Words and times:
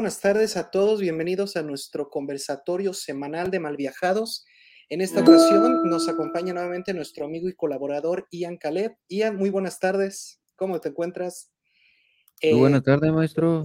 Buenas 0.00 0.18
tardes 0.18 0.56
a 0.56 0.70
todos, 0.70 0.98
bienvenidos 0.98 1.58
a 1.58 1.62
nuestro 1.62 2.08
conversatorio 2.08 2.94
semanal 2.94 3.50
de 3.50 3.60
Malviajados. 3.60 4.46
En 4.88 5.02
esta 5.02 5.20
ocasión 5.20 5.90
nos 5.90 6.08
acompaña 6.08 6.54
nuevamente 6.54 6.94
nuestro 6.94 7.26
amigo 7.26 7.50
y 7.50 7.52
colaborador 7.52 8.26
Ian 8.30 8.56
Caleb. 8.56 8.96
Ian, 9.10 9.36
muy 9.36 9.50
buenas 9.50 9.78
tardes, 9.78 10.40
¿cómo 10.56 10.80
te 10.80 10.88
encuentras? 10.88 11.52
Muy 12.42 12.60
buenas 12.60 12.82
tardes, 12.82 13.12
maestro. 13.12 13.62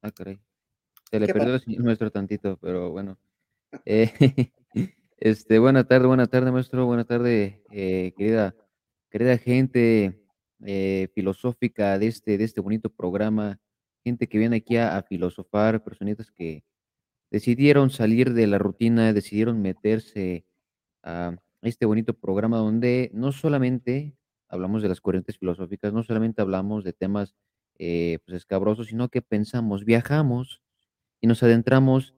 Ah, 0.00 0.10
caray. 0.10 0.40
Se 1.10 1.20
le 1.20 1.26
perdió 1.26 1.56
el 1.56 1.84
maestro 1.84 2.10
tantito, 2.10 2.56
pero 2.56 2.90
bueno. 2.90 3.18
Eh, 3.84 4.14
este, 5.18 5.58
buena 5.58 5.84
tarde, 5.84 6.06
buena 6.06 6.26
tarde, 6.26 6.52
maestro. 6.52 6.86
Buena 6.86 7.04
tarde, 7.04 7.62
eh, 7.70 8.14
querida, 8.16 8.56
querida 9.10 9.36
gente 9.36 10.21
eh, 10.64 11.08
filosófica 11.14 11.98
de 11.98 12.06
este, 12.08 12.38
de 12.38 12.44
este 12.44 12.60
bonito 12.60 12.90
programa, 12.90 13.58
gente 14.04 14.28
que 14.28 14.38
viene 14.38 14.56
aquí 14.56 14.76
a, 14.76 15.02
filosofar, 15.02 15.82
personitas 15.82 16.30
que 16.30 16.64
decidieron 17.30 17.90
salir 17.90 18.34
de 18.34 18.46
la 18.46 18.58
rutina, 18.58 19.12
decidieron 19.12 19.62
meterse 19.62 20.44
a 21.02 21.36
este 21.62 21.86
bonito 21.86 22.14
programa 22.14 22.58
donde 22.58 23.10
no 23.14 23.32
solamente 23.32 24.16
hablamos 24.48 24.82
de 24.82 24.88
las 24.88 25.00
corrientes 25.00 25.38
filosóficas, 25.38 25.92
no 25.92 26.02
solamente 26.02 26.42
hablamos 26.42 26.84
de 26.84 26.92
temas 26.92 27.34
eh, 27.78 28.18
pues 28.24 28.36
escabrosos, 28.36 28.88
sino 28.88 29.08
que 29.08 29.22
pensamos, 29.22 29.84
viajamos 29.84 30.60
y 31.20 31.26
nos 31.26 31.42
adentramos 31.42 32.14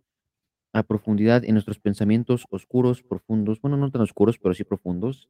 a 0.72 0.82
profundidad 0.82 1.44
en 1.44 1.54
nuestros 1.54 1.78
pensamientos 1.78 2.46
oscuros, 2.50 3.02
profundos, 3.02 3.60
bueno, 3.60 3.76
no 3.76 3.90
tan 3.90 4.02
oscuros, 4.02 4.38
pero 4.38 4.54
sí 4.54 4.64
profundos, 4.64 5.28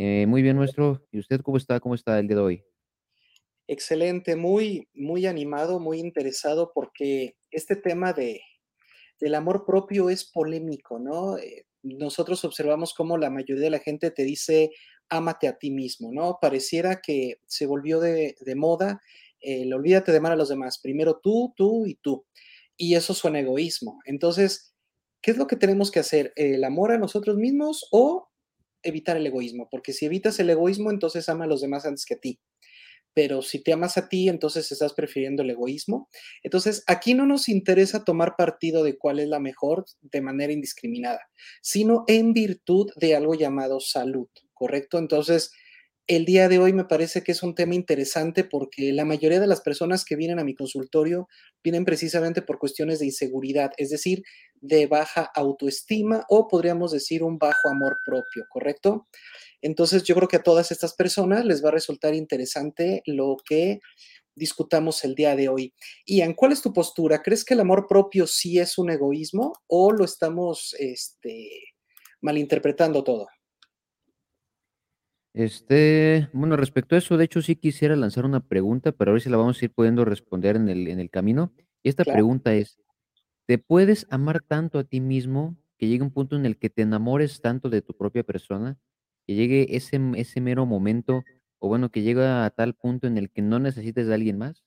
eh, 0.00 0.26
muy 0.28 0.42
bien, 0.42 0.54
nuestro. 0.54 1.04
¿Y 1.10 1.18
usted 1.18 1.40
cómo 1.40 1.56
está? 1.56 1.80
¿Cómo 1.80 1.96
está 1.96 2.20
el 2.20 2.28
día 2.28 2.36
de 2.36 2.42
hoy? 2.42 2.64
Excelente, 3.66 4.36
muy, 4.36 4.88
muy 4.94 5.26
animado, 5.26 5.80
muy 5.80 5.98
interesado 5.98 6.70
porque 6.72 7.34
este 7.50 7.74
tema 7.74 8.12
de, 8.12 8.40
del 9.18 9.34
amor 9.34 9.64
propio 9.66 10.08
es 10.08 10.24
polémico, 10.24 11.00
¿no? 11.00 11.36
Eh, 11.36 11.66
nosotros 11.82 12.44
observamos 12.44 12.94
cómo 12.94 13.18
la 13.18 13.28
mayoría 13.28 13.64
de 13.64 13.70
la 13.70 13.80
gente 13.80 14.12
te 14.12 14.22
dice, 14.22 14.70
ámate 15.08 15.48
a 15.48 15.58
ti 15.58 15.72
mismo, 15.72 16.12
¿no? 16.12 16.38
Pareciera 16.40 17.00
que 17.02 17.40
se 17.46 17.66
volvió 17.66 17.98
de, 17.98 18.36
moda, 18.54 19.00
el 19.40 19.74
olvídate 19.74 20.12
de 20.12 20.18
amar 20.18 20.30
a 20.30 20.36
los 20.36 20.48
demás, 20.48 20.78
primero 20.80 21.18
tú, 21.20 21.52
tú 21.56 21.86
y 21.86 21.96
tú. 21.96 22.24
Y 22.76 22.94
eso 22.94 23.14
suena 23.14 23.40
egoísmo. 23.40 23.98
Entonces, 24.04 24.76
¿qué 25.20 25.32
es 25.32 25.38
lo 25.38 25.48
que 25.48 25.56
tenemos 25.56 25.90
que 25.90 25.98
hacer? 25.98 26.32
¿El 26.36 26.62
amor 26.62 26.92
a 26.92 26.98
nosotros 26.98 27.36
mismos 27.36 27.88
o 27.90 28.27
evitar 28.82 29.16
el 29.16 29.26
egoísmo, 29.26 29.68
porque 29.70 29.92
si 29.92 30.06
evitas 30.06 30.38
el 30.40 30.50
egoísmo, 30.50 30.90
entonces 30.90 31.28
ama 31.28 31.44
a 31.44 31.48
los 31.48 31.60
demás 31.60 31.84
antes 31.84 32.04
que 32.04 32.14
a 32.14 32.18
ti. 32.18 32.40
Pero 33.14 33.42
si 33.42 33.62
te 33.62 33.72
amas 33.72 33.98
a 33.98 34.08
ti, 34.08 34.28
entonces 34.28 34.70
estás 34.70 34.92
prefiriendo 34.92 35.42
el 35.42 35.50
egoísmo. 35.50 36.08
Entonces, 36.42 36.84
aquí 36.86 37.14
no 37.14 37.26
nos 37.26 37.48
interesa 37.48 38.04
tomar 38.04 38.36
partido 38.36 38.84
de 38.84 38.96
cuál 38.96 39.18
es 39.18 39.28
la 39.28 39.40
mejor 39.40 39.86
de 40.02 40.20
manera 40.20 40.52
indiscriminada, 40.52 41.20
sino 41.60 42.04
en 42.06 42.32
virtud 42.32 42.90
de 42.96 43.16
algo 43.16 43.34
llamado 43.34 43.80
salud, 43.80 44.28
¿correcto? 44.52 44.98
Entonces, 44.98 45.50
el 46.08 46.24
día 46.24 46.48
de 46.48 46.58
hoy 46.58 46.72
me 46.72 46.86
parece 46.86 47.22
que 47.22 47.32
es 47.32 47.42
un 47.42 47.54
tema 47.54 47.74
interesante 47.74 48.42
porque 48.42 48.94
la 48.94 49.04
mayoría 49.04 49.40
de 49.40 49.46
las 49.46 49.60
personas 49.60 50.06
que 50.06 50.16
vienen 50.16 50.38
a 50.38 50.44
mi 50.44 50.54
consultorio 50.54 51.28
vienen 51.62 51.84
precisamente 51.84 52.40
por 52.40 52.58
cuestiones 52.58 52.98
de 52.98 53.06
inseguridad, 53.06 53.72
es 53.76 53.90
decir, 53.90 54.22
de 54.54 54.86
baja 54.86 55.30
autoestima 55.34 56.24
o 56.30 56.48
podríamos 56.48 56.92
decir 56.92 57.22
un 57.22 57.36
bajo 57.36 57.68
amor 57.68 57.98
propio, 58.06 58.46
¿correcto? 58.48 59.06
Entonces 59.60 60.02
yo 60.02 60.14
creo 60.14 60.28
que 60.28 60.36
a 60.36 60.42
todas 60.42 60.72
estas 60.72 60.94
personas 60.94 61.44
les 61.44 61.62
va 61.62 61.68
a 61.68 61.72
resultar 61.72 62.14
interesante 62.14 63.02
lo 63.04 63.36
que 63.46 63.80
discutamos 64.34 65.04
el 65.04 65.14
día 65.14 65.36
de 65.36 65.50
hoy. 65.50 65.74
Ian, 66.06 66.32
¿cuál 66.32 66.52
es 66.52 66.62
tu 66.62 66.72
postura? 66.72 67.22
¿Crees 67.22 67.44
que 67.44 67.52
el 67.52 67.60
amor 67.60 67.86
propio 67.86 68.26
sí 68.26 68.58
es 68.58 68.78
un 68.78 68.90
egoísmo 68.90 69.52
o 69.66 69.92
lo 69.92 70.06
estamos 70.06 70.74
este, 70.78 71.50
malinterpretando 72.22 73.04
todo? 73.04 73.26
Este, 75.38 76.28
bueno, 76.32 76.56
respecto 76.56 76.96
a 76.96 76.98
eso, 76.98 77.16
de 77.16 77.24
hecho 77.24 77.40
sí 77.42 77.54
quisiera 77.54 77.94
lanzar 77.94 78.24
una 78.24 78.40
pregunta, 78.40 78.90
pero 78.90 79.12
a 79.12 79.14
ver 79.14 79.22
si 79.22 79.30
la 79.30 79.36
vamos 79.36 79.62
a 79.62 79.64
ir 79.66 79.70
pudiendo 79.72 80.04
responder 80.04 80.56
en 80.56 80.68
el, 80.68 80.88
en 80.88 80.98
el 80.98 81.10
camino. 81.10 81.52
Y 81.84 81.88
esta 81.90 82.04
pregunta 82.04 82.54
es, 82.54 82.80
¿te 83.46 83.58
puedes 83.58 84.06
amar 84.10 84.42
tanto 84.42 84.78
a 84.78 84.84
ti 84.84 85.00
mismo 85.00 85.56
que 85.78 85.88
llegue 85.88 86.02
un 86.04 86.12
punto 86.12 86.36
en 86.36 86.46
el 86.46 86.58
que 86.58 86.70
te 86.70 86.82
enamores 86.82 87.40
tanto 87.40 87.70
de 87.70 87.82
tu 87.82 87.94
propia 87.96 88.24
persona, 88.24 88.78
que 89.26 89.34
llegue 89.36 89.76
ese, 89.76 90.00
ese 90.16 90.40
mero 90.40 90.66
momento, 90.66 91.24
o 91.60 91.68
bueno, 91.68 91.90
que 91.90 92.02
llega 92.02 92.44
a 92.44 92.50
tal 92.50 92.74
punto 92.74 93.06
en 93.06 93.18
el 93.18 93.30
que 93.30 93.42
no 93.42 93.60
necesites 93.60 94.08
de 94.08 94.14
alguien 94.14 94.38
más? 94.38 94.64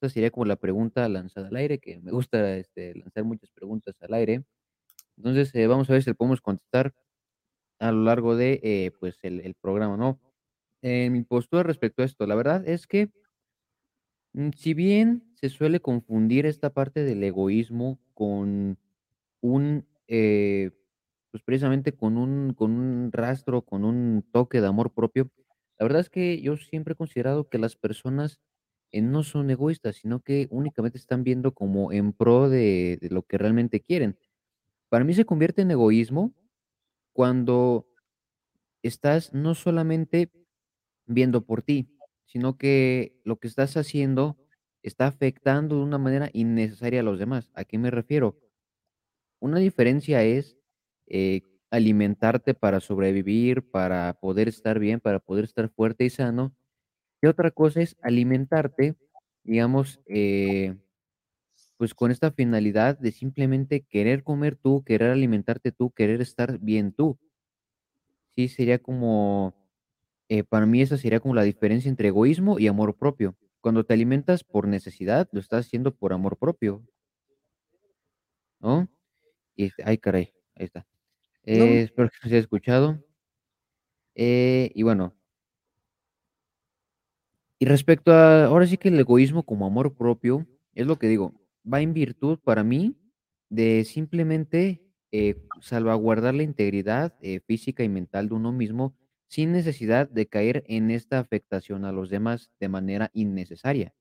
Esa 0.00 0.14
sería 0.14 0.30
como 0.30 0.46
la 0.46 0.56
pregunta 0.56 1.08
lanzada 1.08 1.48
al 1.48 1.56
aire, 1.56 1.78
que 1.80 2.00
me 2.00 2.12
gusta 2.12 2.56
este, 2.58 2.94
lanzar 2.96 3.24
muchas 3.24 3.50
preguntas 3.52 3.96
al 4.02 4.14
aire. 4.14 4.44
Entonces, 5.16 5.54
eh, 5.54 5.66
vamos 5.66 5.88
a 5.90 5.94
ver 5.94 6.02
si 6.02 6.10
le 6.10 6.14
podemos 6.14 6.40
contestar 6.40 6.94
a 7.82 7.92
lo 7.92 8.04
largo 8.04 8.36
de, 8.36 8.60
eh, 8.62 8.92
pues, 9.00 9.18
el, 9.22 9.54
programa, 9.60 9.96
¿no? 9.96 10.20
Eh, 10.82 11.10
mi 11.10 11.22
postura 11.22 11.64
respecto 11.64 12.02
a 12.02 12.06
esto, 12.06 12.26
la 12.26 12.34
verdad 12.36 12.66
es 12.66 12.86
que, 12.86 13.10
mm, 14.34 14.50
si 14.56 14.74
bien 14.74 15.24
se 15.34 15.48
suele 15.48 15.80
confundir 15.80 16.46
esta 16.46 16.70
parte 16.70 17.04
del 17.04 17.22
egoísmo 17.24 17.98
con 18.14 18.78
un, 19.40 19.86
eh, 20.08 20.70
pues, 21.30 21.42
precisamente 21.44 21.92
con 21.94 22.18
un 22.18 22.54
con 22.54 22.72
un 22.72 23.12
rastro, 23.12 23.62
con 23.62 23.84
un 23.84 24.24
toque 24.32 24.60
de 24.60 24.68
amor 24.68 24.92
propio, 24.94 25.30
la 25.78 25.84
verdad 25.86 26.00
es 26.02 26.10
que 26.10 26.40
yo 26.42 26.56
siempre 26.56 26.94
he 26.94 26.96
considerado 26.96 27.48
que 27.48 27.58
las 27.58 27.76
personas, 27.76 28.40
no 28.94 29.24
son 29.24 29.50
egoístas, 29.50 29.96
sino 29.96 30.20
que 30.20 30.48
únicamente 30.50 30.98
están 30.98 31.24
viendo 31.24 31.54
como 31.54 31.92
en 31.92 32.12
pro 32.12 32.48
de 32.50 32.98
lo 33.10 33.22
que 33.22 33.38
realmente 33.38 33.80
quieren. 33.80 34.18
Para 34.90 35.04
mí 35.04 35.14
se 35.14 35.24
convierte 35.26 35.62
en 35.62 35.72
egoísmo 35.72 36.34
cuando 37.12 37.86
estás 38.82 39.32
no 39.32 39.54
solamente 39.54 40.30
viendo 41.06 41.44
por 41.44 41.62
ti, 41.62 41.88
sino 42.26 42.56
que 42.56 43.20
lo 43.24 43.38
que 43.38 43.48
estás 43.48 43.76
haciendo 43.76 44.36
está 44.82 45.06
afectando 45.06 45.76
de 45.76 45.82
una 45.82 45.98
manera 45.98 46.30
innecesaria 46.32 47.00
a 47.00 47.04
los 47.04 47.18
demás. 47.18 47.50
¿A 47.54 47.64
qué 47.64 47.78
me 47.78 47.90
refiero? 47.90 48.38
Una 49.40 49.58
diferencia 49.58 50.22
es 50.24 50.56
eh, 51.06 51.42
alimentarte 51.70 52.54
para 52.54 52.80
sobrevivir, 52.80 53.68
para 53.70 54.14
poder 54.14 54.48
estar 54.48 54.78
bien, 54.78 55.00
para 55.00 55.18
poder 55.20 55.44
estar 55.44 55.68
fuerte 55.70 56.04
y 56.04 56.10
sano. 56.10 56.54
Y 57.22 57.26
otra 57.26 57.50
cosa 57.50 57.80
es 57.82 57.96
alimentarte, 58.02 58.96
digamos, 59.44 60.00
eh, 60.06 60.76
pues 61.82 61.94
con 61.94 62.12
esta 62.12 62.30
finalidad 62.30 62.96
de 62.96 63.10
simplemente 63.10 63.80
querer 63.80 64.22
comer 64.22 64.54
tú, 64.54 64.84
querer 64.84 65.10
alimentarte 65.10 65.72
tú, 65.72 65.90
querer 65.90 66.20
estar 66.20 66.60
bien 66.60 66.92
tú. 66.92 67.18
Sí, 68.36 68.46
sería 68.46 68.78
como, 68.78 69.52
eh, 70.28 70.44
para 70.44 70.64
mí 70.64 70.80
esa 70.80 70.96
sería 70.96 71.18
como 71.18 71.34
la 71.34 71.42
diferencia 71.42 71.88
entre 71.88 72.06
egoísmo 72.06 72.60
y 72.60 72.68
amor 72.68 72.96
propio. 72.96 73.36
Cuando 73.60 73.82
te 73.82 73.94
alimentas 73.94 74.44
por 74.44 74.68
necesidad, 74.68 75.28
lo 75.32 75.40
estás 75.40 75.66
haciendo 75.66 75.92
por 75.92 76.12
amor 76.12 76.36
propio. 76.36 76.86
¿No? 78.60 78.88
Y, 79.56 79.72
ay, 79.84 79.98
caray, 79.98 80.32
ahí 80.54 80.66
está. 80.66 80.86
Eh, 81.42 81.80
espero 81.82 82.10
que 82.10 82.16
se 82.18 82.28
haya 82.28 82.38
escuchado. 82.38 83.04
Eh, 84.14 84.70
y 84.72 84.84
bueno. 84.84 85.16
Y 87.58 87.64
respecto 87.64 88.12
a, 88.12 88.44
ahora 88.44 88.68
sí 88.68 88.78
que 88.78 88.86
el 88.86 89.00
egoísmo 89.00 89.42
como 89.42 89.66
amor 89.66 89.96
propio, 89.96 90.46
es 90.74 90.86
lo 90.86 90.96
que 91.00 91.08
digo, 91.08 91.41
va 91.70 91.80
en 91.80 91.94
virtud 91.94 92.38
para 92.38 92.64
mí 92.64 92.96
de 93.48 93.84
simplemente 93.84 94.82
eh, 95.12 95.46
salvaguardar 95.60 96.34
la 96.34 96.42
integridad 96.42 97.14
eh, 97.20 97.40
física 97.40 97.84
y 97.84 97.88
mental 97.88 98.28
de 98.28 98.34
uno 98.34 98.52
mismo 98.52 98.96
sin 99.28 99.52
necesidad 99.52 100.08
de 100.08 100.26
caer 100.26 100.64
en 100.66 100.90
esta 100.90 101.18
afectación 101.18 101.84
a 101.84 101.92
los 101.92 102.10
demás 102.10 102.50
de 102.60 102.68
manera 102.68 103.10
innecesaria. 103.14 103.94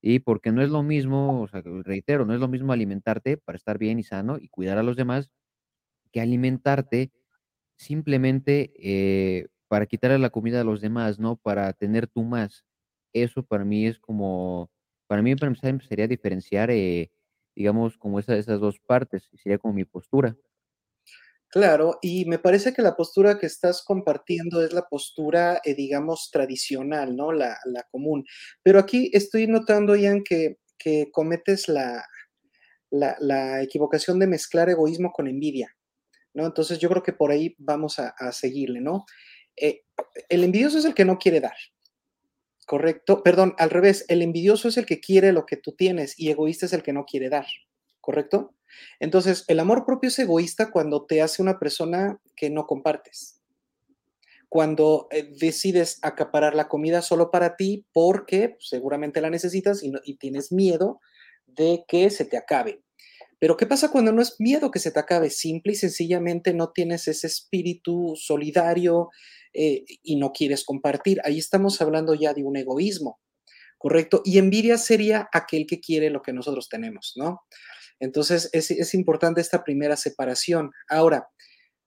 Y 0.00 0.20
porque 0.20 0.52
no 0.52 0.62
es 0.62 0.70
lo 0.70 0.82
mismo, 0.82 1.42
o 1.42 1.48
sea, 1.48 1.62
reitero, 1.62 2.24
no 2.24 2.34
es 2.34 2.40
lo 2.40 2.48
mismo 2.48 2.72
alimentarte 2.72 3.36
para 3.36 3.56
estar 3.56 3.78
bien 3.78 3.98
y 3.98 4.04
sano 4.04 4.38
y 4.38 4.48
cuidar 4.48 4.78
a 4.78 4.82
los 4.82 4.96
demás 4.96 5.30
que 6.12 6.20
alimentarte 6.20 7.12
simplemente 7.76 8.72
eh, 8.78 9.48
para 9.68 9.86
quitarle 9.86 10.18
la 10.18 10.30
comida 10.30 10.60
a 10.60 10.64
los 10.64 10.80
demás, 10.80 11.18
¿no? 11.18 11.36
Para 11.36 11.72
tener 11.72 12.06
tú 12.06 12.24
más. 12.24 12.64
Eso 13.12 13.42
para 13.44 13.64
mí 13.64 13.86
es 13.86 13.98
como, 13.98 14.70
para 15.08 15.22
mí 15.22 15.34
para 15.34 15.48
empezar, 15.48 15.70
empezaría 15.70 16.04
a 16.04 16.08
diferenciar 16.08 16.70
digamos, 17.56 17.98
como 17.98 18.20
esa, 18.20 18.36
esas 18.36 18.60
dos 18.60 18.78
partes, 18.78 19.28
sería 19.42 19.58
como 19.58 19.74
mi 19.74 19.84
postura. 19.84 20.36
Claro, 21.50 21.98
y 22.02 22.26
me 22.26 22.38
parece 22.38 22.74
que 22.74 22.82
la 22.82 22.94
postura 22.94 23.38
que 23.38 23.46
estás 23.46 23.82
compartiendo 23.82 24.62
es 24.62 24.72
la 24.72 24.82
postura, 24.82 25.60
eh, 25.64 25.74
digamos, 25.74 26.30
tradicional, 26.30 27.16
¿no? 27.16 27.32
La, 27.32 27.58
la, 27.64 27.84
común. 27.90 28.24
Pero 28.62 28.78
aquí 28.78 29.10
estoy 29.14 29.46
notando, 29.46 29.96
Ian, 29.96 30.22
que, 30.22 30.58
que 30.78 31.10
cometes 31.10 31.68
la, 31.68 32.04
la, 32.90 33.16
la, 33.18 33.62
equivocación 33.62 34.18
de 34.18 34.26
mezclar 34.26 34.68
egoísmo 34.68 35.10
con 35.10 35.26
envidia, 35.26 35.74
¿no? 36.34 36.44
Entonces 36.44 36.78
yo 36.78 36.90
creo 36.90 37.02
que 37.02 37.14
por 37.14 37.30
ahí 37.30 37.56
vamos 37.58 37.98
a, 37.98 38.10
a 38.10 38.30
seguirle, 38.30 38.82
¿no? 38.82 39.06
Eh, 39.56 39.84
el 40.28 40.44
envidioso 40.44 40.78
es 40.78 40.84
el 40.84 40.94
que 40.94 41.06
no 41.06 41.18
quiere 41.18 41.40
dar. 41.40 41.56
Correcto, 42.68 43.22
perdón, 43.22 43.54
al 43.56 43.70
revés, 43.70 44.04
el 44.08 44.20
envidioso 44.20 44.68
es 44.68 44.76
el 44.76 44.84
que 44.84 45.00
quiere 45.00 45.32
lo 45.32 45.46
que 45.46 45.56
tú 45.56 45.72
tienes 45.72 46.12
y 46.18 46.28
egoísta 46.28 46.66
es 46.66 46.74
el 46.74 46.82
que 46.82 46.92
no 46.92 47.06
quiere 47.06 47.30
dar, 47.30 47.46
¿correcto? 48.02 48.54
Entonces, 49.00 49.46
el 49.48 49.58
amor 49.58 49.86
propio 49.86 50.08
es 50.08 50.18
egoísta 50.18 50.70
cuando 50.70 51.06
te 51.06 51.22
hace 51.22 51.40
una 51.40 51.58
persona 51.58 52.20
que 52.36 52.50
no 52.50 52.66
compartes. 52.66 53.40
Cuando 54.50 55.08
eh, 55.10 55.30
decides 55.40 55.98
acaparar 56.02 56.54
la 56.54 56.68
comida 56.68 57.00
solo 57.00 57.30
para 57.30 57.56
ti 57.56 57.86
porque 57.94 58.58
seguramente 58.60 59.22
la 59.22 59.30
necesitas 59.30 59.82
y, 59.82 59.90
y 60.04 60.18
tienes 60.18 60.52
miedo 60.52 61.00
de 61.46 61.86
que 61.88 62.10
se 62.10 62.26
te 62.26 62.36
acabe. 62.36 62.82
Pero 63.38 63.56
¿qué 63.56 63.64
pasa 63.64 63.90
cuando 63.90 64.12
no 64.12 64.20
es 64.20 64.36
miedo 64.40 64.70
que 64.70 64.78
se 64.78 64.90
te 64.90 65.00
acabe? 65.00 65.30
Simple 65.30 65.72
y 65.72 65.76
sencillamente 65.76 66.52
no 66.52 66.72
tienes 66.72 67.08
ese 67.08 67.28
espíritu 67.28 68.12
solidario 68.14 69.08
eh, 69.60 69.84
y 70.04 70.14
no 70.14 70.30
quieres 70.32 70.64
compartir. 70.64 71.20
Ahí 71.24 71.38
estamos 71.38 71.80
hablando 71.80 72.14
ya 72.14 72.32
de 72.32 72.44
un 72.44 72.56
egoísmo, 72.56 73.18
¿correcto? 73.76 74.22
Y 74.24 74.38
envidia 74.38 74.78
sería 74.78 75.28
aquel 75.32 75.66
que 75.66 75.80
quiere 75.80 76.10
lo 76.10 76.22
que 76.22 76.32
nosotros 76.32 76.68
tenemos, 76.68 77.14
¿no? 77.16 77.40
Entonces 77.98 78.50
es, 78.52 78.70
es 78.70 78.94
importante 78.94 79.40
esta 79.40 79.64
primera 79.64 79.96
separación. 79.96 80.70
Ahora, 80.88 81.28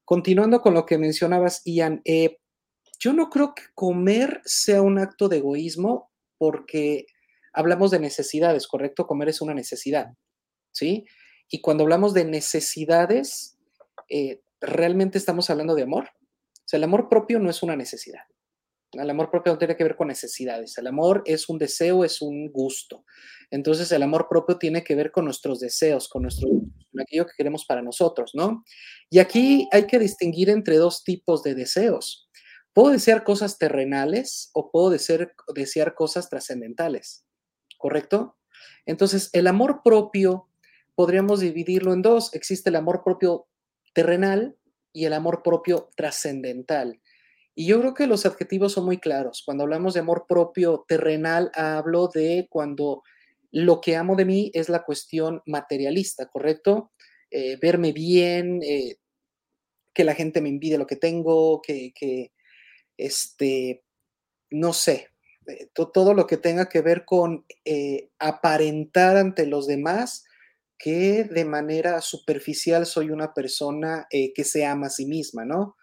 continuando 0.04 0.60
con 0.60 0.74
lo 0.74 0.86
que 0.86 0.98
mencionabas, 0.98 1.62
Ian, 1.64 2.02
eh, 2.04 2.40
yo 3.00 3.14
no 3.14 3.30
creo 3.30 3.56
que 3.56 3.64
comer 3.74 4.42
sea 4.44 4.82
un 4.82 5.00
acto 5.00 5.30
de 5.30 5.38
egoísmo 5.38 6.12
porque 6.38 7.06
hablamos 7.54 7.90
de 7.92 8.00
necesidades, 8.00 8.68
¿correcto? 8.68 9.08
Comer 9.08 9.30
es 9.30 9.40
una 9.40 9.54
necesidad. 9.54 10.08
¿sí? 10.72 11.06
Y 11.50 11.62
cuando 11.62 11.84
hablamos 11.84 12.14
de 12.14 12.26
necesidades, 12.26 13.58
eh, 14.10 14.42
¿realmente 14.60 15.18
estamos 15.18 15.50
hablando 15.50 15.76
de 15.76 15.84
amor? 15.84 16.10
Sea, 16.72 16.78
el 16.78 16.86
amor 16.86 17.10
propio 17.10 17.38
no 17.38 17.50
es 17.50 17.64
una 17.64 17.76
necesidad. 17.76 18.22
El 18.94 19.10
amor 19.10 19.30
propio 19.30 19.52
no 19.52 19.60
tiene 19.60 19.76
que 19.76 19.84
ver 19.84 19.98
con 19.98 20.08
necesidades. 20.08 20.78
El 20.78 20.88
amor 20.88 21.22
es 21.26 21.50
un 21.50 21.58
deseo, 21.58 22.06
es 22.06 22.22
un 22.22 22.50
gusto. 22.50 23.04
Entonces, 23.50 23.92
el 23.92 24.02
amor 24.04 24.28
propio 24.30 24.58
tiene 24.58 24.82
que 24.82 24.96
ver 24.96 25.12
con 25.12 25.26
nuestros 25.26 25.60
deseos, 25.60 26.08
con, 26.08 26.22
nuestro, 26.22 26.48
con 26.48 27.02
aquello 27.02 27.26
que 27.26 27.34
queremos 27.38 27.66
para 27.66 27.82
nosotros, 27.82 28.32
¿no? 28.36 28.64
Y 29.10 29.20
aquí 29.20 29.68
hay 29.74 29.86
que 29.86 30.00
distinguir 30.00 30.50
entre 30.50 30.78
dos 30.78 31.04
tipos 31.04 31.44
de 31.44 31.56
deseos. 31.56 32.30
Puedo 32.72 32.92
desear 32.92 33.26
cosas 33.26 33.58
terrenales 33.58 34.50
o 34.54 34.72
puedo 34.72 34.92
desear, 34.92 35.34
desear 35.54 35.94
cosas 35.94 36.30
trascendentales, 36.30 37.26
¿correcto? 37.80 38.38
Entonces, 38.86 39.30
el 39.34 39.48
amor 39.48 39.82
propio 39.84 40.48
podríamos 40.96 41.42
dividirlo 41.42 41.92
en 41.92 42.02
dos. 42.02 42.34
Existe 42.34 42.70
el 42.70 42.78
amor 42.78 43.04
propio 43.04 43.50
terrenal 43.94 44.56
y 44.94 45.06
el 45.06 45.14
amor 45.14 45.44
propio 45.44 45.90
trascendental. 45.96 47.00
Y 47.56 47.68
yo 47.68 47.80
creo 47.82 47.94
que 47.94 48.08
los 48.08 48.26
adjetivos 48.26 48.74
son 48.74 48.86
muy 48.86 48.98
claros. 49.00 49.44
Cuando 49.46 49.64
hablamos 49.64 49.94
de 49.94 50.00
amor 50.02 50.26
propio 50.28 50.86
terrenal, 50.88 51.52
hablo 51.56 52.10
de 52.14 52.48
cuando 52.50 53.04
lo 53.52 53.82
que 53.82 53.98
amo 53.98 54.16
de 54.16 54.26
mí 54.26 54.52
es 54.54 54.70
la 54.70 54.84
cuestión 54.84 55.42
materialista, 55.46 56.28
¿correcto? 56.28 56.92
Eh, 57.32 57.58
verme 57.62 57.92
bien, 57.94 58.62
eh, 58.64 58.98
que 59.94 60.04
la 60.04 60.16
gente 60.16 60.42
me 60.42 60.50
envidie 60.50 60.78
lo 60.78 60.88
que 60.88 60.96
tengo, 60.96 61.62
que, 61.62 61.92
que 61.94 62.32
este, 62.98 63.84
no 64.52 64.74
sé, 64.74 65.10
eh, 65.48 65.70
to- 65.74 65.90
todo 65.92 66.14
lo 66.14 66.28
que 66.28 66.38
tenga 66.38 66.70
que 66.70 66.82
ver 66.82 67.06
con 67.06 67.46
aparentar 68.20 69.18
ante 69.18 69.46
los 69.48 69.68
demás 69.68 70.26
que 70.82 71.26
de 71.26 71.46
manera 71.46 72.02
superficial 72.02 72.86
soy 72.86 73.12
una 73.12 73.34
persona 73.34 74.08
eh, 74.10 74.34
que 74.34 74.44
se 74.44 74.66
ama 74.66 74.88
a 74.88 74.90
sí 74.90 75.06
misma, 75.06 75.46
¿no? 75.46 75.76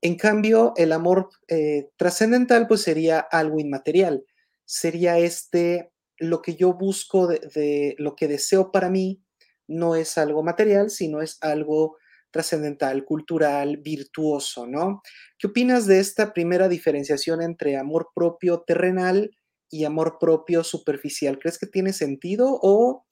En 0.00 0.16
cambio, 0.16 0.74
el 0.76 0.92
amor 0.92 1.30
eh, 1.48 1.90
trascendental 1.96 2.68
pues 2.68 2.82
sería 2.82 3.18
algo 3.18 3.58
inmaterial, 3.58 4.24
sería 4.64 5.18
este, 5.18 5.90
lo 6.18 6.40
que 6.40 6.54
yo 6.54 6.72
busco 6.74 7.26
de, 7.26 7.40
de 7.54 7.96
lo 7.98 8.14
que 8.14 8.28
deseo 8.28 8.70
para 8.70 8.90
mí, 8.90 9.22
no 9.66 9.96
es 9.96 10.16
algo 10.18 10.42
material, 10.44 10.90
sino 10.90 11.20
es 11.20 11.38
algo 11.40 11.96
trascendental, 12.30 13.04
cultural, 13.04 13.78
virtuoso, 13.78 14.66
¿no? 14.66 15.02
¿Qué 15.38 15.48
opinas 15.48 15.86
de 15.86 15.98
esta 15.98 16.32
primera 16.32 16.68
diferenciación 16.68 17.42
entre 17.42 17.76
amor 17.76 18.10
propio 18.14 18.62
terrenal 18.66 19.30
y 19.70 19.84
amor 19.84 20.18
propio 20.20 20.62
superficial? 20.62 21.38
¿Crees 21.38 21.58
que 21.58 21.66
tiene 21.66 21.92
sentido 21.92 22.58
o 22.62 23.04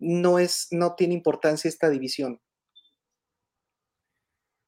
no 0.00 0.38
es, 0.38 0.68
no 0.72 0.94
tiene 0.96 1.14
importancia 1.14 1.68
esta 1.68 1.90
división? 1.90 2.40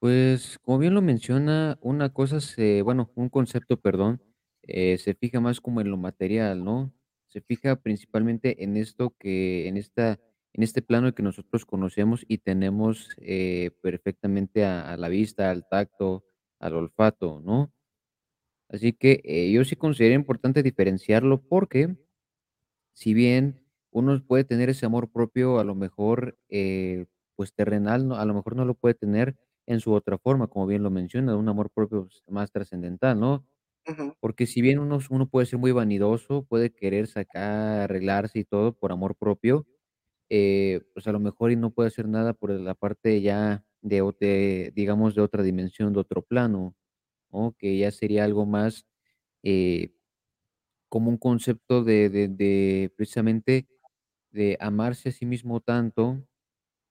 Pues, 0.01 0.59
como 0.63 0.79
bien 0.79 0.95
lo 0.95 1.01
menciona, 1.03 1.79
una 1.81 2.13
cosa 2.13 2.41
se 2.41 2.83
bueno, 2.83 3.13
un 3.15 3.29
concepto, 3.29 3.77
perdón, 3.81 4.21
eh, 4.63 4.99
se 4.99 5.15
fija 5.15 5.39
más 5.41 5.61
como 5.61 5.81
en 5.81 5.91
lo 5.91 5.97
material, 5.97 6.65
¿no? 6.65 6.93
Se 7.29 7.41
fija 7.41 7.77
principalmente 7.77 8.65
en 8.65 8.77
esto 8.77 9.15
que 9.19 9.69
en 9.69 9.77
esta 9.77 10.19
en 10.55 10.63
este 10.65 10.83
plano 10.83 11.15
que 11.15 11.23
nosotros 11.23 11.65
conocemos 11.65 12.25
y 12.29 12.39
tenemos, 12.39 13.09
eh, 13.19 13.71
perfectamente 13.81 14.65
a 14.67 14.97
la 14.99 15.09
vista, 15.09 15.51
al 15.51 15.67
tacto, 15.67 16.25
al 16.59 16.75
olfato, 16.75 17.41
¿no? 17.43 17.73
Así 18.69 18.93
que, 18.93 19.21
eh, 19.25 19.53
yo 19.53 19.65
sí 19.65 19.77
considero 19.77 20.15
importante 20.15 20.63
diferenciarlo 20.63 21.43
porque 21.43 21.97
si 22.95 23.15
bien 23.15 23.62
uno 23.93 24.23
puede 24.27 24.45
tener 24.45 24.71
ese 24.71 24.87
amor 24.87 25.11
propio, 25.13 25.59
a 25.61 25.65
lo 25.65 25.75
mejor, 25.77 26.39
eh, 26.51 27.07
pues, 27.37 27.55
terrenal, 27.55 28.09
no 28.09 28.17
a 28.17 28.25
lo 28.27 28.35
mejor 28.35 28.57
no 28.57 28.65
lo 28.65 28.75
puede 28.75 28.95
tener 28.95 29.37
en 29.67 29.81
su 29.81 29.93
otra 29.95 30.19
forma, 30.19 30.49
como 30.49 30.67
bien 30.67 30.83
lo 30.83 30.91
menciona, 30.91 31.37
un 31.37 31.49
amor 31.49 31.71
propio, 31.71 32.05
pues, 32.07 32.23
más 32.29 32.53
trascendental, 32.53 33.19
¿no? 33.21 33.47
Porque 34.21 34.47
si 34.47 34.63
bien 34.63 34.79
uno 34.79 34.99
uno 35.11 35.29
puede 35.29 35.47
ser 35.47 35.59
muy 35.59 35.73
vanidoso, 35.73 36.45
puede 36.45 36.73
querer 36.73 37.07
sacar, 37.09 37.81
arreglarse 37.83 38.39
y 38.41 38.45
todo 38.45 38.73
por 38.75 38.93
amor 38.93 39.17
propio, 39.17 39.67
eh, 40.31 40.83
pues, 40.95 41.07
a 41.09 41.13
lo 41.13 41.21
mejor 41.21 41.53
y 41.53 41.57
no 41.57 41.71
puede 41.73 41.89
hacer 41.89 42.09
nada 42.09 42.35
por 42.35 42.51
la 42.53 42.75
parte 42.75 43.21
ya 43.23 43.65
de 43.83 44.03
de, 44.21 44.73
digamos, 44.77 45.15
de 45.17 45.23
otra 45.23 45.43
dimensión, 45.45 45.93
de 45.95 46.01
otro 46.01 46.23
plano, 46.23 46.77
¿no? 47.33 47.57
Que 47.59 47.79
ya 47.79 47.91
sería 47.93 48.25
algo 48.25 48.47
más, 48.47 48.87
eh, 49.45 49.93
como 50.89 51.11
un 51.11 51.19
concepto 51.19 51.85
de 51.85 52.11
de 52.11 52.29
de 52.29 52.93
precisamente 52.97 53.67
de 54.33 54.57
amarse 54.61 55.11
a 55.11 55.13
sí 55.13 55.27
mismo 55.27 55.61
tanto, 55.61 56.23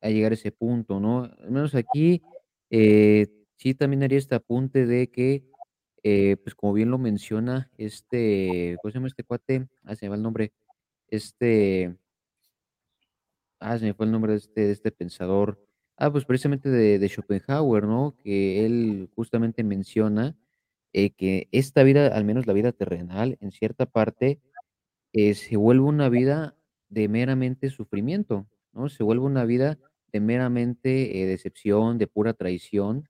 a 0.01 0.10
llegar 0.10 0.31
a 0.31 0.36
ese 0.36 0.51
punto, 0.51 1.00
¿no? 1.00 1.25
Al 1.25 1.51
menos 1.51 1.75
aquí, 1.75 2.21
eh, 2.69 3.27
sí 3.57 3.74
también 3.75 4.03
haría 4.03 4.17
este 4.19 4.36
apunte 4.36 4.86
de 4.86 5.10
que, 5.12 5.43
eh, 6.03 6.38
pues, 6.43 6.55
como 6.55 6.74
bien 6.74 6.91
lo 6.91 6.98
menciona, 6.98 7.69
este, 7.77 8.77
¿cómo 8.81 8.91
se 8.91 8.95
llama 8.98 9.07
este 9.07 9.24
cuate? 9.24 9.67
Ah, 9.83 9.95
se 9.95 10.05
me 10.05 10.10
va 10.10 10.15
el 10.15 10.24
nombre. 10.24 10.53
Este, 11.07 11.95
ah, 13.60 13.77
se 13.77 13.86
me 13.86 13.93
fue 13.93 14.05
el 14.05 14.12
nombre 14.12 14.33
de 14.33 14.39
este 14.39 14.62
de 14.62 14.71
este 14.71 14.91
pensador. 14.91 15.60
Ah, 15.98 16.12
pues, 16.12 16.25
precisamente 16.25 16.69
de 16.69 17.10
Schopenhauer, 17.10 17.86
¿no? 17.86 18.15
Que 18.24 18.65
él 18.65 19.10
justamente 19.15 19.63
menciona, 19.63 20.36
eh, 20.93 21.12
que 21.12 21.48
esta 21.51 21.83
vida, 21.83 22.07
al 22.07 22.25
menos 22.25 22.48
la 22.48 22.53
vida 22.53 22.71
terrenal, 22.71 23.38
en 23.41 23.51
cierta 23.51 23.86
parte, 23.86 24.39
se 25.13 25.57
vuelve 25.57 25.83
una 25.86 26.10
vida 26.10 26.55
de 26.91 27.10
meramente 27.10 27.71
sufrimiento, 27.71 28.48
¿no? 28.74 28.89
Se 28.89 29.03
vuelve 29.03 29.25
una 29.25 29.45
vida 29.45 29.79
de 30.13 30.21
meramente, 30.21 31.24
eh, 31.24 31.27
decepción, 31.27 31.98
de 32.00 32.07
pura 32.07 32.36
traición, 32.36 33.10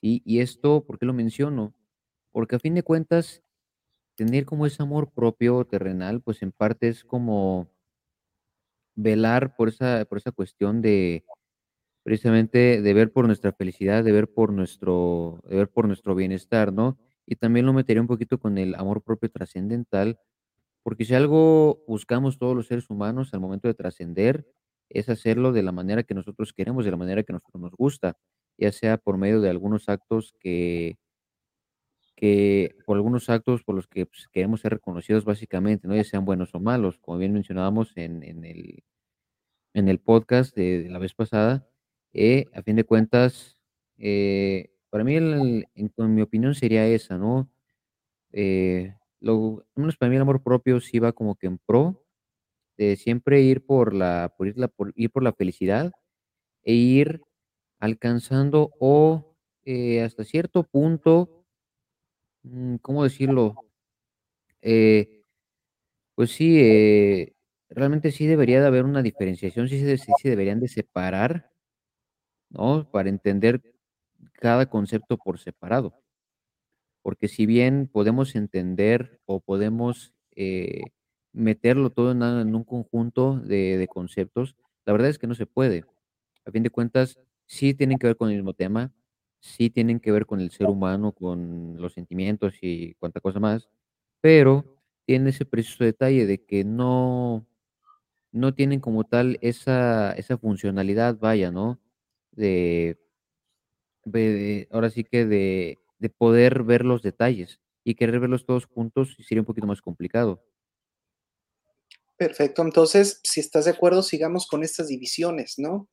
¿sí? 0.00 0.22
Y 0.24 0.40
esto, 0.40 0.84
¿por 0.86 0.98
qué 0.98 1.06
lo 1.06 1.12
menciono? 1.14 1.74
Porque 2.32 2.56
a 2.56 2.60
fin 2.60 2.74
de 2.74 2.82
cuentas, 2.82 3.42
tener 4.16 4.46
como 4.46 4.66
ese 4.66 4.82
amor 4.82 5.12
propio 5.12 5.64
terrenal, 5.66 6.22
pues, 6.22 6.42
en 6.42 6.52
parte 6.52 6.88
es 6.88 7.04
como 7.04 7.70
velar 8.96 9.56
por 9.56 9.68
esa 9.68 10.04
por 10.08 10.18
esa 10.18 10.30
cuestión 10.32 10.80
de, 10.82 11.24
precisamente, 12.04 12.82
de 12.82 12.94
ver 12.94 13.12
por 13.12 13.26
nuestra 13.26 13.52
felicidad, 13.52 14.04
de 14.04 14.12
ver 14.12 14.32
por 14.32 14.52
nuestro 14.52 15.40
de 15.48 15.56
ver 15.56 15.70
por 15.70 15.86
nuestro 15.88 16.14
bienestar, 16.14 16.72
¿no? 16.72 16.98
Y 17.26 17.36
también 17.36 17.66
lo 17.66 17.72
metería 17.74 18.02
un 18.02 18.08
poquito 18.08 18.38
con 18.38 18.58
el 18.58 18.74
amor 18.76 19.02
propio 19.02 19.30
trascendental, 19.30 20.18
Porque 20.84 21.04
si 21.06 21.14
algo 21.14 21.82
buscamos 21.88 22.38
todos 22.38 22.56
los 22.56 22.68
seres 22.68 22.90
humanos 22.90 23.34
al 23.34 23.40
momento 23.40 23.68
de 23.68 23.74
trascender, 23.74 24.46
es 24.90 25.08
hacerlo 25.08 25.52
de 25.52 25.62
la 25.64 25.72
manera 25.72 26.04
que 26.04 26.14
nosotros 26.14 26.52
queremos, 26.52 26.84
de 26.84 26.92
la 26.92 26.98
manera 26.98 27.24
que 27.24 27.32
nosotros 27.32 27.60
nos 27.62 27.72
gusta, 27.72 28.18
ya 28.58 28.72
sea 28.72 28.98
por 28.98 29.18
medio 29.18 29.40
de 29.40 29.50
algunos 29.50 29.88
actos 29.88 30.34
que 30.40 30.98
que 32.16 32.76
por 32.86 32.96
algunos 32.96 33.28
actos 33.28 33.64
por 33.64 33.74
los 33.74 33.88
que, 33.88 34.06
pues, 34.06 34.28
queremos 34.32 34.60
ser 34.60 34.72
reconocidos 34.74 35.24
básicamente, 35.24 35.88
¿no? 35.88 35.96
Ya 35.96 36.04
sean 36.04 36.24
buenos 36.24 36.54
o 36.54 36.60
malos, 36.60 36.98
como 36.98 37.18
bien 37.18 37.32
mencionábamos 37.32 37.92
en 37.96 38.22
en 38.22 38.44
el 38.44 38.84
en 39.74 39.88
el 39.88 40.00
podcast 40.00 40.56
de 40.56 40.88
la 40.90 40.98
vez 41.00 41.14
pasada, 41.14 41.68
eh, 42.14 42.46
a 42.54 42.62
fin 42.62 42.76
de 42.76 42.84
cuentas, 42.84 43.58
eh, 43.98 44.70
para 44.90 45.04
mí 45.04 45.16
en 45.16 45.66
mi 46.14 46.22
opinión 46.22 46.54
sería 46.54 46.86
esa, 46.88 47.18
¿no? 47.18 47.50
Eh, 48.32 48.94
lo 49.24 49.64
menos 49.76 49.96
para 49.96 50.10
mí 50.10 50.16
el 50.16 50.22
amor 50.22 50.42
propio 50.42 50.80
sí 50.80 50.98
va 51.00 51.12
como 51.12 51.36
que 51.36 51.46
en 51.48 51.58
pro 51.58 52.02
de 52.78 52.96
siempre 52.96 53.42
ir 53.42 53.64
por 53.66 53.94
la 53.94 54.34
por 54.38 54.48
ir 54.48 54.56
por 54.76 54.92
ir 54.96 55.10
por 55.10 55.22
la 55.24 55.32
felicidad 55.34 55.92
e 56.64 56.74
ir 56.74 57.22
alcanzando 57.80 58.72
o, 58.80 59.36
eh, 59.64 60.02
hasta 60.02 60.24
cierto 60.24 60.64
punto, 60.64 61.46
mm, 62.44 62.76
¿cómo 62.76 63.04
decirlo? 63.04 63.54
Eh, 64.62 65.22
pues 66.14 66.32
sí, 66.32 66.58
eh, 66.60 67.34
realmente 67.70 68.12
sí 68.12 68.26
debería 68.26 68.60
de 68.60 68.66
haber 68.68 68.84
una 68.84 69.02
diferenciación, 69.02 69.68
sí 69.68 69.80
sí 69.98 70.12
se 70.22 70.30
deberían 70.30 70.60
de 70.60 70.68
separar, 70.68 71.50
¿no? 72.50 72.88
Para 72.90 73.08
entender 73.10 73.60
cada 74.34 74.66
concepto 74.68 75.18
por 75.18 75.38
separado. 75.38 75.94
Porque 77.04 77.28
si 77.28 77.46
bien 77.46 77.88
podemos 77.92 78.34
entender 78.36 79.20
o 79.26 79.40
podemos, 79.40 80.14
eh, 80.36 80.82
meterlo 81.34 81.90
todo 81.92 82.12
en 82.12 82.56
un 82.56 82.64
conjunto 82.64 83.40
de 83.40 83.78
de 83.78 83.88
conceptos, 83.88 84.56
la 84.86 84.94
verdad 84.94 85.10
es 85.10 85.18
que 85.20 85.28
no 85.28 85.36
se 85.36 85.46
puede. 85.46 85.84
A 86.46 86.50
fin 86.52 86.62
de 86.64 86.70
cuentas, 86.70 87.18
sí 87.46 87.74
tienen 87.74 87.98
que 87.98 88.06
ver 88.08 88.16
con 88.16 88.30
el 88.30 88.36
mismo 88.36 88.54
tema, 88.54 88.92
sí 89.40 89.70
tienen 89.70 90.00
que 90.00 90.12
ver 90.12 90.26
con 90.26 90.40
el 90.40 90.50
ser 90.52 90.68
humano, 90.68 91.12
con 91.12 91.76
los 91.80 91.92
sentimientos 91.94 92.54
y 92.62 92.94
cuanta 92.96 93.20
cosa 93.20 93.40
más, 93.40 93.68
pero 94.22 94.64
tiene 95.06 95.30
ese 95.30 95.44
preciso 95.46 95.84
detalle 95.84 96.26
de 96.26 96.44
que 96.44 96.64
no 96.64 97.46
no 98.32 98.54
tienen 98.54 98.80
como 98.80 99.04
tal 99.04 99.38
esa 99.42 100.12
esa 100.14 100.38
funcionalidad, 100.38 101.18
vaya, 101.18 101.50
¿no? 101.52 101.80
De 102.32 102.98
de 104.04 104.68
ahora 104.70 104.90
sí 104.90 105.04
que 105.04 105.24
de 105.24 105.78
de 105.98 106.10
poder 106.10 106.62
ver 106.62 106.84
los 106.84 107.02
detalles 107.02 107.60
y 107.84 107.94
querer 107.94 108.20
verlos 108.20 108.46
todos 108.46 108.66
juntos, 108.66 109.16
sería 109.26 109.42
un 109.42 109.46
poquito 109.46 109.66
más 109.66 109.82
complicado. 109.82 110.44
Perfecto, 112.16 112.62
entonces, 112.62 113.20
si 113.24 113.40
estás 113.40 113.64
de 113.64 113.72
acuerdo, 113.72 114.02
sigamos 114.02 114.46
con 114.46 114.62
estas 114.62 114.88
divisiones, 114.88 115.54
¿no? 115.58 115.88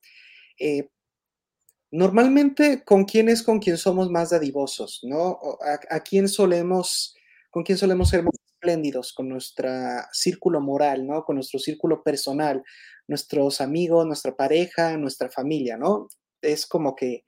Eh 0.59 0.89
normalmente, 1.91 2.83
¿con 2.85 3.03
quién 3.03 3.29
es 3.29 3.43
con 3.43 3.59
quien 3.59 3.77
somos 3.77 4.09
más 4.09 4.29
dadivosos, 4.29 5.01
no? 5.03 5.39
¿a 5.89 5.99
quién 5.99 6.27
solemos 6.27 7.15
con 7.51 7.63
quién 7.63 7.77
solemos 7.77 8.09
ser 8.09 8.23
más 8.23 8.33
espléndidos? 8.53 9.13
Con 9.13 9.27
nuestra 9.27 10.07
círculo 10.13 10.61
moral, 10.61 11.05
¿no? 11.05 11.23
Con 11.25 11.35
nuestro 11.35 11.59
círculo 11.59 12.01
personal, 12.01 12.63
nuestros 13.07 13.59
amigos, 13.59 14.07
nuestra 14.07 14.35
pareja, 14.35 14.97
nuestra 14.97 15.29
familia, 15.29 15.77
¿no? 15.77 16.07
Es 16.41 16.65
como 16.65 16.95
que 16.95 17.25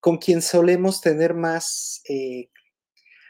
con 0.00 0.18
quien 0.18 0.42
solemos 0.42 1.00
tener 1.00 1.34
más, 1.34 2.02
eh, 2.08 2.50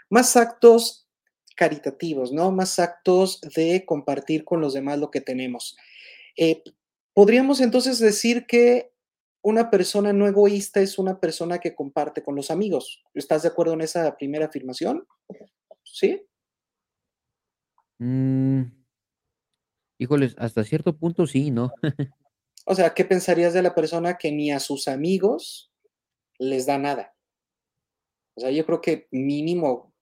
más 0.09 0.37
actos 0.37 1.09
caritativos, 1.57 2.33
¿no? 2.33 2.53
Más 2.53 2.79
actos 2.79 3.41
de 3.55 3.85
compartir 3.85 4.45
con 4.45 4.61
los 4.61 4.73
demás 4.73 4.99
lo 4.99 5.11
que 5.11 5.21
tenemos. 5.21 5.77
Eh, 6.37 6.63
podríamos 7.13 7.61
entonces 7.61 7.99
decir 7.99 8.47
que 8.47 8.93
una 9.43 9.71
persona 9.71 10.13
no 10.13 10.27
egoísta 10.27 10.81
es 10.81 10.99
una 10.99 11.19
persona 11.19 11.59
que 11.59 11.75
comparte 11.75 12.23
con 12.23 12.37
los 12.37 12.51
amigos, 12.51 13.03
¿estás 13.15 13.43
de 13.43 13.49
acuerdo 13.49 13.75
en 13.75 13.81
esa 13.81 14.17
primera 14.17 14.47
afirmación? 14.47 15.07
¿Sí? 15.83 16.27
Mm. 17.99 18.63
Híjoles, 19.99 20.35
hasta 20.39 20.65
cierto 20.65 20.97
punto 20.97 21.27
sí 21.27 21.51
no. 21.51 21.73
O 22.67 22.75
sea, 22.75 22.95
¿qué 22.95 23.05
pensarías 23.05 23.53
de 23.53 23.63
la 23.63 23.75
persona 23.75 24.17
que 24.17 24.31
ni 24.31 24.53
a 24.53 24.61
sus 24.61 24.87
amigos 24.87 25.70
les 26.41 26.67
da 26.67 26.79
nada? 26.79 27.15
O 28.35 28.41
sea, 28.41 28.51
yo 28.51 28.65
creo 28.67 28.81
que 28.81 29.07
mínimo 29.13 29.95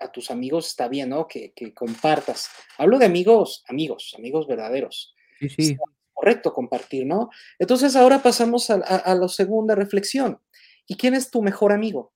a 0.00 0.10
tus 0.12 0.30
amigos 0.30 0.68
está 0.68 0.88
bien, 0.88 1.08
¿no? 1.08 1.26
Que 1.26 1.52
que 1.52 1.72
compartas. 1.72 2.48
Hablo 2.78 2.98
de 2.98 3.06
amigos, 3.06 3.64
amigos, 3.68 4.14
amigos 4.18 4.46
verdaderos. 4.46 5.14
Sí, 5.38 5.46
Está 5.46 5.62
sí. 5.62 5.76
correcto 6.12 6.52
compartir, 6.52 7.06
¿no? 7.06 7.30
Entonces, 7.58 7.96
ahora 7.96 8.22
pasamos 8.22 8.70
a 8.70 9.14
la 9.14 9.28
segunda 9.28 9.74
reflexión, 9.74 10.40
¿y 10.86 10.96
quién 10.96 11.14
es 11.14 11.30
tu 11.30 11.42
mejor 11.42 11.72
amigo? 11.72 12.12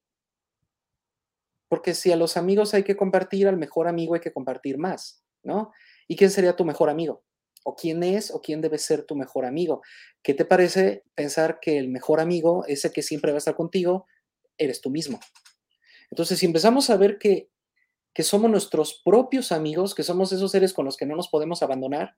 Porque 1.68 1.94
si 1.94 2.10
a 2.10 2.16
los 2.16 2.36
amigos 2.36 2.74
hay 2.74 2.82
que 2.82 2.96
compartir, 2.96 3.46
al 3.46 3.56
mejor 3.56 3.86
amigo 3.86 4.14
hay 4.14 4.20
que 4.20 4.32
compartir 4.32 4.76
más, 4.76 5.24
¿no? 5.42 5.70
¿Y 6.08 6.16
quién 6.16 6.30
sería 6.30 6.56
tu 6.56 6.64
mejor 6.64 6.90
amigo? 6.90 7.24
¿O 7.64 7.76
quién 7.76 8.02
es 8.02 8.30
o 8.30 8.40
quién 8.40 8.60
debe 8.60 8.78
ser 8.78 9.04
tu 9.04 9.14
mejor 9.14 9.44
amigo? 9.44 9.82
¿Qué 10.22 10.34
te 10.34 10.44
parece 10.44 11.04
pensar 11.14 11.58
que 11.60 11.78
el 11.78 11.88
mejor 11.88 12.20
amigo, 12.20 12.64
ese 12.66 12.90
que 12.90 13.02
siempre 13.02 13.32
va 13.32 13.36
a 13.36 13.38
estar 13.38 13.54
contigo, 13.54 14.06
eres 14.56 14.80
tú 14.80 14.90
mismo? 14.90 15.20
Entonces, 16.10 16.38
si 16.38 16.46
empezamos 16.46 16.90
a 16.90 16.96
ver 16.96 17.18
que 17.18 17.50
que 18.14 18.22
somos 18.22 18.50
nuestros 18.50 19.00
propios 19.04 19.52
amigos, 19.52 19.94
que 19.94 20.02
somos 20.02 20.32
esos 20.32 20.50
seres 20.50 20.72
con 20.72 20.84
los 20.84 20.96
que 20.96 21.06
no 21.06 21.16
nos 21.16 21.28
podemos 21.28 21.62
abandonar, 21.62 22.16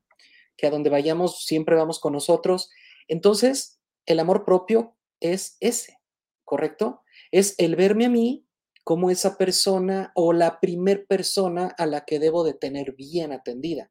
que 0.57 0.67
a 0.67 0.71
donde 0.71 0.91
vayamos 0.91 1.45
siempre 1.45 1.77
vamos 1.77 2.01
con 2.01 2.13
nosotros, 2.13 2.71
entonces 3.09 3.81
el 4.07 4.21
amor 4.21 4.45
propio 4.45 4.97
es 5.21 5.57
ese, 5.61 5.99
¿correcto? 6.45 7.03
Es 7.31 7.55
el 7.59 7.77
verme 7.77 8.07
a 8.07 8.11
mí 8.11 8.47
como 8.85 9.11
esa 9.11 9.39
persona 9.39 10.13
o 10.15 10.33
la 10.33 10.61
primer 10.61 11.07
persona 11.07 11.75
a 11.79 11.87
la 11.87 12.05
que 12.05 12.19
debo 12.19 12.43
de 12.43 12.55
tener 12.55 12.95
bien 12.97 13.33
atendida, 13.33 13.91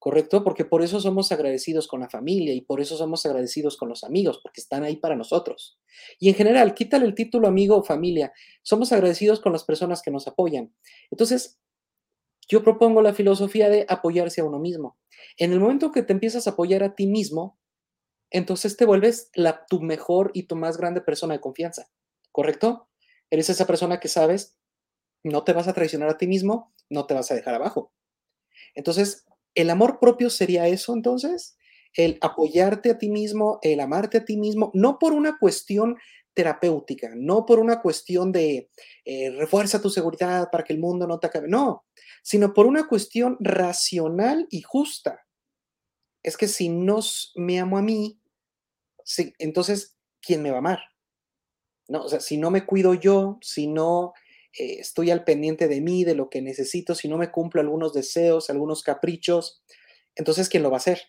¿correcto? 0.00 0.42
Porque 0.42 0.64
por 0.64 0.82
eso 0.82 0.98
somos 0.98 1.30
agradecidos 1.30 1.86
con 1.86 2.00
la 2.00 2.08
familia 2.08 2.54
y 2.54 2.62
por 2.62 2.80
eso 2.80 2.96
somos 2.96 3.24
agradecidos 3.26 3.76
con 3.76 3.90
los 3.90 4.02
amigos, 4.02 4.40
porque 4.42 4.62
están 4.62 4.82
ahí 4.82 4.96
para 4.96 5.14
nosotros. 5.14 5.78
Y 6.18 6.30
en 6.30 6.34
general, 6.34 6.74
quítale 6.74 7.04
el 7.04 7.14
título 7.14 7.46
amigo 7.46 7.76
o 7.76 7.84
familia, 7.84 8.32
somos 8.62 8.92
agradecidos 8.92 9.40
con 9.40 9.52
las 9.52 9.62
personas 9.62 10.00
que 10.02 10.10
nos 10.10 10.26
apoyan. 10.26 10.74
Entonces, 11.10 11.60
yo 12.48 12.64
propongo 12.64 13.02
la 13.02 13.12
filosofía 13.12 13.68
de 13.68 13.84
apoyarse 13.88 14.40
a 14.40 14.44
uno 14.44 14.58
mismo. 14.58 14.98
En 15.36 15.52
el 15.52 15.60
momento 15.60 15.92
que 15.92 16.02
te 16.02 16.14
empiezas 16.14 16.46
a 16.46 16.52
apoyar 16.52 16.82
a 16.82 16.94
ti 16.94 17.06
mismo, 17.06 17.58
entonces 18.30 18.78
te 18.78 18.86
vuelves 18.86 19.30
la 19.34 19.66
tu 19.66 19.82
mejor 19.82 20.30
y 20.32 20.44
tu 20.44 20.56
más 20.56 20.78
grande 20.78 21.02
persona 21.02 21.34
de 21.34 21.40
confianza, 21.40 21.90
¿correcto? 22.32 22.88
Eres 23.28 23.50
esa 23.50 23.66
persona 23.66 24.00
que 24.00 24.08
sabes, 24.08 24.56
no 25.22 25.44
te 25.44 25.52
vas 25.52 25.68
a 25.68 25.74
traicionar 25.74 26.08
a 26.08 26.16
ti 26.16 26.26
mismo, 26.26 26.72
no 26.88 27.06
te 27.06 27.12
vas 27.12 27.30
a 27.30 27.34
dejar 27.34 27.54
abajo. 27.54 27.92
Entonces, 28.74 29.26
¿el 29.54 29.70
amor 29.70 29.98
propio 30.00 30.30
sería 30.30 30.66
eso 30.68 30.94
entonces? 30.94 31.56
El 31.94 32.18
apoyarte 32.20 32.90
a 32.90 32.98
ti 32.98 33.10
mismo, 33.10 33.58
el 33.62 33.80
amarte 33.80 34.18
a 34.18 34.24
ti 34.24 34.36
mismo, 34.36 34.70
no 34.74 34.98
por 34.98 35.12
una 35.12 35.38
cuestión 35.38 35.96
terapéutica, 36.34 37.10
no 37.16 37.44
por 37.44 37.58
una 37.58 37.82
cuestión 37.82 38.32
de, 38.32 38.70
eh, 39.04 39.30
refuerza 39.32 39.82
tu 39.82 39.90
seguridad 39.90 40.48
para 40.50 40.64
que 40.64 40.72
el 40.72 40.78
mundo 40.78 41.06
no 41.06 41.18
te 41.18 41.26
acabe, 41.26 41.48
no, 41.48 41.84
sino 42.22 42.54
por 42.54 42.66
una 42.66 42.86
cuestión 42.86 43.36
racional 43.40 44.46
y 44.50 44.62
justa. 44.62 45.26
Es 46.22 46.36
que 46.36 46.48
si 46.48 46.68
nos 46.68 47.32
me 47.34 47.58
amo 47.58 47.78
a 47.78 47.82
mí, 47.82 48.20
sí, 49.04 49.34
entonces, 49.38 49.96
¿quién 50.20 50.42
me 50.42 50.50
va 50.50 50.56
a 50.56 50.60
amar? 50.60 50.80
¿No? 51.88 52.04
O 52.04 52.08
sea, 52.08 52.20
si 52.20 52.36
no 52.36 52.50
me 52.50 52.64
cuido 52.64 52.94
yo, 52.94 53.38
si 53.42 53.66
no, 53.66 54.12
eh, 54.58 54.76
estoy 54.80 55.10
al 55.10 55.24
pendiente 55.24 55.68
de 55.68 55.80
mí, 55.80 56.04
de 56.04 56.14
lo 56.14 56.28
que 56.28 56.42
necesito, 56.42 56.94
si 56.94 57.08
no 57.08 57.18
me 57.18 57.30
cumplo 57.30 57.60
algunos 57.60 57.92
deseos, 57.92 58.50
algunos 58.50 58.82
caprichos, 58.82 59.62
entonces, 60.14 60.48
¿quién 60.48 60.62
lo 60.62 60.70
va 60.70 60.76
a 60.76 60.78
hacer? 60.78 61.00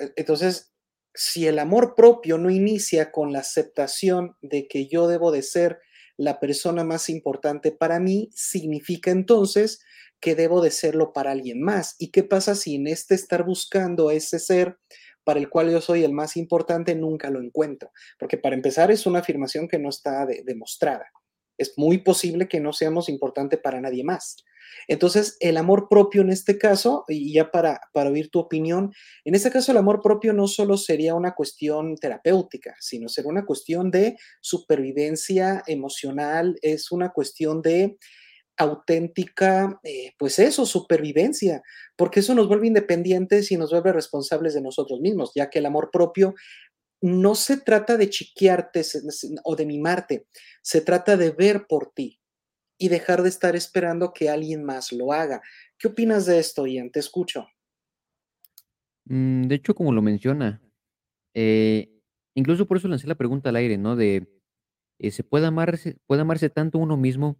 E 0.00 0.12
entonces, 0.16 0.72
si 1.14 1.46
el 1.46 1.58
amor 1.58 1.94
propio 1.96 2.38
no 2.38 2.50
inicia 2.50 3.10
con 3.10 3.32
la 3.32 3.40
aceptación 3.40 4.36
de 4.40 4.68
que 4.68 4.86
yo 4.86 5.08
debo 5.08 5.32
de 5.32 5.42
ser 5.42 5.80
la 6.16 6.38
persona 6.40 6.84
más 6.84 7.08
importante 7.08 7.72
para 7.72 7.98
mí, 8.00 8.30
significa 8.34 9.10
entonces 9.10 9.80
que 10.20 10.34
debo 10.34 10.60
de 10.60 10.70
serlo 10.70 11.12
para 11.12 11.30
alguien 11.30 11.62
más. 11.62 11.94
¿Y 11.98 12.10
qué 12.10 12.24
pasa 12.24 12.54
si 12.54 12.74
en 12.74 12.88
este 12.88 13.14
estar 13.14 13.44
buscando 13.44 14.10
ese 14.10 14.38
ser 14.38 14.78
para 15.24 15.38
el 15.40 15.48
cual 15.48 15.70
yo 15.70 15.80
soy 15.80 16.04
el 16.04 16.12
más 16.12 16.36
importante 16.36 16.94
nunca 16.94 17.30
lo 17.30 17.40
encuentro? 17.40 17.92
Porque 18.18 18.36
para 18.36 18.56
empezar 18.56 18.90
es 18.90 19.06
una 19.06 19.20
afirmación 19.20 19.68
que 19.68 19.78
no 19.78 19.88
está 19.88 20.26
de 20.26 20.42
demostrada. 20.44 21.06
Es 21.58 21.74
muy 21.76 21.98
posible 21.98 22.48
que 22.48 22.60
no 22.60 22.72
seamos 22.72 23.08
importante 23.08 23.58
para 23.58 23.80
nadie 23.80 24.04
más. 24.04 24.36
Entonces, 24.86 25.36
el 25.40 25.56
amor 25.56 25.88
propio 25.88 26.22
en 26.22 26.30
este 26.30 26.58
caso, 26.58 27.04
y 27.08 27.32
ya 27.32 27.50
para 27.50 27.80
para 27.92 28.10
oír 28.10 28.30
tu 28.30 28.38
opinión, 28.38 28.92
en 29.24 29.34
este 29.34 29.50
caso, 29.50 29.72
el 29.72 29.78
amor 29.78 30.00
propio 30.02 30.32
no 30.32 30.46
solo 30.46 30.76
sería 30.76 31.14
una 31.14 31.34
cuestión 31.34 31.96
terapéutica, 31.96 32.74
sino 32.80 33.08
ser 33.08 33.26
una 33.26 33.44
cuestión 33.44 33.90
de 33.90 34.16
supervivencia 34.40 35.62
emocional, 35.66 36.58
es 36.62 36.90
una 36.92 37.10
cuestión 37.10 37.60
de 37.62 37.98
auténtica, 38.58 39.78
eh, 39.84 40.12
pues 40.18 40.38
eso, 40.40 40.66
supervivencia, 40.66 41.62
porque 41.96 42.20
eso 42.20 42.34
nos 42.34 42.48
vuelve 42.48 42.66
independientes 42.66 43.52
y 43.52 43.56
nos 43.56 43.70
vuelve 43.70 43.92
responsables 43.92 44.52
de 44.52 44.60
nosotros 44.60 45.00
mismos, 45.00 45.30
ya 45.34 45.48
que 45.48 45.60
el 45.60 45.66
amor 45.66 45.90
propio 45.92 46.34
no 47.00 47.34
se 47.34 47.58
trata 47.58 47.96
de 47.96 48.10
chiquearte 48.10 48.82
o 49.44 49.56
de 49.56 49.66
mimarte, 49.66 50.26
se 50.62 50.80
trata 50.80 51.16
de 51.16 51.30
ver 51.30 51.66
por 51.68 51.92
ti 51.92 52.20
y 52.78 52.88
dejar 52.88 53.22
de 53.22 53.28
estar 53.28 53.56
esperando 53.56 54.12
que 54.12 54.30
alguien 54.30 54.64
más 54.64 54.92
lo 54.92 55.12
haga. 55.12 55.40
¿Qué 55.78 55.88
opinas 55.88 56.26
de 56.26 56.38
esto, 56.38 56.66
Ian? 56.66 56.90
Te 56.90 57.00
escucho. 57.00 57.46
Mm, 59.04 59.46
de 59.48 59.54
hecho, 59.54 59.74
como 59.74 59.92
lo 59.92 60.02
menciona, 60.02 60.60
eh, 61.34 61.90
incluso 62.34 62.66
por 62.66 62.76
eso 62.76 62.88
lancé 62.88 63.06
la 63.06 63.14
pregunta 63.14 63.48
al 63.48 63.56
aire, 63.56 63.78
¿no? 63.78 63.96
De, 63.96 64.28
eh, 64.98 65.10
¿se 65.10 65.24
puede 65.24 65.46
amarse 65.46 65.96
puede 66.06 66.22
amarse 66.22 66.50
tanto 66.50 66.78
uno 66.78 66.96
mismo 66.96 67.38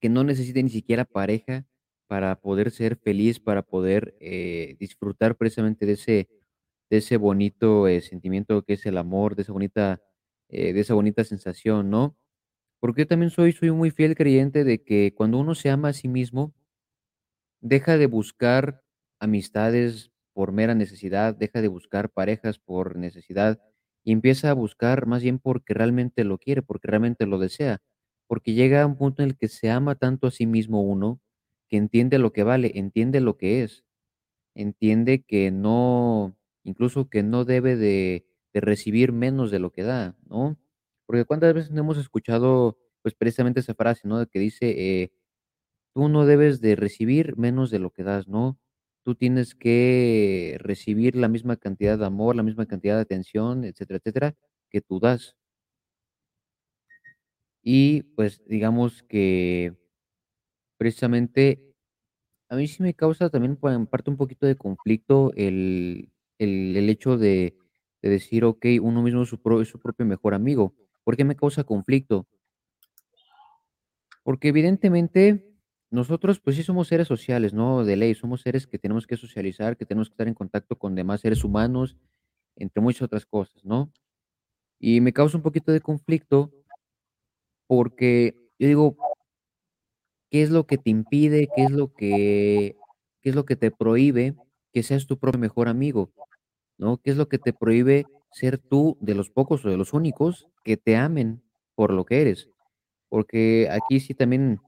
que 0.00 0.08
no 0.08 0.24
necesite 0.24 0.62
ni 0.62 0.70
siquiera 0.70 1.04
pareja 1.04 1.66
para 2.08 2.40
poder 2.40 2.70
ser 2.70 2.96
feliz, 2.96 3.40
para 3.40 3.62
poder, 3.62 4.16
eh, 4.20 4.76
disfrutar 4.78 5.36
precisamente 5.36 5.86
de 5.86 5.92
ese 5.92 6.28
de 6.92 6.98
ese 6.98 7.16
bonito, 7.18 7.88
eh, 7.88 8.02
sentimiento 8.02 8.62
que 8.64 8.74
es 8.74 8.86
el 8.86 8.98
amor, 8.98 9.36
de 9.36 9.42
esa 9.44 9.52
bonita, 9.54 10.02
eh, 10.50 10.74
de 10.74 10.80
esa 10.82 10.94
bonita 10.94 11.24
sensación, 11.24 11.90
¿no? 11.90 12.16
Porque 12.80 13.02
yo 13.02 13.08
también 13.08 13.30
soy 13.30 13.52
soy 13.52 13.70
muy 13.72 13.90
fiel 13.92 14.16
creyente 14.16 14.64
de 14.64 14.82
que 14.84 15.14
cuando 15.16 15.38
uno 15.40 15.54
se 15.56 15.70
ama 15.70 15.90
a 15.90 15.94
sí 15.94 16.08
mismo 16.08 16.54
deja 17.60 17.96
de 17.98 18.06
buscar 18.06 18.82
amistades 19.20 20.10
por 20.32 20.52
mera 20.52 20.74
necesidad, 20.74 21.34
deja 21.34 21.60
de 21.60 21.68
buscar 21.68 22.10
parejas 22.10 22.58
por 22.58 22.96
necesidad 22.96 23.60
y 24.04 24.12
empieza 24.12 24.50
a 24.50 24.54
buscar 24.54 25.06
más 25.06 25.22
bien 25.22 25.38
porque 25.38 25.74
realmente 25.74 26.24
lo 26.24 26.38
quiere, 26.38 26.62
porque 26.62 26.88
realmente 26.88 27.26
lo 27.26 27.38
desea, 27.38 27.80
porque 28.26 28.54
llega 28.54 28.82
a 28.82 28.86
un 28.86 28.96
punto 28.96 29.22
en 29.22 29.30
el 29.30 29.36
que 29.36 29.48
se 29.48 29.70
ama 29.70 29.94
tanto 29.94 30.26
a 30.26 30.30
sí 30.30 30.46
mismo 30.46 30.82
uno, 30.82 31.20
que 31.68 31.76
entiende 31.76 32.18
lo 32.18 32.32
que 32.32 32.42
vale, 32.42 32.72
entiende 32.74 33.20
lo 33.20 33.36
que 33.36 33.62
es, 33.62 33.84
entiende 34.54 35.22
que 35.24 35.50
no, 35.50 36.36
incluso 36.64 37.08
que 37.08 37.22
no 37.22 37.44
debe 37.44 37.76
de, 37.76 38.26
recibir 38.54 39.12
menos 39.12 39.50
de 39.50 39.58
lo 39.58 39.72
que 39.72 39.82
da, 39.82 40.16
¿no? 40.28 40.58
Porque 41.06 41.24
cuántas 41.24 41.54
veces 41.54 41.70
no 41.70 41.80
hemos 41.80 41.98
escuchado, 41.98 42.78
pues 43.02 43.14
precisamente 43.14 43.60
esa 43.60 43.74
frase, 43.74 44.06
¿no? 44.06 44.26
Que 44.26 44.38
dice, 44.38 45.02
eh, 45.02 45.12
Tú 45.94 46.08
no 46.08 46.24
debes 46.26 46.60
de 46.60 46.74
recibir 46.76 47.36
menos 47.36 47.70
de 47.70 47.78
lo 47.78 47.90
que 47.90 48.02
das, 48.02 48.26
¿no? 48.28 48.58
Tú 49.04 49.14
tienes 49.14 49.54
que 49.54 50.56
recibir 50.60 51.16
la 51.16 51.28
misma 51.28 51.56
cantidad 51.56 51.98
de 51.98 52.06
amor, 52.06 52.36
la 52.36 52.42
misma 52.42 52.66
cantidad 52.66 52.96
de 52.96 53.02
atención, 53.02 53.64
etcétera, 53.64 53.98
etcétera, 53.98 54.34
que 54.70 54.80
tú 54.80 55.00
das. 55.00 55.36
Y, 57.62 58.02
pues, 58.16 58.42
digamos 58.46 59.02
que 59.04 59.76
precisamente 60.78 61.74
a 62.50 62.56
mí 62.56 62.68
sí 62.68 62.82
me 62.82 62.94
causa 62.94 63.30
también, 63.30 63.56
pues, 63.56 63.74
en 63.76 63.86
parte 63.86 64.10
un 64.10 64.16
poquito 64.18 64.46
de 64.46 64.56
conflicto 64.56 65.32
el 65.36 66.11
el 66.76 66.88
hecho 66.90 67.18
de 67.18 67.56
de 68.02 68.10
decir: 68.10 68.44
"Okey, 68.44 68.78
uno 68.80 69.02
mismo 69.02 69.22
es 69.22 69.28
su 69.28 69.40
pro 69.40 69.60
es 69.62 69.68
su 69.68 69.78
propio 69.80 70.06
mejor 70.06 70.34
amigo". 70.34 70.74
¿Por 71.04 71.16
qué 71.16 71.24
me 71.24 71.36
causa 71.36 71.64
conflicto? 71.64 72.26
Porque 74.24 74.48
evidentemente 74.48 75.44
nosotros, 75.90 76.40
pues 76.40 76.56
sí 76.56 76.62
somos 76.62 76.88
seres 76.88 77.08
sociales, 77.08 77.52
¿no? 77.52 77.84
De 77.84 77.96
ley, 77.96 78.14
somos 78.14 78.40
seres 78.42 78.66
que 78.66 78.78
tenemos 78.78 79.06
que 79.06 79.16
socializar, 79.16 79.76
que 79.76 79.84
tenemos 79.86 80.08
que 80.08 80.14
estar 80.14 80.28
en 80.28 80.34
contacto 80.34 80.76
con 80.76 80.94
demás 80.94 81.20
seres 81.20 81.44
humanos, 81.44 81.96
entre 82.56 82.82
muchas 82.82 83.02
otras 83.02 83.26
cosas, 83.26 83.64
¿no? 83.64 83.92
Y 84.80 85.00
me 85.00 85.12
causa 85.12 85.38
un 85.38 85.44
poquito 85.44 85.72
de 85.72 85.80
conflicto 85.80 86.52
porque 87.66 88.34
yo 88.58 88.68
digo, 88.68 88.96
¿qué 90.30 90.42
es 90.42 90.50
lo 90.50 90.66
que 90.66 90.78
te 90.78 90.90
impide? 90.90 91.48
¿Qué 91.54 91.64
es 91.64 91.70
lo 91.70 91.92
que 91.94 92.76
qué 93.22 93.30
es 93.30 93.36
lo 93.36 93.44
que 93.44 93.54
te 93.56 93.70
prohíbe 93.70 94.34
que 94.72 94.82
seas 94.82 95.06
tu 95.06 95.18
propio 95.18 95.38
mejor 95.40 95.68
amigo? 95.68 96.12
¿No? 96.82 96.98
¿Qué 96.98 97.10
es 97.12 97.16
lo 97.16 97.28
que 97.28 97.38
te 97.38 97.52
prohíbe 97.54 98.06
ser 98.32 98.58
tú 98.58 98.98
de 99.00 99.14
los 99.14 99.30
pocos 99.30 99.64
o 99.64 99.70
de 99.70 99.76
los 99.78 99.92
únicos 99.94 100.48
que 100.64 100.76
te 100.76 100.96
amen 100.96 101.42
por 101.76 101.92
lo 101.92 102.04
que 102.04 102.22
eres? 102.22 102.48
Porque 103.10 103.68
aquí 103.70 104.00
sí 104.00 104.14
también 104.14 104.60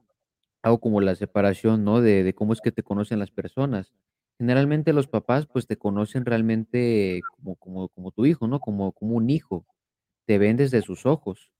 Hago 0.62 0.80
como 0.80 1.00
la 1.02 1.14
separación, 1.14 1.85
¿no? 1.85 2.00
De 2.00 2.23
de 2.25 2.35
cómo 2.35 2.52
es 2.54 2.61
que 2.61 2.73
te 2.73 2.83
conocen 2.83 3.18
las 3.18 3.30
personas. 3.30 3.92
Generalmente 4.38 4.92
los 4.94 5.06
papás, 5.09 5.47
pues, 5.47 5.66
te 5.66 5.76
conocen 5.76 6.25
realmente 6.25 7.21
como 7.37 7.56
como 7.56 7.88
como 7.90 8.11
tu 8.12 8.26
hijo, 8.26 8.47
¿no? 8.49 8.61
Como 8.61 8.92
como 8.92 9.16
un 9.16 9.30
hijo, 9.30 9.66
te 10.26 10.38
ven 10.38 10.56
desde 10.59 10.83
sus 10.83 11.06
ojos. 11.06 11.50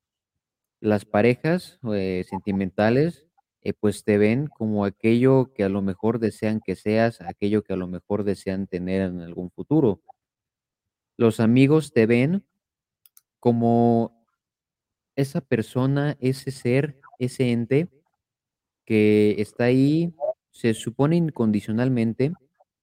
Las 0.81 1.05
parejas, 1.05 1.81
eh, 1.95 2.25
sentimentales, 2.29 3.27
eh, 3.63 3.73
pues, 3.75 4.05
te 4.05 4.19
ven 4.19 4.47
como 4.49 4.85
aquello 4.85 5.53
que 5.55 5.65
a 5.65 5.69
lo 5.71 5.83
mejor 5.83 6.19
desean 6.21 6.61
que 6.65 6.77
seas, 6.77 7.21
aquello 7.23 7.63
que 7.65 7.73
a 7.75 7.77
lo 7.77 7.89
mejor 7.89 8.25
desean 8.25 8.67
tener 8.69 9.03
en 9.03 9.21
algún 9.23 9.51
futuro. 9.51 10.03
Los 11.19 11.39
amigos 11.39 11.93
te 11.93 12.07
ven 12.07 12.45
como 13.41 14.27
esa 15.17 15.41
persona, 15.41 16.17
ese 16.21 16.51
ser, 16.51 17.01
ese 17.19 17.53
ente 17.53 17.89
que 18.87 19.37
está 19.39 19.65
ahí, 19.65 20.15
se 20.53 20.75
supone 20.75 21.17
incondicionalmente, 21.17 22.33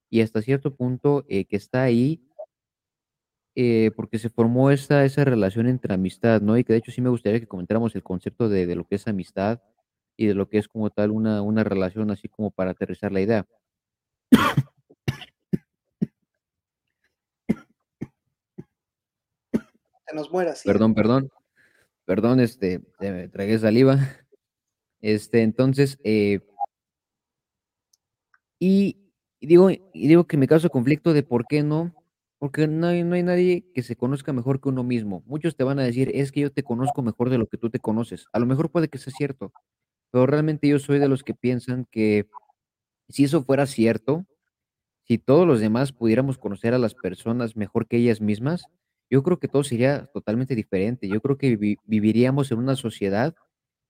y 0.09 0.21
hasta 0.21 0.41
cierto 0.41 0.75
punto, 0.75 1.25
eh, 1.29 1.45
que 1.45 1.57
está 1.57 1.83
ahí, 1.83 2.21
eh, 3.55 3.91
porque 3.95 4.19
se 4.19 4.29
formó 4.29 4.71
esa 4.71 5.05
esa 5.05 5.25
relación 5.25 5.67
entre 5.67 5.93
amistad, 5.95 6.41
¿no? 6.41 6.57
Y 6.57 6.63
que 6.65 6.73
de 6.73 6.79
hecho 6.79 6.91
sí 6.91 7.01
me 7.01 7.09
gustaría 7.09 7.39
que 7.41 7.47
comentáramos 7.47 7.95
el 7.95 8.03
concepto 8.03 8.49
de 8.49 8.67
de 8.67 8.75
lo 8.75 8.85
que 8.87 8.95
es 8.95 9.07
amistad, 9.07 9.61
y 10.17 10.27
de 10.27 10.35
lo 10.35 10.49
que 10.49 10.59
es 10.59 10.67
como 10.69 10.89
tal 10.91 11.11
una 11.11 11.41
una 11.43 11.63
relación, 11.65 12.11
así 12.11 12.29
como 12.29 12.51
para 12.51 12.71
aterrizar 12.71 13.11
la 13.13 13.21
idea. 13.21 13.47
Nos 20.13 20.31
muera, 20.31 20.55
sí. 20.55 20.67
Perdón, 20.67 20.93
perdón, 20.95 21.29
perdón, 22.05 22.39
este, 22.41 22.81
eh, 23.01 23.29
tragué 23.31 23.59
saliva. 23.59 23.97
Este, 25.01 25.43
entonces, 25.43 25.99
eh 26.03 26.41
Y 28.59 28.97
y 29.39 29.47
digo 29.47 29.71
y 29.71 30.07
digo 30.07 30.25
que 30.27 30.37
me 30.37 30.47
causa 30.47 30.69
conflicto 30.69 31.13
de 31.13 31.23
por 31.23 31.47
qué 31.47 31.63
no, 31.63 31.95
porque 32.37 32.67
no 32.67 32.85
hay 32.87 33.03
no 33.03 33.15
hay 33.15 33.23
nadie 33.23 33.65
que 33.73 33.81
se 33.81 33.95
conozca 33.95 34.33
mejor 34.33 34.61
que 34.61 34.69
uno 34.69 34.83
mismo. 34.83 35.23
Muchos 35.25 35.55
te 35.55 35.63
van 35.63 35.79
a 35.79 35.83
decir: 35.83 36.11
"Es 36.13 36.31
que 36.31 36.41
yo 36.41 36.51
te 36.51 36.61
conozco 36.63 37.01
mejor 37.01 37.31
de 37.31 37.39
lo 37.39 37.47
que 37.47 37.57
tú 37.57 37.71
te 37.71 37.79
conoces". 37.79 38.25
A 38.33 38.39
lo 38.39 38.45
mejor 38.45 38.69
puede 38.71 38.87
que 38.87 38.99
sea 38.99 39.11
cierto, 39.17 39.51
pero 40.11 40.27
realmente 40.27 40.67
yo 40.67 40.79
soy 40.79 40.99
de 40.99 41.09
los 41.09 41.23
que 41.23 41.33
piensan 41.35 41.87
que 41.91 42.27
si 43.09 43.25
eso 43.25 43.43
fuera 43.43 43.67
cierto, 43.67 44.25
si 45.07 45.17
todos 45.19 45.47
los 45.47 45.59
demás 45.61 45.93
pudiéramos 45.93 46.37
conocer 46.39 46.73
a 46.75 46.79
las 46.79 46.95
personas 46.95 47.55
mejor 47.57 47.87
que 47.87 47.97
ellas 47.97 48.21
mismas, 48.21 48.63
yo 49.11 49.23
creo 49.23 49.39
que 49.39 49.49
todo 49.49 49.63
sería 49.65 50.07
totalmente 50.13 50.55
diferente. 50.55 51.09
Yo 51.09 51.21
creo 51.21 51.37
que 51.37 51.57
vi 51.57 51.77
viviríamos 51.85 52.51
en 52.51 52.59
una 52.59 52.75
sociedad 52.77 53.35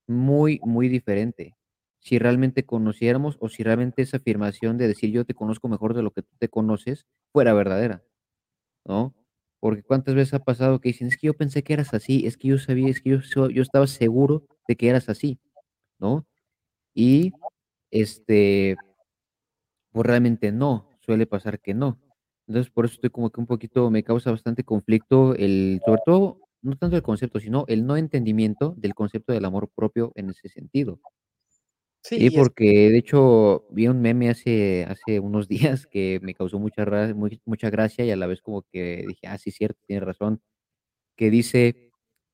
muy, 0.07 0.59
muy 0.65 0.89
diferente. 0.89 1.55
Si 2.01 2.19
realmente 2.19 2.65
conociéramos 2.65 3.37
o 3.41 3.49
si 3.49 3.63
realmente 3.63 4.01
esa 4.03 4.17
afirmación 4.17 4.77
de 4.79 4.87
decir: 4.89 5.11
"Yo 5.11 5.25
te 5.25 5.35
conozco 5.35 5.69
mejor 5.69 5.93
de 5.95 6.03
lo 6.03 6.11
que 6.11 6.23
tú 6.23 6.35
te 6.39 6.49
conoces", 6.49 7.07
fuera 7.33 7.53
verdadera, 7.53 8.03
¿no? 8.85 9.15
Porque 9.59 9.83
cuántas 9.83 10.15
veces 10.15 10.33
ha 10.35 10.39
pasado 10.39 10.79
que 10.81 10.89
dicen: 10.89 11.07
"Es 11.07 11.17
que 11.17 11.27
yo 11.27 11.33
pensé 11.35 11.63
que 11.63 11.73
eras 11.73 11.93
así, 11.93 12.25
es 12.27 12.37
que 12.37 12.49
yo 12.49 12.57
sabía, 12.59 12.89
es 12.89 13.01
que 13.01 13.11
yo 13.11 13.49
yo 13.49 13.61
estaba 13.63 13.87
seguro 13.87 14.45
de 14.67 14.75
que 14.77 14.89
eras 14.89 15.09
así", 15.09 15.39
¿no? 15.99 16.27
Y, 16.95 17.33
este, 17.91 18.77
pues 19.91 20.05
realmente 20.05 20.51
no, 20.51 20.89
suele 20.99 21.25
pasar 21.27 21.59
que 21.61 21.73
no. 21.73 21.97
Entonces, 22.51 22.71
por 22.71 22.85
eso 22.85 22.95
estoy 22.95 23.09
como 23.11 23.29
que 23.31 23.39
un 23.41 23.47
poquito 23.47 23.89
me 23.91 24.03
causa 24.03 24.31
bastante 24.31 24.63
conflicto 24.63 25.35
el 25.35 25.81
sobre 25.85 26.01
todo, 26.05 26.41
no 26.61 26.75
tanto 26.77 26.95
el 26.97 27.03
concepto, 27.03 27.39
sino 27.39 27.65
el 27.67 27.85
no 27.85 27.97
entendimiento 27.97 28.73
del 28.77 28.93
concepto 28.95 29.33
del 29.33 29.45
amor 29.45 29.69
propio 29.75 30.11
en 30.15 30.29
ese 30.31 30.49
sentido. 30.49 30.99
Sí, 32.03 32.29
Sí, 32.29 32.29
es 32.37 32.49
porque 32.49 32.89
de 32.89 32.97
hecho 32.97 33.65
vi 33.71 33.87
un 33.87 34.01
meme 34.01 34.29
hace 34.29 34.85
hace 34.85 35.19
unos 35.19 35.47
días 35.83 35.87
que 35.87 36.19
me 36.21 36.33
causó 36.33 36.59
mucha 36.59 36.85
muy 37.15 37.41
mucha 37.45 37.69
gracia 37.69 38.05
y 38.05 38.11
a 38.11 38.15
la 38.17 38.27
vez 38.27 38.41
como 38.41 38.63
que 38.71 39.05
dije: 39.07 39.27
"Ah, 39.27 39.37
sí, 39.37 39.51
cierto, 39.51 39.79
tienes 39.87 40.03
razón", 40.05 40.41
que 41.17 41.31
dice, 41.31 41.91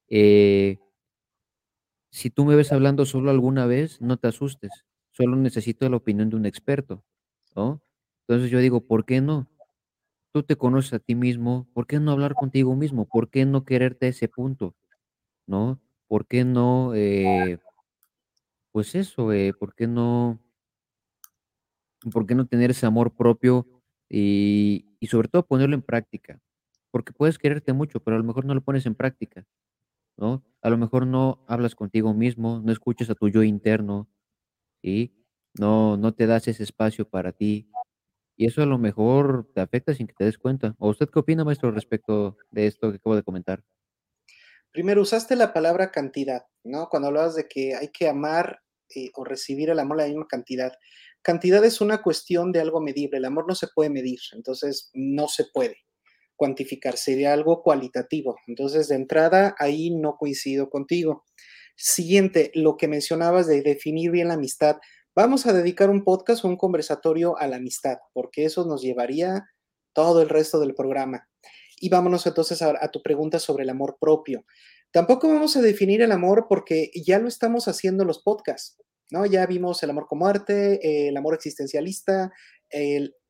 eh: 0.10 0.80
"Si 2.12 2.30
tú 2.30 2.43
me 2.45 2.56
ves 2.56 2.71
hablando 2.73 3.06
solo 3.06 3.32
alguna 3.32 3.65
vez, 3.65 4.01
no 4.01 4.17
te 4.17 4.27
asustes, 4.27 4.71
solo 5.12 5.36
necesito 5.38 5.88
la 5.89 5.95
opinión 5.97 6.30
de 6.30 6.36
un 6.36 6.45
experto", 6.45 7.06
¿no? 7.56 7.82
Entonces 8.27 8.51
yo 8.51 8.60
digo, 8.60 8.86
¿por 8.86 9.06
qué 9.06 9.21
no? 9.21 9.47
Tú 10.38 10.43
te 10.43 10.56
conoces 10.56 10.93
a 10.93 11.00
ti 11.00 11.15
mismo, 11.15 11.67
¿por 11.73 11.88
qué 11.88 12.00
no 12.00 12.12
hablar 12.12 12.36
contigo 12.36 12.76
mismo? 12.76 13.08
¿Por 13.08 13.32
qué 13.32 13.43
no 13.47 13.65
quererte 13.65 14.06
a 14.06 14.10
ese 14.10 14.28
punto? 14.28 14.76
¿No? 15.47 15.82
¿Por 16.08 16.28
qué 16.28 16.45
no, 16.45 16.93
eh, 16.93 17.58
pues 18.71 18.93
eso, 18.93 19.34
eh, 19.34 19.52
por 19.58 19.73
qué 19.73 19.88
no 19.88 20.39
¿Por 22.12 22.28
qué 22.28 22.36
no 22.36 22.45
tener 22.45 22.69
ese 22.69 22.86
amor 22.86 23.15
propio 23.15 23.65
y 24.10 24.86
y 25.00 25.08
sobre 25.08 25.28
todo 25.28 25.43
ponerlo 25.47 25.73
en 25.73 25.82
práctica? 25.82 26.39
Porque 26.91 27.13
puedes 27.13 27.39
quererte 27.39 27.73
mucho, 27.73 28.00
pero 28.00 28.15
a 28.15 28.19
lo 28.19 28.23
mejor 28.26 28.45
no 28.45 28.54
lo 28.54 28.62
pones 28.62 28.86
en 28.86 28.93
práctica, 28.93 29.43
¿no? 30.17 30.43
A 30.62 30.69
lo 30.69 30.78
mejor 30.78 31.08
no 31.08 31.43
hablas 31.47 31.76
contigo 31.76 32.13
mismo, 32.13 32.62
no 32.63 32.71
escuchas 32.71 33.10
a 33.10 33.15
tu 33.15 33.30
yo 33.30 33.41
interno, 33.41 34.08
¿sí? 34.84 35.15
No 35.60 35.97
no 35.97 36.13
te 36.13 36.28
das 36.28 36.47
ese 36.47 36.63
espacio 36.63 37.10
para 37.10 37.32
ti, 37.32 37.69
y 38.38 38.45
eso 38.45 38.62
a 38.62 38.65
lo 38.65 38.78
mejor 38.78 39.50
te 39.54 39.62
afecta 39.62 39.93
sin 39.93 40.08
que 40.08 40.13
te 40.13 40.26
des 40.26 40.38
cuenta. 40.38 40.76
¿O 40.80 40.89
usted 40.89 41.10
qué 41.10 41.19
opina, 41.19 41.43
maestro, 41.43 41.71
respecto 41.71 42.38
de 42.52 42.67
esto 42.67 42.91
que 42.91 42.97
acabo 42.97 43.15
de 43.15 43.23
comentar? 43.23 43.63
primero 44.78 45.02
usaste 45.02 45.36
la 45.36 45.54
palabra 45.54 45.89
cantidad, 45.89 46.43
¿no? 46.63 46.88
Cuando 46.88 47.08
hablabas 47.08 47.34
de 47.34 47.47
que 47.47 47.73
hay 47.73 47.88
que 47.88 48.08
amar, 48.08 48.60
eh, 48.95 49.10
o 49.15 49.23
recibir 49.23 49.71
el 49.71 49.80
amor 49.80 49.97
la 49.97 50.06
misma 50.06 50.28
cantidad. 50.28 50.71
Cantidad 51.23 51.65
es 51.65 51.82
una 51.82 52.04
cuestión 52.04 52.52
de 52.52 52.62
algo 52.62 52.80
medible, 52.80 53.17
el 53.17 53.26
amor 53.26 53.45
no 53.47 53.56
se 53.56 53.67
puede 53.73 53.89
medir, 53.89 54.19
entonces 54.34 54.91
no 54.93 55.28
se 55.30 55.45
puede 55.52 55.78
cuantificar, 56.36 56.95
sería 56.95 57.34
algo 57.34 57.63
cualitativo. 57.63 58.38
Entonces, 58.45 58.88
de 58.88 58.95
entrada, 58.95 59.56
ahí 59.58 59.89
no 59.89 60.15
coincido 60.15 60.69
contigo. 60.69 61.26
Siguiente, 61.76 62.52
lo 62.54 62.78
que 62.78 62.88
mencionabas 62.88 63.47
de 63.47 63.63
definir 63.63 64.12
bien 64.12 64.28
la 64.28 64.36
amistad. 64.36 64.78
Vamos 65.17 65.47
a 65.47 65.51
dedicar 65.51 65.89
un 65.89 66.03
podcast 66.03 66.45
o 66.45 66.47
un 66.47 66.58
conversatorio 66.58 67.39
a 67.39 67.47
la 67.47 67.56
amistad, 67.56 67.97
porque 68.13 68.45
eso 68.45 68.67
nos 68.67 68.84
llevaría 68.84 69.47
todo 69.91 70.21
el 70.21 70.30
resto 70.30 70.60
del 70.60 70.75
programa. 70.75 71.27
Y 71.77 71.89
vámonos 71.89 72.27
entonces 72.27 72.62
a, 72.62 72.75
a 72.80 72.91
tu 72.91 73.01
pregunta 73.01 73.39
sobre 73.39 73.63
el 73.63 73.71
amor 73.71 73.97
propio. 73.99 74.45
Tampoco 74.91 75.27
vamos 75.27 75.58
a 75.58 75.62
definir 75.62 76.03
el 76.03 76.12
amor 76.12 76.45
porque 76.47 76.91
ya 76.93 77.17
lo 77.17 77.27
estamos 77.27 77.67
haciendo 77.67 78.06
los 78.06 78.21
podcasts. 78.21 78.77
¿no? 79.10 79.25
Ya 79.25 79.43
vimos 79.47 79.82
el 79.82 79.89
amor 79.89 80.06
como 80.06 80.27
arte, 80.27 81.08
el 81.08 81.17
amor 81.17 81.34
existencialista, 81.34 82.32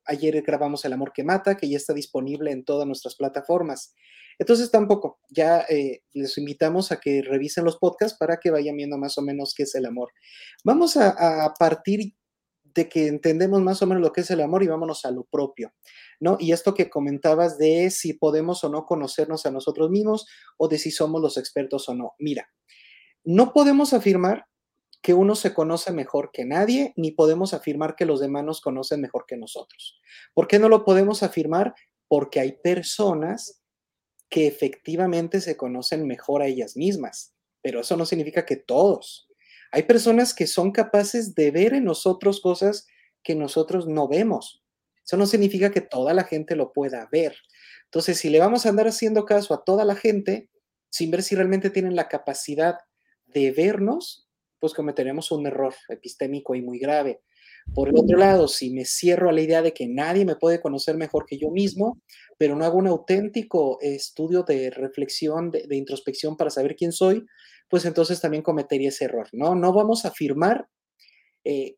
ayer 0.04 0.42
grabamos 0.42 0.84
el 0.84 0.92
amor 0.92 1.14
que 1.14 1.24
mata, 1.24 1.56
que 1.56 1.70
ya 1.70 1.78
está 1.78 1.94
disponible 1.94 2.52
en 2.52 2.66
todas 2.66 2.86
nuestras 2.86 3.16
plataformas. 3.16 3.94
Entonces 4.40 4.70
tampoco, 4.70 5.20
ya 5.30 5.62
eh, 5.70 6.04
les 6.14 6.38
invitamos 6.38 6.92
a 6.92 7.00
que 7.00 7.22
revisen 7.22 7.64
los 7.64 7.78
podcasts 7.78 8.18
para 8.18 8.38
que 8.38 8.52
vayan 8.52 8.78
viendo 8.78 8.98
más 8.98 9.18
o 9.18 9.22
menos 9.22 9.54
qué 9.56 9.64
es 9.64 9.76
el 9.76 9.86
amor. 9.86 10.12
Vamos 10.64 10.96
a, 10.98 11.46
a 11.46 11.54
partir 11.54 12.14
de 12.64 12.88
que 12.88 13.08
entendemos 13.08 13.62
más 13.62 13.82
o 13.82 13.88
menos 13.88 14.02
lo 14.04 14.14
que 14.14 14.22
es 14.22 14.30
el 14.30 14.42
amor 14.42 14.62
y 14.62 14.68
vámonos 14.68 15.04
a 15.06 15.12
lo 15.12 15.24
propio, 15.24 15.74
¿no? 16.20 16.38
Y 16.40 16.52
esto 16.52 16.76
que 16.76 16.90
comentabas 16.90 17.58
de 17.58 17.90
si 17.90 18.14
podemos 18.14 18.64
o 18.64 18.70
no 18.70 18.86
conocernos 18.86 19.46
a 19.48 19.52
nosotros 19.52 19.90
mismos 19.90 20.28
o 20.58 20.68
de 20.68 20.78
si 20.78 20.92
somos 20.92 21.20
los 21.20 21.38
expertos 21.38 21.90
o 21.90 21.96
no. 21.96 22.14
Mira, 22.20 22.50
no 23.24 23.52
podemos 23.52 23.94
afirmar 23.94 24.46
que 25.02 25.14
uno 25.14 25.36
se 25.36 25.54
conoce 25.54 25.92
mejor 25.92 26.32
que 26.32 26.46
nadie, 26.46 26.94
ni 26.96 27.12
podemos 27.12 27.54
afirmar 27.54 27.96
que 27.96 28.06
los 28.06 28.20
demás 28.20 28.44
nos 28.44 28.62
conocen 28.62 29.02
mejor 29.02 29.26
que 29.28 29.38
nosotros. 29.38 30.00
¿Por 30.34 30.48
qué 30.48 30.60
no 30.60 30.70
lo 30.70 30.86
podemos 30.86 31.24
afirmar? 31.24 31.74
Porque 32.08 32.40
hay 32.40 32.54
personas 32.62 33.62
que 34.30 34.48
efectivamente 34.48 35.42
se 35.42 35.58
conocen 35.58 36.06
mejor 36.06 36.42
a 36.42 36.48
ellas 36.48 36.76
mismas, 36.76 37.34
pero 37.62 37.82
eso 37.82 37.96
no 37.98 38.06
significa 38.06 38.46
que 38.46 38.58
todos. 38.58 39.28
Hay 39.72 39.84
personas 39.84 40.34
que 40.34 40.48
son 40.48 40.72
capaces 40.72 41.36
de 41.36 41.52
ver 41.52 41.74
en 41.74 41.86
nosotros 41.86 42.42
cosas 42.42 42.88
que 43.24 43.36
nosotros 43.36 43.88
no 43.88 44.08
vemos. 44.08 44.64
Eso 45.06 45.18
no 45.18 45.26
significa 45.26 45.72
que 45.72 45.82
toda 45.82 46.14
la 46.14 46.24
gente 46.24 46.56
lo 46.56 46.74
pueda 46.74 47.08
ver. 47.12 47.36
Entonces, 47.86 48.18
si 48.18 48.30
le 48.30 48.40
vamos 48.40 48.66
a 48.66 48.70
andar 48.70 48.88
haciendo 48.88 49.26
caso 49.26 49.54
a 49.54 49.64
toda 49.64 49.86
la 49.86 49.96
gente 49.96 50.50
sin 50.90 51.12
ver 51.12 51.24
si 51.24 51.36
realmente 51.36 51.70
tienen 51.70 51.96
la 51.96 52.08
capacidad 52.08 52.78
de 53.26 53.52
vernos, 53.52 54.28
pues 54.60 54.74
cometeremos 54.74 55.32
un 55.32 55.46
error 55.48 55.74
epistémico 55.90 56.56
y 56.56 56.62
muy 56.62 56.80
grave. 56.80 57.22
Por 57.74 57.90
el 57.90 57.98
otro 57.98 58.18
lado, 58.18 58.48
si 58.48 58.72
me 58.72 58.86
cierro 58.86 59.30
a 59.30 59.34
la 59.34 59.42
idea 59.42 59.62
de 59.62 59.74
que 59.74 59.88
nadie 59.88 60.26
me 60.26 60.36
puede 60.36 60.60
conocer 60.60 60.98
mejor 60.98 61.26
que 61.26 61.38
yo 61.38 61.52
mismo, 61.52 62.02
pero 62.38 62.56
no 62.56 62.66
hago 62.66 62.78
un 62.78 62.88
auténtico 62.88 63.78
estudio 63.82 64.44
de 64.44 64.70
reflexión, 64.70 65.52
de, 65.52 65.76
introspección 65.76 66.38
para 66.38 66.50
saber 66.50 66.76
quién 66.76 66.92
soy, 66.92 67.26
pues 67.70 67.86
entonces 67.86 68.20
también 68.20 68.44
cometería 68.44 68.90
ese 68.90 69.06
error, 69.06 69.28
¿no? 69.32 69.56
No 69.56 69.74
vamos 69.74 70.06
a 70.06 70.10
afirmar 70.10 70.68
eh, 71.44 71.76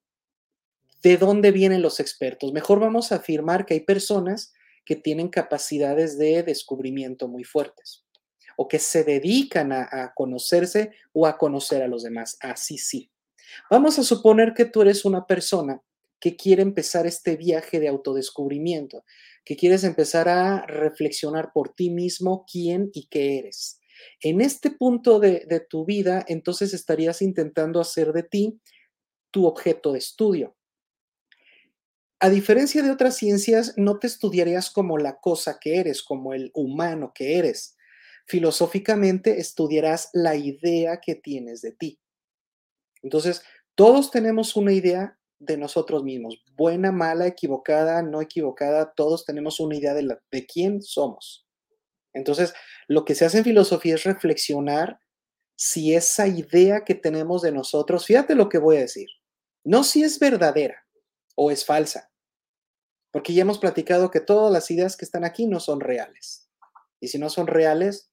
de 1.01 1.17
dónde 1.17 1.51
vienen 1.51 1.81
los 1.81 1.99
expertos, 1.99 2.53
mejor 2.53 2.79
vamos 2.79 3.11
a 3.11 3.15
afirmar 3.15 3.65
que 3.65 3.73
hay 3.73 3.81
personas 3.81 4.53
que 4.85 4.95
tienen 4.95 5.29
capacidades 5.29 6.17
de 6.17 6.43
descubrimiento 6.43 7.27
muy 7.27 7.43
fuertes 7.43 8.05
o 8.57 8.67
que 8.67 8.79
se 8.79 9.03
dedican 9.03 9.71
a, 9.71 9.87
a 9.91 10.13
conocerse 10.13 10.91
o 11.13 11.25
a 11.27 11.37
conocer 11.37 11.81
a 11.81 11.87
los 11.87 12.03
demás, 12.03 12.37
así 12.41 12.77
sí. 12.77 13.09
Vamos 13.69 13.99
a 13.99 14.03
suponer 14.03 14.53
que 14.53 14.65
tú 14.65 14.81
eres 14.81 15.05
una 15.05 15.25
persona 15.25 15.81
que 16.19 16.35
quiere 16.35 16.61
empezar 16.61 17.07
este 17.07 17.37
viaje 17.37 17.79
de 17.79 17.87
autodescubrimiento, 17.87 19.05
que 19.45 19.55
quieres 19.55 19.83
empezar 19.83 20.27
a 20.27 20.65
reflexionar 20.65 21.51
por 21.53 21.73
ti 21.73 21.89
mismo 21.89 22.45
quién 22.51 22.89
y 22.93 23.07
qué 23.07 23.39
eres. 23.39 23.79
En 24.21 24.41
este 24.41 24.71
punto 24.71 25.19
de, 25.19 25.65
tu 25.69 25.85
vida, 25.85 26.23
entonces 26.27 26.73
estarías 26.73 27.21
intentando 27.21 27.79
hacer 27.79 28.13
de 28.13 28.23
ti 28.23 28.59
tu 29.31 29.45
objeto 29.45 29.93
de 29.93 29.99
estudio. 29.99 30.55
A 32.19 32.29
diferencia 32.29 32.83
de 32.83 32.91
otras 32.91 33.15
ciencias, 33.15 33.73
no 33.77 33.97
te 33.97 34.07
estudiarías 34.07 34.71
como 34.71 34.97
la 34.97 35.19
cosa 35.19 35.57
que 35.59 35.77
eres, 35.77 36.03
como 36.03 36.33
el 36.33 36.51
humano 36.53 37.13
que 37.15 37.37
eres. 37.37 37.77
Filosóficamente 38.25 39.39
estudiarás 39.39 40.09
la 40.13 40.35
idea 40.35 40.99
que 40.99 41.15
tienes 41.15 41.61
de 41.61 41.71
ti. 41.71 41.99
Entonces, 43.01 43.43
todos 43.75 44.11
tenemos 44.11 44.55
una 44.55 44.73
idea 44.73 45.17
de 45.39 45.57
nosotros 45.57 46.03
mismos, 46.03 46.43
buena, 46.55 46.91
mala, 46.91 47.25
equivocada, 47.25 48.01
no 48.01 48.21
equivocada, 48.21 48.93
todos 48.93 49.25
tenemos 49.25 49.59
una 49.59 49.75
idea 49.77 49.93
de, 49.93 50.45
quién 50.45 50.81
somos. 50.81 51.47
Entonces, 52.13 52.53
lo 52.87 53.05
que 53.05 53.15
se 53.15 53.25
hace 53.25 53.37
en 53.37 53.45
filosofía 53.45 53.95
es 53.95 54.03
reflexionar 54.03 54.99
si 55.55 55.95
esa 55.95 56.27
idea 56.27 56.83
que 56.83 56.95
tenemos 56.95 57.41
de 57.41 57.51
nosotros, 57.51 58.05
fíjate 58.05 58.35
lo 58.35 58.49
que 58.49 58.57
voy 58.57 58.77
a 58.77 58.81
decir, 58.81 59.07
no 59.63 59.83
si 59.83 60.03
es 60.03 60.19
verdadera 60.19 60.85
o 61.35 61.51
es 61.51 61.65
falsa, 61.65 62.11
porque 63.11 63.33
ya 63.33 63.41
hemos 63.41 63.59
platicado 63.59 64.11
que 64.11 64.19
todas 64.19 64.51
las 64.51 64.69
ideas 64.71 64.97
que 64.97 65.05
están 65.05 65.23
aquí 65.23 65.47
no 65.47 65.59
son 65.59 65.79
reales. 65.79 66.49
Y 66.99 67.07
si 67.07 67.17
no 67.17 67.29
son 67.29 67.47
reales, 67.47 68.11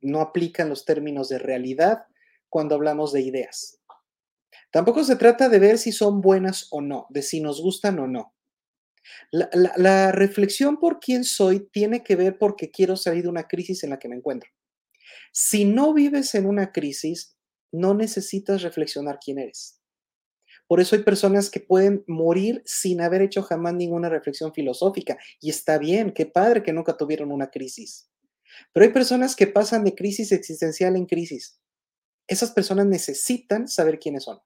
no 0.00 0.20
aplican 0.20 0.68
los 0.68 0.84
términos 0.84 1.28
de 1.28 1.38
realidad 1.38 2.06
cuando 2.48 2.74
hablamos 2.74 3.12
de 3.12 3.22
ideas. 3.22 3.80
Tampoco 4.70 5.04
se 5.04 5.16
trata 5.16 5.48
de 5.48 5.58
ver 5.58 5.78
si 5.78 5.92
son 5.92 6.20
buenas 6.20 6.68
o 6.70 6.80
no, 6.80 7.06
de 7.10 7.22
si 7.22 7.40
nos 7.40 7.60
gustan 7.60 7.98
o 7.98 8.06
no. 8.06 8.34
La, 9.30 10.12
reflexión 10.12 10.78
por 10.78 10.98
quién 10.98 11.24
soy 11.24 11.68
tiene 11.70 12.02
que 12.02 12.16
ver 12.16 12.38
porque 12.38 12.70
quiero 12.70 12.96
salir 12.96 13.22
de 13.22 13.28
una 13.28 13.46
crisis 13.46 13.84
en 13.84 13.90
la 13.90 13.98
que 13.98 14.08
me 14.08 14.16
encuentro. 14.16 14.50
Si 15.32 15.64
no 15.64 15.94
vives 15.94 16.34
en 16.34 16.46
una 16.46 16.72
crisis, 16.72 17.36
no 17.72 17.94
necesitas 17.94 18.62
reflexionar 18.62 19.18
quién 19.24 19.38
eres. 19.38 19.80
Por 20.66 20.80
eso 20.80 20.96
hay 20.96 21.02
personas 21.02 21.48
que 21.48 21.60
pueden 21.60 22.02
morir 22.08 22.62
sin 22.64 23.00
haber 23.00 23.22
hecho 23.22 23.42
jamás 23.42 23.74
ninguna 23.74 24.08
reflexión 24.08 24.52
filosófica. 24.52 25.16
Y 25.40 25.50
está 25.50 25.78
bien, 25.78 26.12
qué 26.12 26.26
padre 26.26 26.62
que 26.62 26.72
nunca 26.72 26.96
tuvieron 26.96 27.30
una 27.30 27.50
crisis. 27.50 28.10
Pero 28.72 28.84
hay 28.84 28.92
personas 28.92 29.36
que 29.36 29.46
pasan 29.46 29.84
de 29.84 29.94
crisis 29.94 30.32
existencial 30.32 30.96
en 30.96 31.06
crisis. 31.06 31.60
Esas 32.26 32.50
personas 32.50 32.86
necesitan 32.86 33.68
saber 33.68 34.00
quiénes 34.00 34.24
son. 34.24 34.40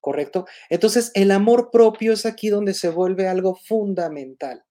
¿Correcto? 0.00 0.46
Entonces, 0.68 1.10
el 1.14 1.30
amor 1.30 1.70
propio 1.70 2.12
es 2.12 2.26
aquí 2.26 2.48
donde 2.48 2.74
se 2.74 2.90
vuelve 2.90 3.28
algo 3.28 3.54
fundamental. 3.54 4.64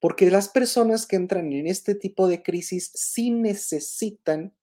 Porque 0.00 0.30
las 0.30 0.48
personas 0.48 1.06
que 1.06 1.16
entran 1.16 1.52
en 1.52 1.66
este 1.66 1.94
tipo 1.94 2.28
de 2.28 2.42
crisis 2.42 2.90
sí 2.94 3.30
necesitan 3.30 4.54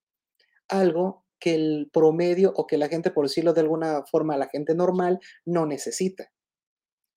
algo 0.68 1.26
que 1.40 1.56
el 1.56 1.90
promedio 1.92 2.54
o 2.56 2.68
que 2.68 2.78
la 2.78 2.88
gente, 2.88 3.12
por 3.12 3.26
decirlo 3.26 3.54
de 3.54 3.62
alguna 3.62 4.04
forma, 4.10 4.38
la 4.38 4.48
gente 4.48 4.76
normal 4.76 5.20
no 5.46 5.66
necesita. 5.66 6.32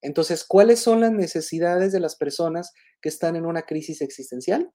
Entonces, 0.03 0.45
¿cuáles 0.45 0.81
son 0.81 1.01
las 1.01 1.13
necesidades 1.13 1.93
de 1.93 2.01
las 2.01 2.17
personas 2.17 2.73
que 3.01 3.09
están 3.09 3.37
en 3.37 3.47
una 3.47 3.63
crisis 3.63 4.01
existencial? 4.01 4.71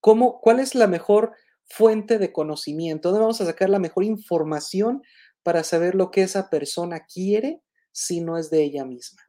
¿Cómo, 0.00 0.40
¿Cuál 0.40 0.60
es 0.60 0.74
la 0.74 0.86
mejor 0.86 1.32
fuente 1.64 2.18
de 2.18 2.32
conocimiento? 2.32 3.10
¿Dónde 3.10 3.22
vamos 3.22 3.40
a 3.40 3.46
sacar 3.46 3.70
la 3.70 3.78
mejor 3.78 4.04
información 4.04 5.02
para 5.46 5.62
saber 5.62 5.94
lo 5.94 6.10
que 6.10 6.22
esa 6.22 6.50
persona 6.50 7.06
quiere 7.06 7.62
si 7.92 8.20
no 8.20 8.36
es 8.36 8.50
de 8.50 8.64
ella 8.64 8.84
misma. 8.84 9.22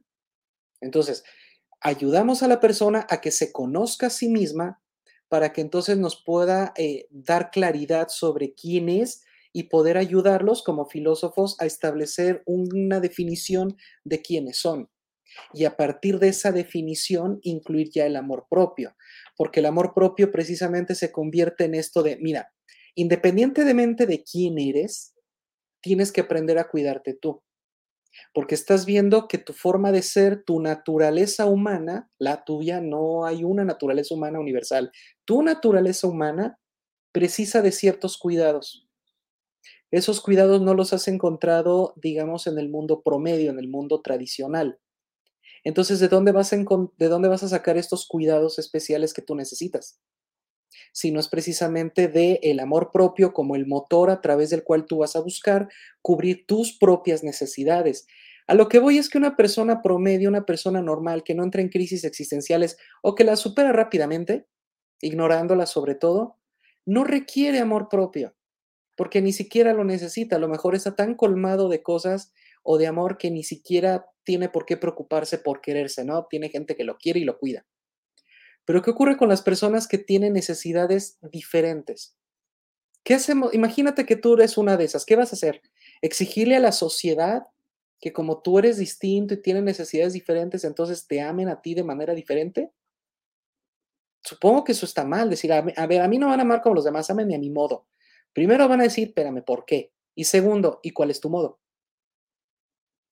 Entonces, 0.82 1.24
ayudamos 1.80 2.42
a 2.42 2.48
la 2.48 2.60
persona 2.60 3.06
a 3.08 3.22
que 3.22 3.30
se 3.30 3.52
conozca 3.52 4.08
a 4.08 4.10
sí 4.10 4.28
misma 4.28 4.82
para 5.28 5.54
que 5.54 5.62
entonces 5.62 5.96
nos 5.96 6.24
pueda 6.26 6.74
eh, 6.76 7.06
dar 7.12 7.52
claridad 7.52 8.08
sobre 8.10 8.56
quién 8.56 8.90
es 8.90 9.26
y 9.54 9.66
poder 9.66 9.96
ayudarlos 9.96 10.64
como 10.64 10.88
filósofos 10.88 11.56
a 11.60 11.68
establecer 11.68 12.42
una 12.48 13.00
definición 13.00 13.78
de 14.04 14.24
quiénes 14.24 14.58
son. 14.58 14.90
Y 15.54 15.66
a 15.66 15.78
partir 15.78 16.18
de 16.18 16.30
esa 16.30 16.52
definición, 16.52 17.38
incluir 17.44 17.92
ya 17.92 18.08
el 18.08 18.16
amor 18.16 18.48
propio, 18.50 18.96
porque 19.36 19.60
el 19.60 19.68
amor 19.68 19.94
propio 19.94 20.32
precisamente 20.32 20.96
se 20.96 21.12
convierte 21.12 21.66
en 21.66 21.76
esto 21.76 22.02
de, 22.02 22.18
mira, 22.18 22.52
independientemente 22.96 24.08
de 24.08 24.24
quién 24.24 24.58
eres, 24.58 25.14
tienes 25.88 26.12
que 26.12 26.22
aprender 26.22 26.60
a 26.60 26.68
cuidarte 26.68 27.14
tú. 27.14 27.42
Porque 28.34 28.56
estás 28.56 28.86
viendo 28.86 29.28
que 29.28 29.38
tu 29.38 29.54
forma 29.54 29.92
de 29.92 30.02
ser, 30.02 30.44
tu 30.44 30.60
naturaleza 30.60 31.46
humana, 31.46 32.10
la 32.20 32.44
tuya, 32.44 32.82
no 32.82 33.26
hay 33.26 33.44
una 33.46 33.64
naturaleza 33.64 34.14
humana 34.14 34.40
universal. 34.40 34.92
Tu 35.24 35.44
naturaleza 35.44 36.08
humana 36.08 36.60
precisa 37.14 37.62
de 37.62 37.72
ciertos 37.72 38.18
cuidados. 38.18 38.88
Esos 39.92 40.20
cuidados 40.20 40.62
no 40.62 40.74
los 40.74 40.92
has 40.92 41.08
encontrado, 41.08 41.94
digamos, 41.96 42.48
en 42.48 42.58
el 42.58 42.70
mundo 42.70 43.02
promedio, 43.02 43.50
en 43.52 43.60
el 43.60 43.70
mundo 43.70 44.02
tradicional. 44.02 44.80
Entonces, 45.64 46.02
¿de 46.02 46.10
dónde 46.10 46.34
vas 46.34 46.52
a, 46.52 46.58
de 46.58 47.08
dónde 47.08 47.30
vas 47.30 47.44
a 47.44 47.48
sacar 47.48 47.78
estos 47.78 48.08
cuidados 48.08 48.60
especiales 48.60 49.14
que 49.14 49.22
tú 49.22 49.36
necesitas? 49.36 50.02
Sino 50.92 51.20
es 51.20 51.28
precisamente 51.28 52.08
de 52.08 52.40
el 52.44 52.60
amor 52.60 52.92
propio 52.92 53.34
como 53.34 53.56
el 53.56 53.68
motor 53.68 54.10
a 54.10 54.22
través 54.22 54.50
del 54.50 54.64
cual 54.64 54.86
tú 54.86 55.00
vas 55.00 55.16
a 55.16 55.22
buscar 55.22 55.68
cubrir 56.02 56.46
tus 56.46 56.78
propias 56.78 57.24
necesidades. 57.24 58.08
A 58.48 58.54
lo 58.54 58.70
que 58.70 58.80
voy 58.80 58.98
es 58.98 59.10
que 59.10 59.18
una 59.18 59.36
persona 59.36 59.82
promedio, 59.82 60.30
una 60.30 60.46
persona 60.46 60.82
normal 60.82 61.24
que 61.24 61.36
no 61.36 61.44
entra 61.44 61.62
en 61.62 61.70
crisis 61.70 62.04
existenciales 62.06 62.78
o 63.02 63.14
que 63.14 63.26
la 63.26 63.36
supera 63.36 63.74
rápidamente, 63.74 64.48
ignorándola 65.02 65.66
sobre 65.66 65.96
todo, 65.96 66.38
no 66.86 67.04
requiere 67.04 67.60
amor 67.60 67.90
propio, 67.90 68.36
porque 68.96 69.22
ni 69.22 69.34
siquiera 69.34 69.74
lo 69.74 69.84
necesita. 69.84 70.38
A 70.38 70.40
lo 70.40 70.48
mejor 70.48 70.76
está 70.76 70.96
tan 70.96 71.16
colmado 71.16 71.68
de 71.68 71.84
cosas 71.84 72.32
o 72.64 72.78
de 72.78 72.88
amor 72.88 73.18
que 73.18 73.32
ni 73.32 73.44
siquiera 73.44 74.06
tiene 74.24 74.48
por 74.48 74.66
qué 74.66 74.78
preocuparse 74.78 75.38
por 75.38 75.60
quererse, 75.60 76.06
¿no? 76.06 76.26
Tiene 76.30 76.50
gente 76.50 76.76
que 76.76 76.86
lo 76.86 76.98
quiere 76.98 77.20
y 77.20 77.26
lo 77.26 77.38
cuida. 77.38 77.66
Pero 78.68 78.82
¿qué 78.82 78.90
ocurre 78.90 79.16
con 79.16 79.30
las 79.30 79.42
personas 79.42 79.88
que 79.88 79.98
tienen 79.98 80.34
necesidades 80.34 81.18
diferentes? 81.22 82.18
¿Qué 83.06 83.14
hacemos? 83.14 83.54
Imagínate 83.54 84.06
que 84.06 84.18
tú 84.18 84.34
eres 84.34 84.58
una 84.58 84.76
de 84.76 84.84
esas. 84.84 85.06
¿Qué 85.06 85.16
vas 85.16 85.32
a 85.32 85.38
hacer? 85.38 85.62
Exigirle 86.02 86.58
a 86.58 86.60
la 86.60 86.74
sociedad 86.74 87.44
que 88.02 88.12
como 88.12 88.42
tú 88.42 88.60
eres 88.60 88.78
distinto 88.78 89.34
y 89.34 89.42
tienes 89.42 89.64
necesidades 89.64 90.12
diferentes, 90.12 90.66
entonces 90.66 91.08
te 91.08 91.22
amen 91.22 91.48
a 91.48 91.62
ti 91.62 91.76
de 91.76 91.86
manera 91.86 92.14
diferente. 92.14 92.74
Supongo 94.22 94.66
que 94.66 94.74
eso 94.74 94.86
está 94.86 95.06
mal, 95.06 95.30
decir, 95.30 95.54
a, 95.54 95.62
ver, 95.62 96.02
a 96.02 96.08
mí 96.10 96.18
no 96.18 96.28
van 96.28 96.42
a 96.42 96.44
amar 96.44 96.62
como 96.62 96.76
los 96.76 96.84
demás, 96.84 97.10
ámenme 97.10 97.36
a 97.36 97.40
mi 97.40 97.50
modo. 97.50 97.88
Primero 98.34 98.68
van 98.68 98.82
a 98.82 98.84
decir, 98.84 99.08
espérame, 99.08 99.46
¿por 99.46 99.64
qué? 99.64 99.94
Y 100.14 100.26
segundo, 100.26 100.82
¿y 100.84 100.92
cuál 100.92 101.10
es 101.10 101.22
tu 101.22 101.30
modo? 101.30 101.62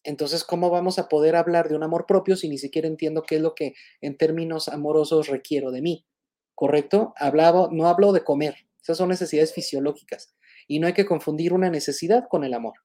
Entonces, 0.05 0.43
¿cómo 0.43 0.69
vamos 0.69 0.99
a 0.99 1.09
poder 1.09 1.35
hablar 1.35 1.67
de 1.67 1.75
un 1.75 1.83
amor 1.83 2.05
propio 2.05 2.35
si 2.35 2.47
ni 2.47 2.57
siquiera 2.57 2.87
entiendo 2.87 3.23
qué 3.23 3.35
es 3.35 3.41
lo 3.41 3.55
que 3.55 3.73
en 4.01 4.17
términos 4.17 4.67
amorosos 4.67 5.27
requiero 5.27 5.71
de 5.71 5.81
mí? 5.81 6.05
¿Correcto? 6.53 7.13
Hablaba, 7.17 7.69
no 7.71 7.87
hablo 7.87 8.13
de 8.13 8.23
comer, 8.23 8.55
esas 8.81 8.97
son 8.97 9.09
necesidades 9.09 9.53
fisiológicas 9.53 10.35
y 10.67 10.79
no 10.79 10.87
hay 10.87 10.93
que 10.93 11.05
confundir 11.05 11.53
una 11.53 11.69
necesidad 11.69 12.25
con 12.29 12.43
el 12.43 12.53
amor. 12.53 12.75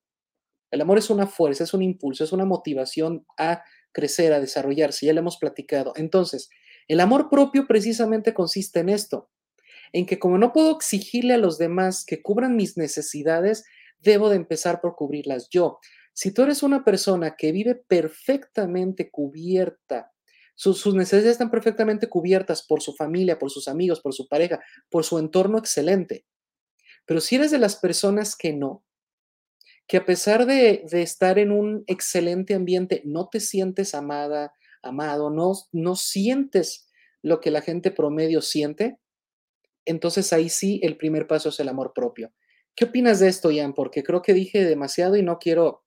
El 0.70 0.80
amor 0.80 0.98
es 0.98 1.10
una 1.10 1.26
fuerza, 1.26 1.64
es 1.64 1.74
un 1.74 1.82
impulso, 1.82 2.24
es 2.24 2.32
una 2.32 2.44
motivación 2.44 3.26
a 3.36 3.62
crecer, 3.92 4.32
a 4.32 4.40
desarrollarse, 4.40 5.06
ya 5.06 5.12
lo 5.12 5.20
hemos 5.20 5.36
platicado. 5.36 5.92
Entonces, 5.96 6.48
el 6.88 7.00
amor 7.00 7.28
propio 7.28 7.66
precisamente 7.66 8.34
consiste 8.34 8.80
en 8.80 8.88
esto, 8.88 9.30
en 9.92 10.06
que 10.06 10.18
como 10.18 10.38
no 10.38 10.52
puedo 10.52 10.76
exigirle 10.76 11.34
a 11.34 11.38
los 11.38 11.58
demás 11.58 12.04
que 12.04 12.22
cubran 12.22 12.56
mis 12.56 12.76
necesidades, 12.76 13.64
debo 13.98 14.30
de 14.30 14.36
empezar 14.36 14.80
por 14.80 14.94
cubrirlas 14.94 15.48
yo. 15.50 15.80
Si 16.12 16.32
tú 16.32 16.42
eres 16.42 16.62
una 16.62 16.84
persona 16.84 17.36
que 17.36 17.52
vive 17.52 17.74
perfectamente 17.74 19.10
cubierta, 19.10 20.12
sus, 20.54 20.94
necesidades 20.94 21.32
están 21.32 21.50
perfectamente 21.50 22.08
cubiertas 22.08 22.62
por 22.66 22.82
su 22.82 22.94
familia, 22.94 23.38
por 23.38 23.50
sus 23.50 23.68
amigos, 23.68 24.00
por 24.00 24.12
su 24.12 24.28
pareja, 24.28 24.60
por 24.90 25.04
su 25.04 25.18
entorno 25.18 25.58
excelente. 25.58 26.26
Pero 27.06 27.20
si 27.20 27.36
eres 27.36 27.50
de 27.50 27.58
las 27.58 27.76
personas 27.76 28.36
que 28.36 28.52
no, 28.52 28.84
que 29.86 29.96
a 29.96 30.04
pesar 30.04 30.44
de, 30.46 30.84
de 30.90 31.02
estar 31.02 31.38
en 31.38 31.50
un 31.50 31.82
excelente 31.86 32.54
ambiente, 32.54 33.00
no 33.04 33.28
te 33.28 33.40
sientes 33.40 33.94
amada, 33.94 34.52
amado, 34.82 35.30
no, 35.30 35.52
no 35.72 35.96
sientes 35.96 36.88
lo 37.22 37.40
que 37.40 37.50
la 37.50 37.62
gente 37.62 37.90
promedio 37.90 38.42
siente, 38.42 38.98
entonces 39.84 40.32
ahí 40.32 40.48
sí 40.48 40.80
el 40.82 40.96
primer 40.96 41.26
paso 41.26 41.48
es 41.48 41.60
el 41.60 41.68
amor 41.68 41.92
propio. 41.94 42.32
¿Qué 42.74 42.84
opinas 42.84 43.20
de 43.20 43.28
esto, 43.28 43.50
Ian? 43.50 43.74
Porque 43.74 44.02
creo 44.02 44.22
que 44.22 44.34
dije 44.34 44.64
demasiado 44.64 45.16
y 45.16 45.22
no 45.22 45.38
quiero 45.38 45.84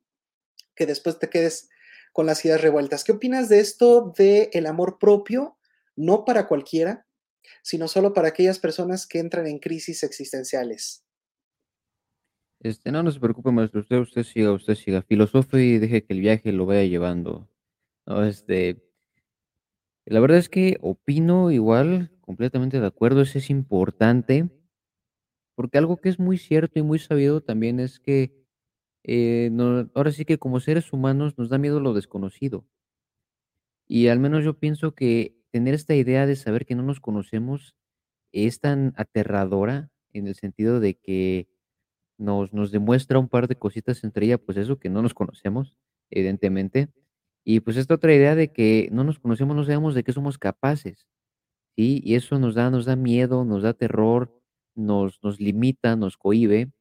que 0.75 0.85
después 0.85 1.19
te 1.19 1.29
quedes 1.29 1.69
con 2.11 2.25
las 2.25 2.43
ideas 2.45 2.61
revueltas. 2.61 3.03
¿Qué 3.03 3.11
opinas 3.11 3.49
de 3.49 3.59
esto 3.59 4.13
de 4.17 4.49
el 4.53 4.67
amor 4.67 4.97
propio, 4.99 5.57
no 5.95 6.25
para 6.25 6.47
cualquiera, 6.47 7.07
sino 7.61 7.87
solo 7.87 8.13
para 8.13 8.29
aquellas 8.29 8.59
personas 8.59 9.07
que 9.07 9.19
entran 9.19 9.47
en 9.47 9.59
crisis 9.59 10.03
existenciales? 10.03 11.03
Este, 12.59 12.91
no, 12.91 13.03
no 13.03 13.11
se 13.11 13.19
preocupe, 13.19 13.51
maestro. 13.51 13.81
Usted, 13.81 13.97
usted 13.97 14.23
siga, 14.23 14.51
usted 14.53 14.75
siga. 14.75 15.01
Filosofe 15.01 15.61
y 15.61 15.79
deje 15.79 16.05
que 16.05 16.13
el 16.13 16.21
viaje 16.21 16.53
lo 16.53 16.65
vaya 16.65 16.85
llevando. 16.85 17.49
No, 18.05 18.23
este, 18.23 18.81
la 20.05 20.19
verdad 20.19 20.37
es 20.37 20.49
que 20.49 20.77
opino 20.81 21.51
igual, 21.51 22.11
completamente 22.21 22.79
de 22.79 22.87
acuerdo, 22.87 23.21
eso 23.21 23.37
es 23.37 23.49
importante, 23.49 24.49
porque 25.55 25.77
algo 25.77 25.97
que 25.97 26.09
es 26.09 26.19
muy 26.19 26.37
cierto 26.37 26.79
y 26.79 26.83
muy 26.83 26.99
sabido 26.99 27.41
también 27.41 27.79
es 27.79 27.99
que 27.99 28.42
eh, 29.03 29.51
ahora 29.95 30.11
sí 30.11 30.25
que 30.25 30.37
como 30.37 30.59
seres 30.59 30.93
humanos 30.93 31.37
nos 31.37 31.49
da 31.49 31.57
miedo 31.57 31.79
lo 31.79 31.93
desconocido. 31.93 32.65
Y 33.87 34.07
al 34.07 34.19
menos 34.19 34.43
yo 34.43 34.57
pienso 34.59 34.93
que 34.95 35.35
tener 35.51 35.73
esta 35.73 35.95
idea 35.95 36.25
de 36.25 36.35
saber 36.35 36.65
que 36.65 36.75
no 36.75 36.83
nos 36.83 36.99
conocemos 36.99 37.75
es 38.31 38.59
tan 38.59 38.93
aterradora 38.97 39.91
en 40.13 40.27
el 40.27 40.35
sentido 40.35 40.79
de 40.79 40.95
que 40.95 41.47
nos, 42.17 42.53
nos 42.53 42.71
demuestra 42.71 43.19
un 43.19 43.29
par 43.29 43.47
de 43.47 43.57
cositas 43.57 44.03
entre 44.03 44.27
ella, 44.27 44.37
pues 44.37 44.57
eso, 44.57 44.79
que 44.79 44.89
no 44.89 45.01
nos 45.01 45.13
conocemos, 45.13 45.77
evidentemente. 46.09 46.89
Y 47.45 47.61
pues 47.61 47.77
esta 47.77 47.95
otra 47.95 48.13
idea 48.13 48.35
de 48.35 48.51
que 48.53 48.89
no 48.91 49.03
nos 49.03 49.19
conocemos, 49.19 49.55
no 49.55 49.65
sabemos 49.65 49.95
de 49.95 50.03
qué 50.03 50.13
somos 50.13 50.37
capaces, 50.37 51.07
¿sí? 51.75 52.01
Y 52.03 52.15
eso 52.15 52.39
nos 52.39 52.55
da, 52.55 52.69
nos 52.71 52.85
da 52.85 52.95
miedo, 52.95 53.45
nos 53.45 53.63
da 53.63 53.73
terror, 53.73 54.33
nos, 54.75 55.19
nos 55.23 55.39
limita, 55.41 55.95
nos 55.95 56.17
cohíbe. 56.17 56.71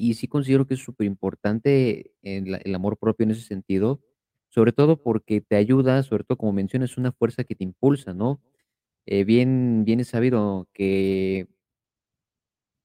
Y 0.00 0.14
sí 0.14 0.28
considero 0.28 0.66
que 0.66 0.74
es 0.74 0.80
súper 0.80 1.06
importante 1.06 2.12
el, 2.22 2.74
amor 2.74 2.98
propio 2.98 3.24
en 3.24 3.32
ese 3.32 3.42
sentido, 3.42 4.00
sobre 4.48 4.72
todo 4.72 5.02
porque 5.02 5.42
te 5.42 5.56
ayuda, 5.56 6.02
sobre 6.02 6.24
todo 6.24 6.38
como 6.38 6.52
mencionas, 6.52 6.96
una 6.96 7.12
fuerza 7.12 7.44
que 7.44 7.54
te 7.54 7.64
impulsa, 7.64 8.14
¿no? 8.14 8.40
Eh, 9.06 9.24
bien, 9.24 9.84
bien 9.84 10.00
es 10.00 10.08
sabido 10.08 10.68
que 10.72 11.48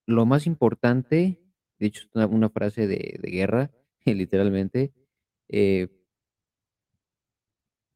lo 0.06 0.26
más 0.26 0.46
importante, 0.46 1.40
de 1.80 1.88
hecho, 1.88 2.02
es 2.04 2.10
una, 2.14 2.28
una 2.28 2.50
frase 2.50 2.86
de, 2.86 3.18
de 3.22 3.32
guerra, 3.32 3.72
literalmente, 4.06 4.94
eh, 5.48 5.88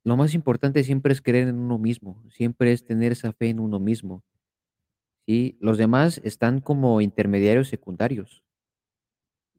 lo 0.05 0.15
más 0.15 0.33
importante 0.33 0.83
siempre 0.85 1.11
es 1.11 1.21
creer 1.21 1.49
en 1.49 1.59
uno 1.59 1.77
mismo, 1.77 2.23
siempre 2.31 2.71
es 2.71 2.85
tener 2.85 3.11
esa 3.11 3.33
fe 3.33 3.49
en 3.49 3.59
uno 3.59 3.79
mismo, 3.79 4.23
¿sí? 5.25 5.57
Los 5.59 5.77
demás 5.77 6.21
están 6.23 6.61
como 6.61 7.01
intermediarios 7.01 7.67
secundarios. 7.67 8.43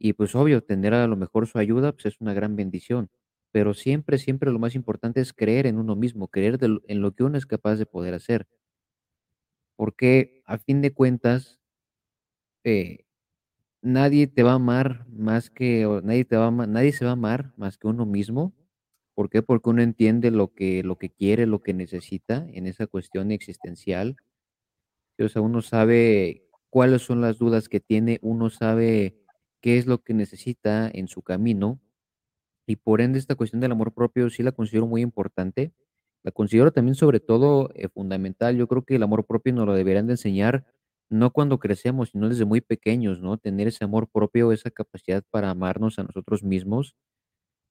Y 0.02 0.14
pues 0.14 0.34
obvio, 0.34 0.62
tener 0.62 0.94
a 0.94 1.06
lo 1.06 1.16
mejor 1.16 1.46
su 1.46 1.58
ayuda, 1.58 1.92
pues 1.92 2.06
es 2.06 2.20
una 2.20 2.32
gran 2.32 2.56
bendición. 2.56 3.10
Pero 3.52 3.74
siempre, 3.74 4.18
siempre 4.18 4.50
lo 4.50 4.58
más 4.58 4.74
importante 4.74 5.20
es 5.20 5.34
creer 5.34 5.66
en 5.66 5.78
uno 5.78 5.94
mismo, 5.94 6.28
creer 6.28 6.58
en 6.62 7.02
lo 7.02 7.12
que 7.12 7.22
uno 7.24 7.36
es 7.36 7.44
capaz 7.46 7.76
de 7.76 7.86
poder 7.86 8.14
hacer. 8.14 8.48
Porque 9.76 10.42
a 10.46 10.56
fin 10.58 10.80
de 10.80 10.92
cuentas, 10.94 11.58
eh, 12.64 13.04
nadie 13.82 14.26
te 14.26 14.42
va 14.42 14.52
a 14.52 14.54
amar 14.56 15.06
más 15.10 15.50
que, 15.50 15.86
nadie 16.04 16.24
te 16.24 16.36
va 16.36 16.50
nadie 16.50 16.92
se 16.92 17.04
va 17.04 17.12
a 17.12 17.14
amar 17.14 17.52
más 17.56 17.78
que 17.78 17.88
uno 17.88 18.06
mismo. 18.06 18.54
¿Por 19.14 19.30
qué? 19.30 19.42
Porque 19.42 19.70
uno 19.70 19.82
entiende 19.82 20.30
lo 20.30 20.54
que, 20.54 20.82
lo 20.82 20.98
que 20.98 21.10
quiere, 21.10 21.46
lo 21.46 21.62
que 21.62 21.74
necesita 21.74 22.46
en 22.52 22.66
esa 22.66 22.86
cuestión 22.86 23.32
existencial. 23.32 24.16
O 25.18 25.28
sea, 25.28 25.42
uno 25.42 25.62
sabe 25.62 26.46
cuáles 26.70 27.02
son 27.02 27.20
las 27.20 27.38
dudas 27.38 27.68
que 27.68 27.80
tiene, 27.80 28.18
uno 28.22 28.50
sabe 28.50 29.19
qué 29.60 29.78
es 29.78 29.86
lo 29.86 30.02
que 30.02 30.14
necesita 30.14 30.90
en 30.92 31.08
su 31.08 31.22
camino 31.22 31.80
Y 32.66 32.76
por 32.76 33.00
ende, 33.00 33.18
esta 33.18 33.34
cuestión 33.34 33.60
del 33.60 33.72
amor 33.72 33.92
propio 33.94 34.30
sí 34.30 34.42
la 34.42 34.52
considero 34.52 34.86
muy 34.86 35.02
importante. 35.02 35.72
La 36.22 36.30
considero 36.32 36.72
también, 36.72 36.94
sobre 36.94 37.20
todo, 37.20 37.70
eh, 37.74 37.88
fundamental. 37.88 38.56
Yo 38.56 38.68
creo 38.68 38.84
que 38.84 38.96
el 38.96 39.02
amor 39.02 39.26
propio 39.26 39.52
nos 39.54 39.66
lo 39.66 39.74
deberían 39.74 40.06
de 40.06 40.14
enseñar, 40.14 40.66
no 41.10 41.32
cuando 41.32 41.58
crecemos, 41.58 42.10
sino 42.10 42.28
desde 42.28 42.44
muy 42.44 42.60
pequeños, 42.60 43.20
¿no? 43.20 43.38
Tener 43.38 43.68
ese 43.68 43.84
amor 43.84 44.08
propio, 44.12 44.52
esa 44.52 44.70
capacidad 44.70 45.24
para 45.30 45.50
amarnos 45.50 45.98
a 45.98 46.04
nosotros 46.04 46.42
mismos, 46.44 46.94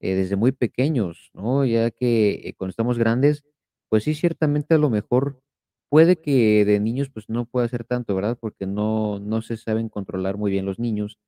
eh, 0.00 0.14
desde 0.14 0.36
muy 0.36 0.52
pequeños, 0.52 1.30
¿no? 1.34 1.64
Ya 1.66 1.90
que 1.90 2.32
eh, 2.44 2.54
cuando 2.56 2.70
estamos 2.70 2.98
grandes, 2.98 3.44
pues 3.88 4.04
sí, 4.04 4.14
ciertamente 4.14 4.74
a 4.74 4.78
lo 4.78 4.90
mejor 4.90 5.42
puede 5.90 6.16
que 6.20 6.64
de 6.64 6.80
niños 6.80 7.10
pues 7.10 7.28
no 7.28 7.46
pueda 7.46 7.68
ser 7.68 7.84
tanto, 7.84 8.14
¿verdad? 8.14 8.38
Porque 8.40 8.66
no, 8.66 9.18
no 9.20 9.42
se 9.42 9.56
saben 9.56 9.88
controlar 9.88 10.36
muy 10.38 10.50
bien 10.50 10.66
los 10.66 10.78
niños 10.78 11.18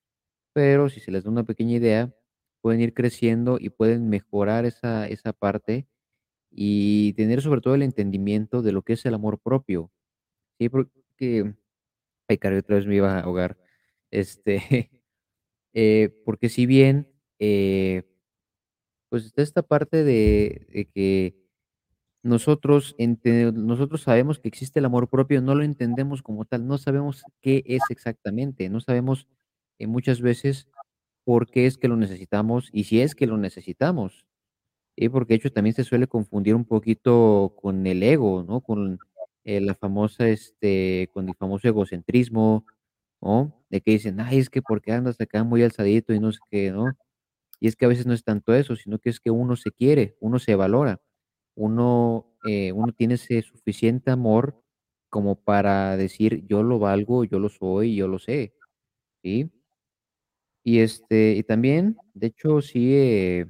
pero 0.53 0.89
si 0.89 1.01
se 1.01 1.11
les 1.13 1.25
da 1.25 1.31
una 1.31 1.45
pequeña 1.45 1.77
idea, 1.77 2.15
pueden 2.63 2.81
ir 2.81 2.95
creciendo 2.95 3.59
y 3.61 3.71
pueden 3.71 4.09
mejorar 4.09 4.65
esa 4.67 5.09
esa 5.09 5.33
parte 5.33 5.87
y 6.51 7.15
tener 7.15 7.43
sobre 7.43 7.61
todo 7.63 7.75
el 7.77 7.83
entendimiento 7.83 8.63
de 8.63 8.73
lo 8.73 8.83
que 8.83 8.95
es 8.95 9.07
el 9.07 9.15
amor 9.15 9.41
propio, 9.41 9.91
¿sí? 10.59 10.69
Porque 10.69 11.55
ay, 12.29 12.39
caray, 12.39 12.59
otra 12.59 12.77
vez 12.77 12.87
me 12.87 12.97
iba 12.97 13.19
a 13.19 13.21
ahogar, 13.23 13.59
este, 14.11 14.57
eh, 15.75 16.11
porque 16.25 16.49
si 16.51 16.67
bien, 16.67 17.09
eh, 17.41 18.05
pues 19.09 19.25
está 19.27 19.43
esta 19.43 19.63
parte 19.63 20.05
de 20.05 20.89
que 20.95 21.37
nosotros 22.23 22.95
ente 22.99 23.53
nosotros 23.53 24.03
sabemos 24.03 24.39
que 24.39 24.49
existe 24.49 24.79
el 24.81 24.87
amor 24.87 25.09
propio, 25.11 25.43
no 25.43 25.55
lo 25.55 25.65
entendemos 25.65 26.23
como 26.23 26.45
tal, 26.45 26.67
no 26.67 26.79
sabemos 26.79 27.25
qué 27.41 27.65
es 27.67 27.83
exactamente, 27.91 28.69
no 28.71 28.81
sabemos, 28.81 29.29
eh, 29.83 29.89
muchas 29.89 30.21
veces 30.23 30.69
por 31.25 31.51
qué 31.51 31.67
es 31.67 31.79
que 31.79 31.89
lo 31.89 31.97
necesitamos 31.97 32.71
y 32.73 32.85
si 32.85 33.01
es 33.03 33.15
que 33.17 33.27
lo 33.29 33.39
necesitamos. 33.39 34.27
Sí, 34.97 35.09
porque 35.09 35.35
de 35.35 35.37
hecho 35.39 35.53
también 35.53 35.75
se 35.75 35.85
suele 35.85 36.07
confundir 36.07 36.55
un 36.55 36.65
poquito 36.67 37.55
con 37.61 37.87
el 37.87 38.03
ego, 38.03 38.45
¿no? 38.45 38.61
Con, 38.61 38.99
eh, 39.45 39.61
la 39.61 39.75
famosa, 39.75 40.29
este, 40.29 41.09
con 41.15 41.29
el 41.29 41.35
famoso 41.37 41.67
egocentrismo, 41.69 42.67
¿no? 43.23 43.65
De 43.71 43.81
que 43.83 43.93
dicen: 43.93 44.21
"Ay, 44.21 44.39
es 44.39 44.51
que 44.51 44.63
porque 44.63 44.93
andas 44.93 45.21
acá 45.21 45.45
muy 45.45 45.63
alzadito 45.63 46.13
y 46.15 46.21
no 46.21 46.33
sé 46.33 46.41
qué", 46.51 46.71
¿no? 46.73 46.97
Y 47.61 47.69
es 47.69 47.77
que 47.77 47.85
a 47.87 47.89
veces 47.89 48.07
no 48.07 48.15
es 48.15 48.25
tanto 48.25 48.55
eso, 48.55 48.77
sino 48.77 48.99
que 48.99 49.11
es 49.11 49.21
que 49.21 49.31
uno 49.31 49.57
se 49.57 49.73
quiere, 49.73 50.17
uno 50.21 50.39
se 50.39 50.57
valora, 50.57 51.01
uno, 51.57 52.29
eh, 52.49 52.73
uno 52.73 52.93
tiene 52.93 53.15
ese 53.15 53.43
suficiente 53.43 54.11
amor 54.11 54.63
como 55.11 55.37
para 55.45 55.97
decir: 55.97 56.45
"Yo 56.49 56.63
lo 56.65 56.79
valgo, 56.81 57.25
yo 57.25 57.39
lo 57.41 57.49
soy, 57.51 57.97
yo 57.97 58.09
lo 58.09 58.19
sé", 58.19 58.55
¿sí? 59.25 59.51
Y, 60.65 60.79
este, 60.81 61.33
y 61.33 61.43
también, 61.43 61.97
de 62.15 62.29
hecho, 62.29 62.61
sí, 62.61 62.95
eh, 62.95 63.47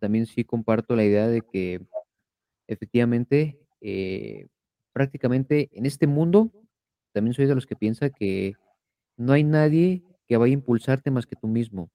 también 0.00 0.26
sí 0.26 0.44
comparto 0.44 0.96
la 0.96 1.04
idea 1.04 1.28
de 1.28 1.42
que 1.42 1.80
efectivamente, 2.66 3.58
eh, 3.80 4.46
prácticamente 4.92 5.68
en 5.72 5.86
este 5.86 6.06
mundo, 6.06 6.50
también 7.12 7.34
soy 7.34 7.46
de 7.46 7.54
los 7.54 7.66
que 7.66 7.76
piensa 7.76 8.10
que 8.10 8.54
no 9.16 9.32
hay 9.32 9.44
nadie 9.44 10.02
que 10.26 10.36
vaya 10.36 10.52
a 10.52 10.54
impulsarte 10.54 11.10
más 11.10 11.26
que 11.26 11.36
tú 11.36 11.48
mismo. 11.48 11.90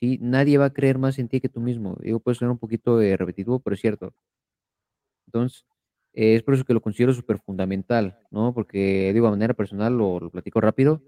¿sí? 0.00 0.18
Nadie 0.20 0.58
va 0.58 0.66
a 0.66 0.72
creer 0.72 0.98
más 0.98 1.18
en 1.18 1.28
ti 1.28 1.40
que 1.40 1.48
tú 1.48 1.60
mismo. 1.60 1.96
Digo, 2.00 2.20
puede 2.20 2.36
ser 2.36 2.48
un 2.48 2.58
poquito, 2.58 3.00
eh, 3.00 3.16
repetitivo, 3.16 3.60
pero 3.60 3.74
es 3.74 3.80
cierto. 3.80 4.14
Entonces, 5.26 5.64
es 6.12 6.42
por 6.42 6.54
eso 6.54 6.64
que 6.64 6.74
lo 6.74 6.80
considero 6.80 7.12
súper 7.12 7.38
fundamental, 7.38 8.18
¿no? 8.30 8.54
Porque, 8.54 9.12
digo, 9.12 9.26
a 9.26 9.30
manera 9.30 9.54
personal, 9.54 9.96
lo 9.96 10.30
platico 10.30 10.60
rápido, 10.60 11.02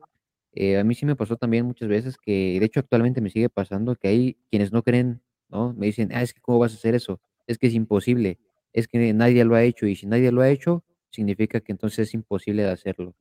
eh, 0.53 0.79
a 0.79 0.85
mí 0.85 0.95
sí 0.95 1.07
me 1.07 1.17
pasó 1.17 1.37
también 1.37 1.67
muchas 1.67 1.89
veces 1.89 2.17
que, 2.19 2.59
de 2.61 2.67
hecho, 2.67 2.81
actualmente 2.81 3.21
me 3.21 3.31
sigue 3.31 3.49
pasando 3.51 3.97
que 3.97 4.09
hay 4.09 4.37
quienes 4.51 4.73
no 4.73 4.83
creen, 4.83 5.23
¿no? 5.49 5.75
Me 5.75 5.87
dicen: 5.87 6.11
"Ah, 6.13 6.23
es 6.23 6.35
que, 6.35 6.41
¿cómo 6.41 6.59
vas 6.59 6.73
a 6.73 6.77
hacer 6.77 6.95
eso? 6.95 7.21
Es 7.47 7.59
que 7.59 7.69
es 7.69 7.75
imposible, 7.75 8.39
es 8.73 8.89
que 8.89 9.13
nadie 9.15 9.45
lo 9.45 9.55
ha 9.57 9.65
hecho, 9.65 9.87
y 9.87 9.97
si 9.97 10.07
nadie 10.07 10.33
lo 10.33 10.43
ha 10.43 10.51
hecho, 10.51 10.85
significa 11.11 11.61
que 11.61 11.73
entonces 11.73 12.09
es 12.09 12.15
imposible 12.15 12.63
de 12.65 12.71
hacerlo", 12.71 13.15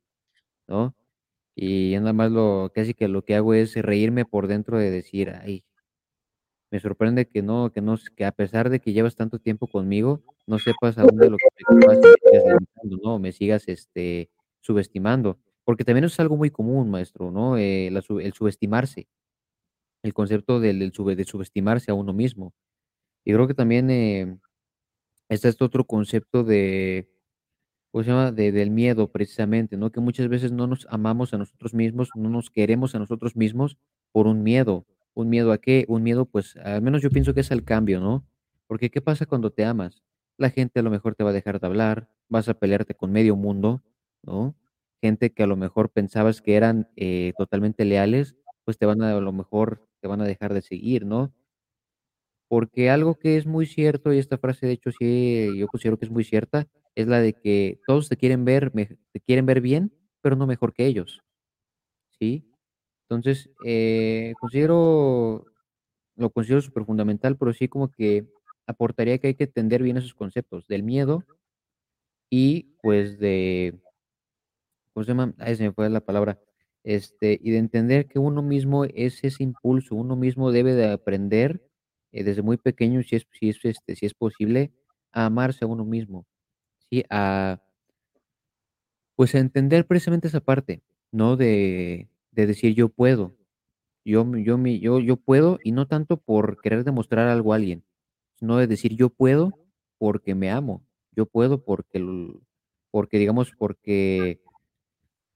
¿no? 0.67 0.95
Y 1.55 1.95
nada 1.97 2.13
más 2.13 2.31
lo 2.31 2.71
casi 2.75 2.93
que 2.95 3.07
lo 3.09 3.23
que 3.25 3.35
hago 3.35 3.53
es 3.55 3.75
reírme 3.77 4.25
por 4.25 4.47
dentro 4.47 4.79
de 4.79 4.91
decir: 4.91 5.31
"Ay" 5.31 5.63
me 6.71 6.79
sorprende 6.79 7.27
que 7.27 7.41
no 7.41 7.71
que 7.71 7.81
no 7.81 7.95
que 8.15 8.25
a 8.25 8.31
pesar 8.31 8.69
de 8.69 8.79
que 8.81 8.91
llevas 8.93 9.15
tanto 9.15 9.39
tiempo 9.39 9.67
conmigo, 9.67 10.21
no 10.47 10.59
sepas 10.59 10.97
aún 10.97 11.17
de 11.17 11.29
lo 11.29 11.37
que 11.37 11.45
me 11.65 11.95
sigas 11.95 12.59
¿no? 13.03 13.19
Me 13.19 13.31
sigas, 13.31 13.63
este, 13.67 14.29
subestimando. 14.61 15.39
Porque 15.67 15.83
también 15.83 16.05
es 16.05 16.17
algo 16.21 16.37
muy 16.37 16.49
común, 16.49 16.89
maestro, 16.89 17.29
¿no? 17.29 17.57
Eh, 17.57 17.87
el 17.87 18.33
subestimarse. 18.33 19.09
El 20.01 20.13
concepto 20.13 20.61
del 20.61 20.79
de 20.79 21.23
subestimarse 21.25 21.91
a 21.91 21.93
uno 21.93 22.13
mismo. 22.13 22.53
Y 23.25 23.33
creo 23.33 23.47
que 23.47 23.53
también, 23.53 23.89
eh, 23.91 24.37
está 25.29 25.49
este 25.49 25.63
otro 25.65 25.85
concepto 25.85 26.43
de, 26.45 27.09
¿cómo 27.91 28.03
se 28.03 28.11
llama? 28.11 28.31
De 28.31 28.51
del 28.51 28.71
miedo, 28.71 29.11
precisamente, 29.11 29.77
¿no? 29.77 29.91
Que 29.91 30.01
muchas 30.01 30.29
veces 30.29 30.51
no 30.51 30.67
nos 30.67 30.87
amamos 30.89 31.33
a 31.33 31.37
nosotros 31.37 31.73
mismos, 31.73 32.09
no 32.15 32.29
nos 32.29 32.49
queremos 32.49 32.95
a 32.95 32.99
nosotros 32.99 33.35
mismos 33.35 33.77
por 34.13 34.27
un 34.27 34.43
miedo, 34.43 34.85
¿un 35.15 35.29
miedo 35.29 35.51
a 35.51 35.59
qué? 35.59 35.85
Un 35.89 36.03
miedo, 36.03 36.25
pues, 36.25 36.55
al 36.57 36.81
menos 36.81 37.01
yo 37.01 37.09
pienso 37.09 37.33
que 37.33 37.41
es 37.41 37.51
al 37.51 37.63
cambio, 37.65 37.99
¿no? 37.99 38.25
Porque, 38.67 38.91
¿qué 38.91 39.01
pasa 39.01 39.25
cuando 39.25 39.51
te 39.51 39.65
amas? 39.65 40.03
La 40.37 40.49
gente 40.49 40.79
a 40.79 40.83
lo 40.83 40.91
mejor 40.91 41.15
te 41.15 41.23
va 41.25 41.31
a 41.31 41.33
dejar 41.33 41.59
de 41.59 41.67
hablar, 41.67 42.09
vas 42.29 42.49
a 42.49 42.55
pelearte 42.55 42.95
con 42.95 43.11
medio 43.11 43.35
mundo, 43.35 43.83
¿no? 44.23 44.55
Gente 45.03 45.31
que 45.31 45.43
a 45.43 45.47
lo 45.47 45.55
mejor 45.57 45.91
pensabas 45.91 46.41
que 46.41 46.55
eran, 46.55 46.89
eh, 46.95 47.33
totalmente 47.37 47.85
leales, 47.85 48.35
pues, 48.65 48.77
te 48.79 48.85
van 48.87 49.01
a 49.03 49.15
a 49.15 49.21
lo 49.21 49.31
mejor 49.31 49.87
te 50.01 50.07
van 50.07 50.21
a 50.21 50.25
dejar 50.25 50.53
de 50.53 50.61
seguir, 50.63 51.05
¿no? 51.05 51.33
Porque 52.51 52.89
algo 52.89 53.15
que 53.15 53.37
es 53.37 53.45
muy 53.45 53.65
cierto, 53.65 54.13
y 54.13 54.19
esta 54.19 54.37
frase 54.37 54.65
de 54.67 54.73
hecho 54.73 54.91
sí, 54.91 55.49
yo 55.57 55.67
considero 55.67 55.97
que 55.97 56.05
es 56.05 56.11
muy 56.11 56.23
cierta, 56.23 56.65
es 56.95 57.07
la 57.07 57.19
de 57.19 57.33
que 57.33 57.79
todos 57.85 58.07
te 58.09 58.15
quieren 58.17 58.45
ver 58.45 58.73
mej 58.73 58.95
te 59.11 59.19
quieren 59.19 59.45
ver 59.45 59.59
bien, 59.61 59.93
pero 60.21 60.35
no 60.37 60.47
mejor 60.47 60.73
que 60.73 60.85
ellos, 60.87 61.21
¿sí? 62.19 62.45
Entonces, 63.09 63.49
eh, 63.65 64.33
considero 64.39 65.45
lo 66.17 66.31
considero 66.31 66.61
superfundamental, 66.61 67.37
pero 67.37 67.53
sí 67.53 67.67
como 67.69 67.91
que 67.91 68.27
aportaría 68.67 69.17
que 69.19 69.27
hay 69.29 69.35
que 69.35 69.45
entender 69.45 69.83
bien 69.83 69.97
esos 69.97 70.13
conceptos 70.15 70.67
del 70.67 70.83
miedo 70.83 71.23
y, 72.31 72.75
pues, 72.81 73.19
de 73.19 73.79
¿cómo 74.97 75.03
se 75.05 75.09
llama? 75.11 75.33
Ay, 75.39 75.55
se 75.55 75.63
me 75.63 75.73
fue 75.73 75.89
la 75.89 76.01
palabra. 76.01 76.39
Este, 76.83 77.39
y 77.41 77.51
de 77.51 77.57
entender 77.59 78.07
que 78.07 78.19
uno 78.19 78.41
mismo 78.41 78.85
es 78.85 79.23
ese 79.23 79.43
impulso, 79.43 79.95
uno 79.95 80.15
mismo 80.15 80.51
debe 80.51 80.73
de 80.73 80.89
aprender, 80.91 81.61
eh, 82.11 82.23
desde 82.23 82.41
muy 82.41 82.57
pequeño, 82.57 83.03
si 83.03 83.17
es 83.17 83.27
si 83.39 83.49
es, 83.49 83.59
este, 83.65 83.95
si 83.95 84.05
es 84.07 84.13
posible, 84.15 84.73
a 85.11 85.25
amarse 85.27 85.65
a 85.65 85.67
uno 85.67 85.85
mismo, 85.85 86.25
¿sí? 86.89 87.03
A 87.09 87.61
pues, 89.15 89.33
a 89.35 89.39
entender 89.39 89.87
precisamente 89.87 90.27
esa 90.27 90.41
parte, 90.41 90.83
¿no? 91.11 91.35
De 91.37 92.09
de 92.31 92.45
decir: 92.47 92.75
"Yo 92.75 92.89
puedo, 92.89 93.35
yo 94.05 94.25
yo 94.37 94.57
yo 94.67 94.99
yo 94.99 95.17
puedo", 95.17 95.59
y 95.63 95.71
no 95.73 95.87
tanto 95.87 96.17
por 96.17 96.61
querer 96.61 96.83
demostrar 96.85 97.27
algo 97.29 97.53
a 97.53 97.57
alguien, 97.57 97.83
sino 98.35 98.57
de 98.57 98.67
decir: 98.67 98.95
"Yo 98.95 99.09
puedo 99.09 99.53
porque 99.99 100.35
me 100.35 100.51
amo, 100.51 100.85
yo 101.13 101.25
puedo 101.27 101.63
porque 101.65 101.99
porque, 102.91 103.19
digamos, 103.19 103.53
porque" 103.57 104.41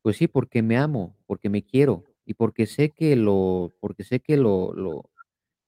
pues 0.01 0.17
sí, 0.17 0.27
porque 0.27 0.61
me 0.63 0.77
amo, 0.77 1.17
porque 1.27 1.49
me 1.49 1.63
quiero, 1.65 2.05
y 2.25 2.33
porque 2.35 2.65
sé 2.67 2.91
que 2.91 3.15
lo 3.15 3.73
porque 3.79 4.03
sé 4.03 4.19
que 4.21 4.37
lo 4.37 4.73
lo 4.73 5.09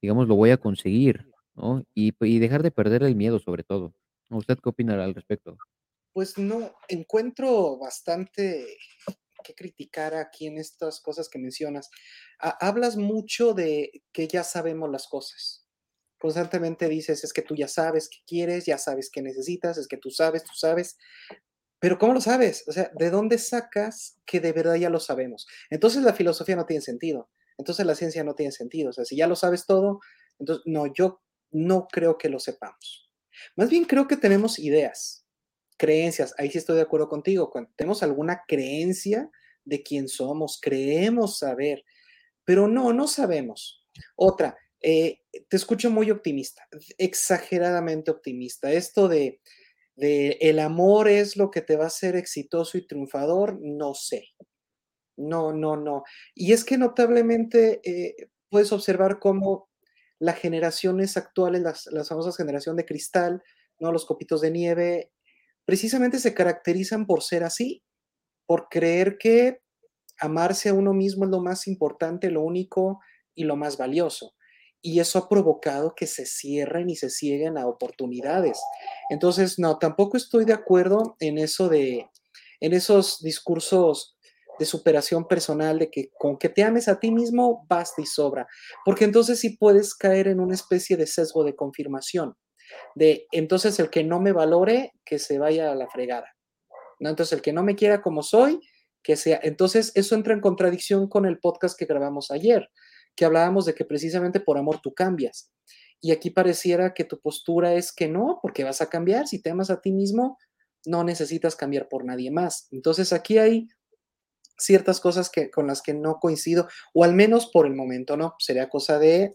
digamos, 0.02 0.28
lo 0.30 0.36
voy 0.36 0.52
a 0.52 0.58
conseguir, 0.60 1.32
¿no? 1.56 1.84
Y 1.96 2.14
p 2.14 2.28
y 2.30 2.40
dejar 2.40 2.64
de 2.64 2.72
perder 2.72 3.04
el 3.04 3.16
miedo, 3.18 3.40
sobre 3.40 3.64
todo. 3.66 3.96
¿Usted 4.32 4.60
qué 4.60 4.70
opinará 4.70 5.06
al 5.06 5.16
respecto? 5.16 5.60
Pues 6.16 6.38
no, 6.38 6.76
encuentro 6.90 7.78
bastante 7.80 8.78
que 9.44 9.56
criticar 9.56 10.16
aquí 10.16 10.48
en 10.48 10.58
estas 10.60 11.02
cosas 11.02 11.30
que 11.30 11.40
mencionas. 11.40 11.90
Ha 12.40 12.52
hablas 12.68 12.98
mucho 12.98 13.54
de 13.54 14.04
que 14.14 14.28
ya 14.28 14.44
sabemos 14.44 14.92
las 14.92 15.08
cosas. 15.08 15.68
Constantemente 16.20 16.90
dices: 16.90 17.24
"Es 17.24 17.34
que 17.34 17.42
tú 17.44 17.56
ya 17.56 17.68
sabes 17.70 18.10
qué 18.10 18.20
quieres, 18.28 18.66
ya 18.68 18.78
sabes 18.80 19.10
qué 19.12 19.22
necesitas, 19.24 19.78
es 19.80 19.88
que 19.88 19.98
tú 19.98 20.12
sabes, 20.12 20.44
tú 20.46 20.54
sabes". 20.56 20.98
Pero, 21.84 22.00
¿cómo 22.00 22.14
lo 22.14 22.22
sabes? 22.22 22.64
O 22.70 22.72
sea, 22.72 22.90
¿de 22.98 23.10
dónde 23.10 23.38
sacas 23.38 24.18
que 24.26 24.40
de 24.40 24.54
verdad 24.54 24.76
ya 24.76 24.90
lo 24.90 25.02
sabemos? 25.02 25.46
Entonces, 25.70 26.02
la 26.02 26.14
filosofía 26.14 26.56
no 26.56 26.66
tiene 26.66 26.80
sentido. 26.80 27.30
Entonces, 27.58 27.86
la 27.86 27.94
ciencia 27.94 28.24
no 28.24 28.36
tiene 28.36 28.54
sentido. 28.54 28.92
O 28.92 28.94
sea, 28.94 29.04
si 29.04 29.18
ya 29.18 29.28
lo 29.28 29.36
sabes 29.36 29.66
todo, 29.66 30.00
entonces 30.40 30.64
no, 30.66 30.86
yo 30.94 31.22
no 31.52 31.90
creo 31.92 32.18
que 32.18 32.30
lo 32.30 32.40
sepamos. 32.40 33.12
Más 33.58 33.70
bien 33.70 33.84
creo 33.84 34.08
que 34.08 34.16
tenemos 34.16 34.60
ideas, 34.60 35.26
creencias. 35.78 36.34
Ahí 36.38 36.50
sí 36.50 36.58
estoy 36.58 36.78
de 36.78 36.84
acuerdo 36.84 37.10
contigo. 37.10 37.52
Tenemos 37.76 38.02
alguna 38.02 38.44
creencia 38.48 39.30
de 39.66 39.84
quién 39.84 40.08
somos, 40.08 40.62
creemos 40.62 41.40
saber, 41.40 41.84
pero 42.46 42.70
no, 42.70 42.94
no 42.94 43.10
sabemos. 43.10 43.86
Otra, 44.16 44.58
eh, 44.80 45.20
te 45.50 45.58
escucho 45.58 45.92
muy 45.92 46.12
optimista, 46.12 46.66
exageradamente 46.98 48.10
optimista. 48.10 48.72
Esto 48.72 49.10
de 49.10 49.42
de 49.96 50.38
el 50.42 50.60
amor 50.60 51.08
es 51.10 51.38
lo 51.38 51.52
que 51.52 51.62
te 51.62 51.76
va 51.78 51.86
a 51.86 51.88
hacer 51.88 52.16
exitoso 52.16 52.78
y 52.78 52.88
triunfador, 52.88 53.60
no 53.62 53.94
sé. 53.96 54.30
No, 55.18 55.54
no, 55.54 55.78
no. 55.78 56.04
Y 56.36 56.54
es 56.54 56.66
que 56.66 56.78
notablemente, 56.78 57.82
eh, 57.84 58.30
puedes 58.50 58.72
observar 58.72 59.20
cómo 59.20 59.70
las 60.20 60.38
generaciones 60.40 61.18
actuales, 61.18 61.62
las 61.62 61.88
las 61.92 62.10
famosas 62.10 62.38
generación 62.38 62.76
de 62.78 62.86
cristal, 62.86 63.44
¿no? 63.80 63.92
Los 63.92 64.06
copitos 64.06 64.42
de 64.42 64.52
nieve, 64.52 65.12
precisamente 65.66 66.20
se 66.20 66.34
caracterizan 66.34 67.06
por 67.08 67.24
ser 67.24 67.44
así, 67.44 67.84
por 68.48 68.70
creer 68.70 69.18
que 69.20 69.62
amarse 70.20 70.70
a 70.70 70.74
uno 70.74 70.94
mismo 70.94 71.26
es 71.26 71.32
lo 71.32 71.42
más 71.42 71.68
importante, 71.68 72.32
lo 72.32 72.42
único 72.44 73.00
y 73.36 73.46
lo 73.46 73.56
más 73.58 73.78
valioso. 73.78 74.36
Y 74.84 75.00
eso 75.00 75.18
ha 75.18 75.30
provocado 75.30 75.96
que 75.96 76.06
se 76.06 76.26
cierren 76.26 76.90
y 76.90 76.96
se 76.96 77.10
cieguen 77.10 77.58
a 77.58 77.66
oportunidades. 77.66 78.60
Entonces, 79.10 79.58
no, 79.58 79.80
tampoco 79.80 80.18
estoy 80.18 80.46
de 80.46 80.54
acuerdo 80.54 81.16
en 81.20 81.40
eso 81.40 81.70
de 81.70 82.08
en 82.60 82.72
esos 82.72 83.22
discursos 83.22 84.16
de 84.58 84.66
superación 84.66 85.28
personal, 85.28 85.80
de 85.80 85.90
que 85.90 86.12
con 86.18 86.38
que 86.38 86.48
te 86.48 86.64
ames 86.64 86.88
a 86.88 86.98
ti 86.98 87.12
mismo 87.12 87.66
basta 87.68 88.02
y 88.02 88.06
sobra, 88.06 88.48
porque 88.86 89.04
entonces 89.04 89.40
sí 89.40 89.58
puedes 89.58 89.94
caer 89.94 90.28
en 90.28 90.40
una 90.40 90.54
especie 90.54 90.96
de 90.96 91.08
sesgo 91.08 91.44
de 91.44 91.56
confirmación, 91.56 92.36
de 92.96 93.28
entonces 93.32 93.80
el 93.80 93.90
que 93.90 94.06
no 94.06 94.22
me 94.22 94.32
valore, 94.32 94.94
que 95.04 95.20
se 95.20 95.40
vaya 95.40 95.72
a 95.72 95.76
la 95.76 95.90
fregada, 95.90 96.28
¿no? 97.00 97.10
Entonces, 97.10 97.34
el 97.34 97.42
que 97.42 97.52
no 97.52 97.64
me 97.64 97.76
quiera 97.76 98.02
como 98.02 98.24
soy, 98.24 98.62
que 99.04 99.18
sea 99.18 99.40
entonces, 99.44 99.92
eso 99.96 100.16
entra 100.16 100.34
en 100.34 100.40
contradicción 100.40 101.10
con 101.10 101.26
el 101.26 101.40
podcast 101.40 101.78
que 101.78 101.86
grabamos 101.86 102.32
ayer, 102.32 102.70
que 103.16 103.26
hablábamos 103.26 103.66
de 103.66 103.76
que 103.76 103.86
precisamente 103.86 104.40
por 104.40 104.58
amor 104.58 104.80
tú 104.82 104.94
cambias. 104.94 105.52
Y 106.02 106.12
aquí 106.12 106.32
pareciera 106.32 106.94
que 106.94 107.06
tu 107.06 107.20
postura 107.20 107.74
es 107.76 107.94
que 107.94 108.08
no, 108.08 108.40
porque 108.42 108.64
vas 108.64 108.82
a 108.82 108.90
cambiar, 108.90 109.28
si 109.28 109.42
te 109.42 109.52
amas 109.52 109.70
a 109.70 109.82
ti 109.82 109.92
mismo, 109.92 110.38
no 110.86 111.04
necesitas 111.04 111.56
cambiar 111.56 111.88
por 111.88 112.04
nadie 112.06 112.30
más. 112.32 112.68
Entonces, 112.72 113.14
aquí 113.14 113.38
hay 113.38 113.68
ciertas 114.58 115.00
cosas 115.00 115.30
que 115.30 115.50
con 115.50 115.68
las 115.68 115.82
que 115.82 115.94
no 115.94 116.20
coincido, 116.20 116.68
o 116.94 117.04
al 117.04 117.14
menos 117.14 117.50
por 117.52 117.66
el 117.66 117.74
momento, 117.74 118.18
¿no? 118.18 118.36
Sería 118.40 118.70
cosa 118.70 119.00
de 119.00 119.34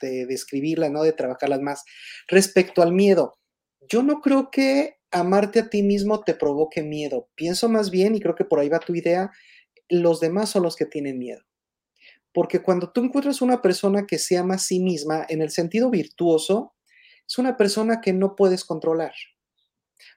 de 0.00 0.26
describirla, 0.26 0.88
¿no? 0.88 1.02
De 1.02 1.12
trabajarlas 1.12 1.60
más. 1.60 1.84
Respecto 2.28 2.82
al 2.82 2.92
miedo, 2.92 3.38
yo 3.88 4.02
no 4.02 4.20
creo 4.20 4.50
que 4.50 4.96
amarte 5.10 5.60
a 5.60 5.70
ti 5.70 5.82
mismo 5.82 6.22
te 6.22 6.34
provoque 6.34 6.82
miedo. 6.82 7.28
Pienso 7.34 7.68
más 7.68 7.90
bien, 7.90 8.14
y 8.14 8.20
creo 8.20 8.34
que 8.34 8.44
por 8.44 8.60
ahí 8.60 8.68
va 8.68 8.78
tu 8.78 8.94
idea, 8.94 9.30
los 9.88 10.20
demás 10.20 10.50
son 10.50 10.62
los 10.62 10.76
que 10.76 10.86
tienen 10.86 11.18
miedo. 11.18 11.42
Porque 12.34 12.62
cuando 12.62 12.90
tú 12.92 13.02
encuentras 13.04 13.42
una 13.42 13.60
persona 13.62 14.06
que 14.06 14.18
se 14.18 14.36
ama 14.38 14.54
a 14.54 14.58
sí 14.58 14.80
misma, 14.80 15.26
en 15.28 15.42
el 15.42 15.50
sentido 15.50 15.90
virtuoso, 15.90 16.74
es 17.28 17.38
una 17.38 17.56
persona 17.56 18.00
que 18.00 18.12
no 18.12 18.36
puedes 18.36 18.64
controlar. 18.64 19.12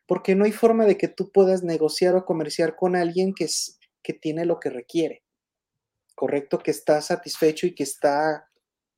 Porque 0.08 0.36
no 0.36 0.46
hay 0.46 0.52
forma 0.52 0.86
de 0.86 0.98
que 0.98 1.08
tú 1.08 1.32
puedas 1.32 1.64
negociar 1.64 2.16
o 2.16 2.26
comerciar 2.26 2.76
con 2.76 2.96
alguien 2.96 3.34
que 3.34 3.46
s 3.46 3.74
que 4.04 4.14
tiene 4.14 4.44
lo 4.46 4.60
que 4.60 4.70
requiere, 4.70 5.24
¿correcto? 6.16 6.60
Que 6.60 6.72
está 6.72 7.02
satisfecho 7.02 7.68
y 7.68 7.76
que 7.76 7.84
está, 7.84 8.48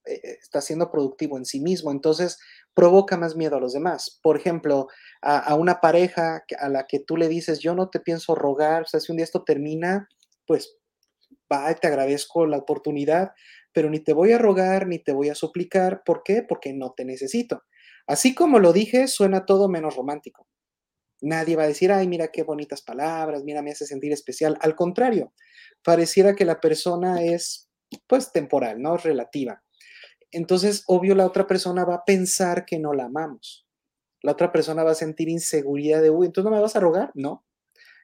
eh 0.06 0.14
eh, 0.24 0.38
está 0.42 0.62
siendo 0.62 0.92
productivo 0.92 1.38
en 1.38 1.46
sí 1.46 1.62
mismo. 1.62 1.92
Entonces, 1.92 2.40
provoca 2.76 3.18
más 3.18 3.36
miedo 3.38 3.58
a 3.58 3.62
los 3.62 3.74
demás. 3.74 4.20
Por 4.24 4.38
ejemplo, 4.38 4.88
a 5.22 5.40
a 5.40 5.56
una 5.56 5.82
pareja 5.82 6.44
a 6.60 6.70
la 6.70 6.88
que 6.88 7.00
tú 7.02 7.18
le 7.18 7.30
dices: 7.30 7.60
"Yo 7.62 7.76
no 7.76 7.90
te 7.90 8.00
pienso 8.02 8.36
rogar, 8.36 8.84
o 8.84 8.88
sea, 8.88 9.00
si 9.02 9.12
un 9.14 9.18
día 9.18 9.26
esto 9.26 9.44
termina, 9.46 10.10
pues, 10.48 10.78
bye, 11.50 11.76
te 11.80 11.88
agradezco 11.88 12.46
la 12.48 12.58
oportunidad", 12.58 13.32
pero 13.74 13.90
ni 13.90 14.00
te 14.00 14.14
voy 14.14 14.32
a 14.34 14.38
rogar, 14.38 14.88
ni 14.88 15.00
te 15.00 15.12
voy 15.14 15.30
a 15.30 15.36
suplicar. 15.36 16.04
¿Por 16.06 16.24
qué? 16.24 16.44
Porque 16.48 16.74
no 16.74 16.94
te 16.94 17.06
necesito. 17.06 17.64
Así 18.08 18.36
como 18.36 18.60
lo 18.60 18.74
dije, 18.74 19.08
suena 19.08 19.46
todo 19.46 19.68
menos 19.70 19.96
romántico. 19.96 20.48
Nadie 21.22 21.56
va 21.56 21.64
a 21.64 21.68
decir, 21.68 21.92
ay, 21.92 22.08
mira 22.08 22.28
qué 22.30 22.44
bonitas 22.44 22.82
palabras, 22.82 23.44
mira, 23.44 23.62
me 23.62 23.72
hace 23.72 23.86
sentir 23.86 24.12
especial. 24.12 24.58
Al 24.62 24.76
contrario, 24.76 25.34
pareciera 25.84 26.36
que 26.36 26.46
la 26.46 26.60
persona 26.62 27.24
es, 27.24 27.70
pues, 28.08 28.32
temporal, 28.32 28.82
¿no? 28.82 28.98
Relativa. 28.98 29.64
Entonces, 30.32 30.84
obvio, 30.88 31.16
la 31.16 31.26
otra 31.28 31.48
persona 31.48 31.86
va 31.86 31.96
a 31.96 32.06
pensar 32.06 32.66
que 32.66 32.80
no 32.80 32.94
la 32.94 33.06
amamos. 33.06 33.68
La 34.24 34.34
otra 34.34 34.52
persona 34.52 34.84
va 34.84 34.92
a 34.92 34.96
sentir 34.96 35.30
inseguridad 35.30 36.02
de, 36.02 36.10
uy, 36.12 36.28
entonces 36.28 36.50
no 36.52 36.56
me 36.58 36.62
vas 36.64 36.76
a 36.76 36.82
rogar, 36.82 37.12
no. 37.16 37.46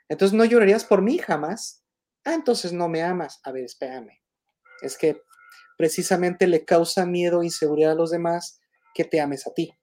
Entonces 0.10 0.38
no 0.38 0.46
llorarías 0.46 0.86
por 0.86 1.02
mí 1.04 1.18
jamás. 1.20 1.80
Ah, 2.26 2.34
entonces 2.34 2.74
no 2.74 2.88
me 2.88 3.03
amas. 3.03 3.39
A 3.43 3.51
ver, 3.51 3.65
espérame. 3.65 4.19
Es 4.82 4.97
que 4.97 5.22
precisamente 5.78 6.47
le 6.47 6.65
causa 6.65 7.05
miedo, 7.05 7.43
inseguridad 7.43 7.93
a 7.93 7.95
los 7.95 8.11
demás 8.11 8.59
que 8.93 9.05
te 9.05 9.19
ames 9.19 9.47
a 9.47 9.53
ti. 9.53 9.74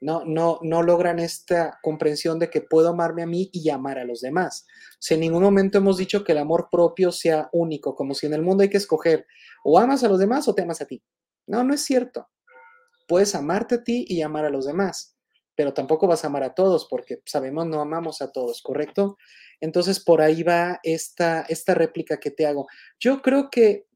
No, 0.00 0.22
no, 0.26 0.58
no 0.62 0.82
logran 0.82 1.18
esta 1.18 1.78
comprensión 1.82 2.38
de 2.38 2.50
que 2.50 2.60
puedo 2.60 2.90
amarme 2.90 3.22
a 3.22 3.26
mí 3.26 3.48
y 3.52 3.70
amar 3.70 3.98
a 3.98 4.04
los 4.04 4.20
demás. 4.20 4.66
Si 4.98 5.14
en 5.14 5.20
ningún 5.20 5.42
momento 5.42 5.78
hemos 5.78 5.96
dicho 5.96 6.24
que 6.24 6.32
el 6.32 6.38
amor 6.38 6.68
propio 6.70 7.10
sea 7.10 7.48
único, 7.52 7.94
como 7.94 8.12
si 8.12 8.26
en 8.26 8.34
el 8.34 8.42
mundo 8.42 8.62
hay 8.62 8.68
que 8.68 8.76
escoger 8.76 9.26
o 9.64 9.78
amas 9.78 10.04
a 10.04 10.08
los 10.08 10.18
demás 10.18 10.46
o 10.46 10.54
te 10.54 10.62
amas 10.62 10.82
a 10.82 10.86
ti. 10.86 11.02
No, 11.46 11.64
no 11.64 11.72
es 11.72 11.82
cierto. 11.84 12.28
Puedes 13.08 13.34
amarte 13.34 13.76
a 13.76 13.84
ti 13.84 14.04
y 14.06 14.20
amar 14.22 14.44
a 14.44 14.50
los 14.50 14.66
demás, 14.66 15.16
pero 15.56 15.72
tampoco 15.72 16.06
vas 16.06 16.24
a 16.24 16.26
amar 16.26 16.42
a 16.42 16.54
todos 16.54 16.86
porque 16.90 17.22
sabemos 17.24 17.66
no 17.66 17.80
amamos 17.80 18.20
a 18.20 18.32
todos, 18.32 18.60
¿correcto? 18.62 19.16
Entonces 19.64 19.98
por 19.98 20.20
ahí 20.20 20.42
va 20.42 20.78
esta, 20.82 21.40
esta 21.48 21.72
réplica 21.72 22.18
que 22.18 22.30
te 22.30 22.44
hago. 22.44 22.66
Yo 23.00 23.22
creo 23.22 23.48
que 23.50 23.86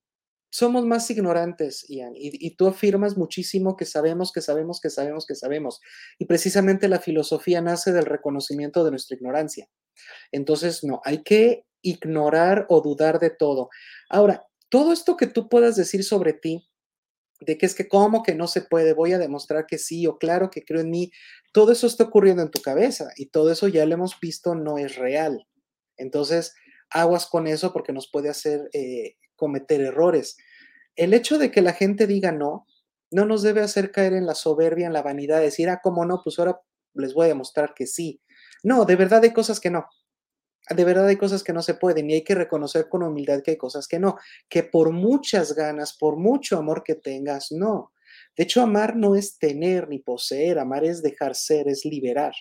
somos 0.50 0.86
más 0.86 1.10
ignorantes, 1.10 1.84
Ian, 1.90 2.14
y, 2.16 2.56
tú 2.56 2.68
afirmas 2.68 3.18
muchísimo 3.18 3.76
que 3.76 3.84
sabemos, 3.84 4.32
que 4.32 4.40
sabemos, 4.40 4.80
que 4.80 4.88
sabemos, 4.88 5.26
que 5.26 5.34
sabemos. 5.34 5.80
Y 6.18 6.24
precisamente 6.24 6.88
la 6.88 7.00
filosofía 7.00 7.60
nace 7.60 7.92
del 7.92 8.06
reconocimiento 8.06 8.82
de 8.82 8.92
nuestra 8.92 9.18
ignorancia. 9.18 9.68
Entonces, 10.32 10.84
no, 10.84 11.02
hay 11.04 11.22
que 11.22 11.66
ignorar 11.82 12.64
o 12.70 12.80
dudar 12.80 13.18
de 13.18 13.28
todo. 13.28 13.68
Ahora, 14.08 14.46
todo 14.70 14.94
esto 14.94 15.18
que 15.18 15.26
tú 15.26 15.50
puedas 15.50 15.76
decir 15.76 16.02
sobre 16.02 16.32
ti, 16.32 16.66
de 17.40 17.58
que 17.58 17.66
es 17.66 17.74
que 17.74 17.88
cómo 17.88 18.22
que 18.22 18.34
no 18.34 18.48
se 18.48 18.62
puede, 18.62 18.94
voy 18.94 19.12
a 19.12 19.18
demostrar 19.18 19.66
que 19.66 19.76
sí 19.76 20.06
o 20.06 20.16
claro 20.16 20.48
que 20.48 20.64
creo 20.64 20.80
en 20.80 20.88
mí, 20.88 21.12
todo 21.52 21.72
eso 21.72 21.86
está 21.86 22.04
ocurriendo 22.04 22.42
en 22.42 22.50
tu 22.50 22.62
cabeza 22.62 23.10
y 23.16 23.26
todo 23.26 23.52
eso 23.52 23.68
ya 23.68 23.84
lo 23.84 23.92
hemos 23.92 24.18
visto 24.18 24.54
no 24.54 24.78
es 24.78 24.96
real. 24.96 25.46
Entonces, 25.99 26.55
aguas 26.90 27.26
con 27.26 27.46
eso 27.46 27.72
porque 27.72 27.92
nos 27.92 28.11
puede 28.11 28.28
hacer 28.28 28.68
eh, 28.72 29.16
cometer 29.36 29.80
errores. 29.80 30.36
El 30.96 31.14
hecho 31.14 31.38
de 31.38 31.51
que 31.51 31.62
la 31.62 31.72
gente 31.72 32.07
diga 32.07 32.32
no, 32.32 32.66
no 33.11 33.24
nos 33.24 33.42
debe 33.42 33.61
hacer 33.61 33.90
caer 33.90 34.12
en 34.14 34.26
la 34.26 34.34
soberbia, 34.34 34.86
en 34.86 34.92
la 34.92 35.03
vanidad, 35.03 35.40
decir, 35.40 35.68
ah, 35.68 35.80
¿cómo 35.82 36.05
no? 36.05 36.20
Pues 36.22 36.38
ahora 36.38 36.61
les 36.94 37.14
voy 37.14 37.26
a 37.26 37.28
demostrar 37.28 37.74
que 37.74 37.86
sí. 37.86 38.20
No, 38.62 38.84
de 38.84 38.96
verdad 38.96 39.22
hay 39.22 39.32
cosas 39.32 39.61
que 39.61 39.70
no. 39.70 39.86
De 40.68 40.84
verdad 40.84 41.07
hay 41.07 41.16
cosas 41.16 41.42
que 41.42 41.55
no 41.55 41.62
se 41.62 41.74
pueden 41.74 42.11
y 42.11 42.14
hay 42.14 42.24
que 42.24 42.34
reconocer 42.34 42.88
con 42.88 43.03
humildad 43.03 43.42
que 43.42 43.53
hay 43.53 43.57
cosas 43.57 43.88
que 43.88 43.99
no, 43.99 44.16
que 44.51 44.62
por 44.62 44.92
muchas 44.92 45.55
ganas, 45.55 45.96
por 45.96 46.16
mucho 46.16 46.59
amor 46.59 46.82
que 46.84 46.94
tengas, 46.94 47.51
no. 47.53 47.92
De 48.36 48.44
hecho, 48.44 48.61
amar 48.61 48.94
no 48.94 49.14
es 49.14 49.38
tener 49.38 49.88
ni 49.88 49.99
poseer, 49.99 50.59
amar 50.59 50.84
es 50.84 51.03
dejar 51.03 51.34
ser, 51.34 51.68
es 51.68 51.84
liberar, 51.84 52.32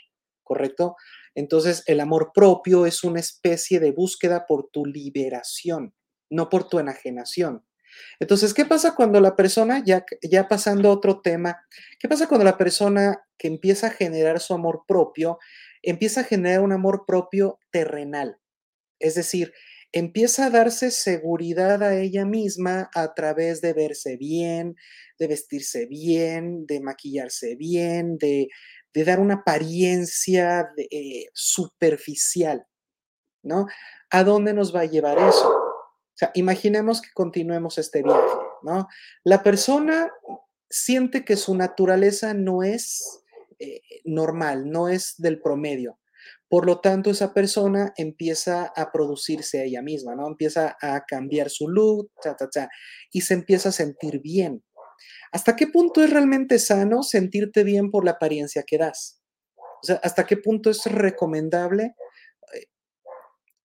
¿correcto? 0.43 0.95
Entonces, 1.37 1.83
el 1.85 1.99
amor 1.99 2.31
propio 2.33 2.85
es 2.85 3.03
una 3.03 3.19
especie 3.19 3.79
de 3.79 3.91
búsqueda 3.91 4.45
por 4.47 4.69
tu 4.71 4.85
liberación 4.85 5.93
no 6.29 6.49
por 6.49 6.67
tu 6.67 6.79
enajenación. 6.79 7.65
Entonces, 8.19 8.53
¿qué 8.53 8.65
pasa 8.65 8.95
cuando 8.95 9.19
la 9.21 9.35
persona, 9.35 9.81
ya, 9.83 10.05
ya 10.21 10.47
pasando 10.47 10.89
a 10.89 10.93
otro 10.93 11.21
tema, 11.21 11.65
qué 11.99 12.07
pasa 12.07 12.27
cuando 12.27 12.45
la 12.45 12.57
persona 12.57 13.23
que 13.37 13.47
empieza 13.47 13.87
a 13.87 13.91
generar 13.91 14.39
su 14.39 14.53
amor 14.53 14.83
propio, 14.87 15.39
empieza 15.81 16.21
a 16.21 16.25
generar 16.25 16.61
un 16.61 16.73
amor 16.73 17.05
propio 17.07 17.59
terrenal? 17.71 18.39
Es 18.99 19.15
decir, 19.15 19.53
empieza 19.91 20.45
a 20.45 20.49
darse 20.49 20.91
seguridad 20.91 21.81
a 21.83 21.95
ella 21.95 22.25
misma 22.25 22.89
a 22.93 23.13
través 23.13 23.61
de 23.61 23.73
verse 23.73 24.17
bien, 24.17 24.75
de 25.17 25.27
vestirse 25.27 25.85
bien, 25.85 26.65
de 26.65 26.81
maquillarse 26.81 27.55
bien, 27.55 28.17
de, 28.17 28.47
dar 28.93 29.19
una 29.19 29.35
apariencia 29.35 30.71
eh, 30.89 31.27
superficial, 31.31 32.65
¿no? 33.43 33.67
¿A 34.09 34.23
dónde 34.23 34.55
nos 34.55 34.75
va 34.75 34.81
a 34.81 34.85
llevar 34.85 35.19
eso? 35.19 35.53
Imaginemos 36.33 37.01
que 37.01 37.09
continuemos 37.13 37.77
este 37.77 38.01
viaje, 38.01 38.37
¿no? 38.63 38.87
La 39.23 39.43
persona 39.43 40.11
siente 40.67 41.23
que 41.23 41.35
su 41.35 41.53
naturaleza 41.53 42.33
no 42.33 42.63
es 42.63 43.23
eh, 43.59 43.81
normal, 44.03 44.71
no 44.71 44.89
es 44.89 45.15
del 45.17 45.41
promedio. 45.41 45.99
Por 46.49 46.65
lo 46.65 46.79
tanto, 46.79 47.09
esa 47.09 47.33
persona 47.33 47.93
empieza 47.97 48.71
a 48.75 48.91
producirse 48.91 49.59
a 49.59 49.63
ella 49.63 49.81
misma, 49.81 50.15
¿no? 50.15 50.27
Empieza 50.27 50.77
a 50.81 51.03
cambiar 51.05 51.49
su 51.49 51.67
look, 51.67 52.11
cha, 52.23 52.35
cha, 52.35 52.49
cha, 52.49 52.69
y 53.11 53.21
se 53.21 53.33
empieza 53.33 53.69
a 53.69 53.73
sentir 53.73 54.21
bien. 54.21 54.63
¿Hasta 55.31 55.55
qué 55.55 55.67
punto 55.67 56.03
es 56.03 56.09
realmente 56.09 56.57
sano 56.59 57.03
sentirte 57.03 57.63
bien 57.63 57.91
por 57.91 58.05
la 58.05 58.11
apariencia 58.11 58.63
que 58.65 58.77
das? 58.77 59.21
O 59.57 59.85
sea, 59.85 59.99
¿hasta 60.03 60.25
qué 60.25 60.37
punto 60.37 60.69
es 60.69 60.85
recomendable 60.85 61.93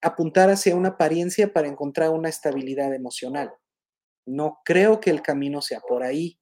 apuntar 0.03 0.51
hacia 0.51 0.77
una 0.77 0.91
apariencia 0.91 1.53
para 1.53 1.69
encontrar 1.69 2.11
una 2.11 2.29
estabilidad 2.29 2.93
emocional. 2.93 3.55
No 4.27 4.61
creo 4.65 5.01
que 5.01 5.11
el 5.11 5.23
camino 5.23 5.63
sea 5.63 5.81
por 5.81 6.03
ahí. 6.03 6.39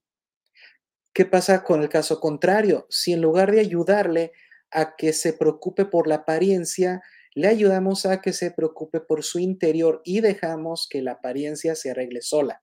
¿Qué 1.13 1.25
pasa 1.25 1.63
con 1.63 1.81
el 1.81 1.89
caso 1.89 2.19
contrario? 2.19 2.87
Si 2.89 3.13
en 3.13 3.21
lugar 3.21 3.51
de 3.51 3.59
ayudarle 3.59 4.31
a 4.71 4.95
que 4.95 5.13
se 5.13 5.33
preocupe 5.33 5.85
por 5.85 6.07
la 6.07 6.15
apariencia, 6.15 7.01
le 7.33 7.47
ayudamos 7.47 8.05
a 8.05 8.21
que 8.21 8.33
se 8.33 8.51
preocupe 8.51 8.99
por 8.99 9.23
su 9.23 9.39
interior 9.39 10.01
y 10.03 10.21
dejamos 10.21 10.87
que 10.89 11.01
la 11.01 11.13
apariencia 11.13 11.75
se 11.75 11.91
arregle 11.91 12.21
sola. 12.21 12.61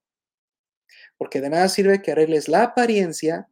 Porque 1.17 1.41
de 1.41 1.49
nada 1.49 1.67
sirve 1.69 2.01
que 2.01 2.11
arregles 2.11 2.47
la 2.47 2.63
apariencia 2.63 3.49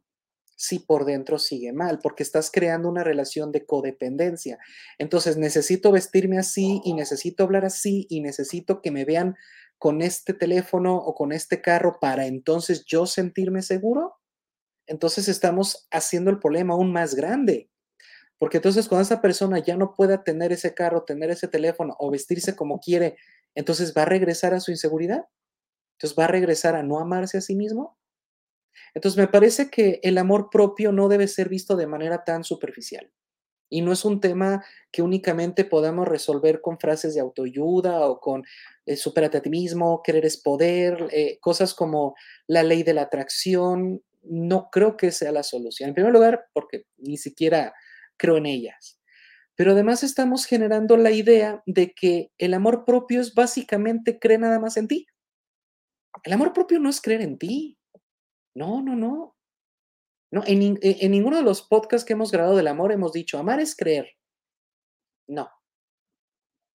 si 0.56 0.80
por 0.80 1.04
dentro 1.04 1.38
sigue 1.38 1.72
mal, 1.72 2.00
porque 2.02 2.24
estás 2.24 2.50
creando 2.50 2.88
una 2.88 3.04
relación 3.04 3.52
de 3.52 3.64
codependencia. 3.64 4.58
Entonces, 4.98 5.36
necesito 5.36 5.92
vestirme 5.92 6.36
así 6.36 6.80
y 6.84 6.94
necesito 6.94 7.44
hablar 7.44 7.64
así 7.64 8.06
y 8.10 8.20
necesito 8.20 8.82
que 8.82 8.90
me 8.90 9.04
vean 9.04 9.36
con 9.78 10.02
este 10.02 10.34
teléfono 10.34 10.96
o 10.96 11.14
con 11.14 11.30
este 11.32 11.62
carro 11.62 11.98
para 12.00 12.26
entonces 12.26 12.84
yo 12.84 13.06
sentirme 13.06 13.62
seguro. 13.62 14.16
Entonces 14.86 15.28
estamos 15.28 15.86
haciendo 15.92 16.30
el 16.30 16.40
problema 16.40 16.74
aún 16.74 16.92
más 16.92 17.14
grande. 17.14 17.70
Porque 18.38 18.58
entonces 18.58 18.88
cuando 18.88 19.02
esa 19.02 19.20
persona 19.20 19.58
ya 19.58 19.76
no 19.76 19.94
pueda 19.94 20.22
tener 20.22 20.52
ese 20.52 20.74
carro, 20.74 21.04
tener 21.04 21.30
ese 21.30 21.48
teléfono 21.48 21.96
o 21.98 22.10
vestirse 22.10 22.54
como 22.54 22.78
quiere, 22.80 23.16
entonces 23.54 23.92
va 23.96 24.02
a 24.02 24.06
regresar 24.06 24.54
a 24.54 24.60
su 24.60 24.70
inseguridad. 24.70 25.24
Entonces 25.98 26.16
va 26.16 26.24
a 26.24 26.28
regresar 26.28 26.76
a 26.76 26.82
no 26.84 27.00
amarse 27.00 27.38
a 27.38 27.40
sí 27.40 27.56
mismo. 27.56 27.98
Entonces, 28.94 29.18
me 29.18 29.28
parece 29.28 29.70
que 29.70 30.00
el 30.02 30.18
amor 30.18 30.48
propio 30.50 30.92
no 30.92 31.08
debe 31.08 31.28
ser 31.28 31.48
visto 31.48 31.76
de 31.76 31.86
manera 31.86 32.24
tan 32.24 32.44
superficial. 32.44 33.10
Y 33.70 33.82
no 33.82 33.92
es 33.92 34.04
un 34.04 34.20
tema 34.20 34.64
que 34.90 35.02
únicamente 35.02 35.64
podamos 35.64 36.08
resolver 36.08 36.62
con 36.62 36.78
frases 36.78 37.14
de 37.14 37.20
autoayuda 37.20 38.06
o 38.08 38.18
con 38.18 38.44
eh, 38.86 38.96
superativismo, 38.96 40.02
querer 40.02 40.24
es 40.24 40.38
poder, 40.38 41.08
eh, 41.12 41.38
cosas 41.40 41.74
como 41.74 42.14
la 42.46 42.62
ley 42.62 42.82
de 42.82 42.94
la 42.94 43.02
atracción. 43.02 44.02
No 44.22 44.70
creo 44.70 44.96
que 44.96 45.12
sea 45.12 45.32
la 45.32 45.42
solución. 45.42 45.90
En 45.90 45.94
primer 45.94 46.12
lugar, 46.12 46.46
porque 46.54 46.84
ni 46.96 47.18
siquiera 47.18 47.74
creo 48.18 48.36
en 48.36 48.46
ellas. 48.46 49.00
Pero 49.56 49.72
además 49.72 50.04
estamos 50.04 50.46
generando 50.46 50.96
la 50.96 51.10
idea 51.10 51.62
de 51.66 51.92
que 51.92 52.30
el 52.38 52.54
amor 52.54 52.84
propio 52.84 53.20
es 53.20 53.34
básicamente 53.34 54.18
creer 54.18 54.40
nada 54.40 54.60
más 54.60 54.76
en 54.76 54.88
ti. 54.88 55.06
El 56.22 56.32
amor 56.32 56.52
propio 56.52 56.78
no 56.78 56.88
es 56.88 57.00
creer 57.00 57.22
en 57.22 57.38
ti. 57.38 57.78
No, 58.54 58.82
no, 58.82 58.94
no. 58.94 59.36
No, 60.30 60.42
en, 60.46 60.78
e, 60.82 60.98
en 61.00 61.10
ninguno 61.10 61.38
de 61.38 61.42
los 61.42 61.62
podcasts 61.62 62.04
que 62.04 62.12
hemos 62.12 62.30
grabado 62.30 62.56
del 62.56 62.68
amor 62.68 62.92
hemos 62.92 63.12
dicho, 63.12 63.38
amar 63.38 63.60
es 63.60 63.74
creer. 63.74 64.10
No. 65.26 65.48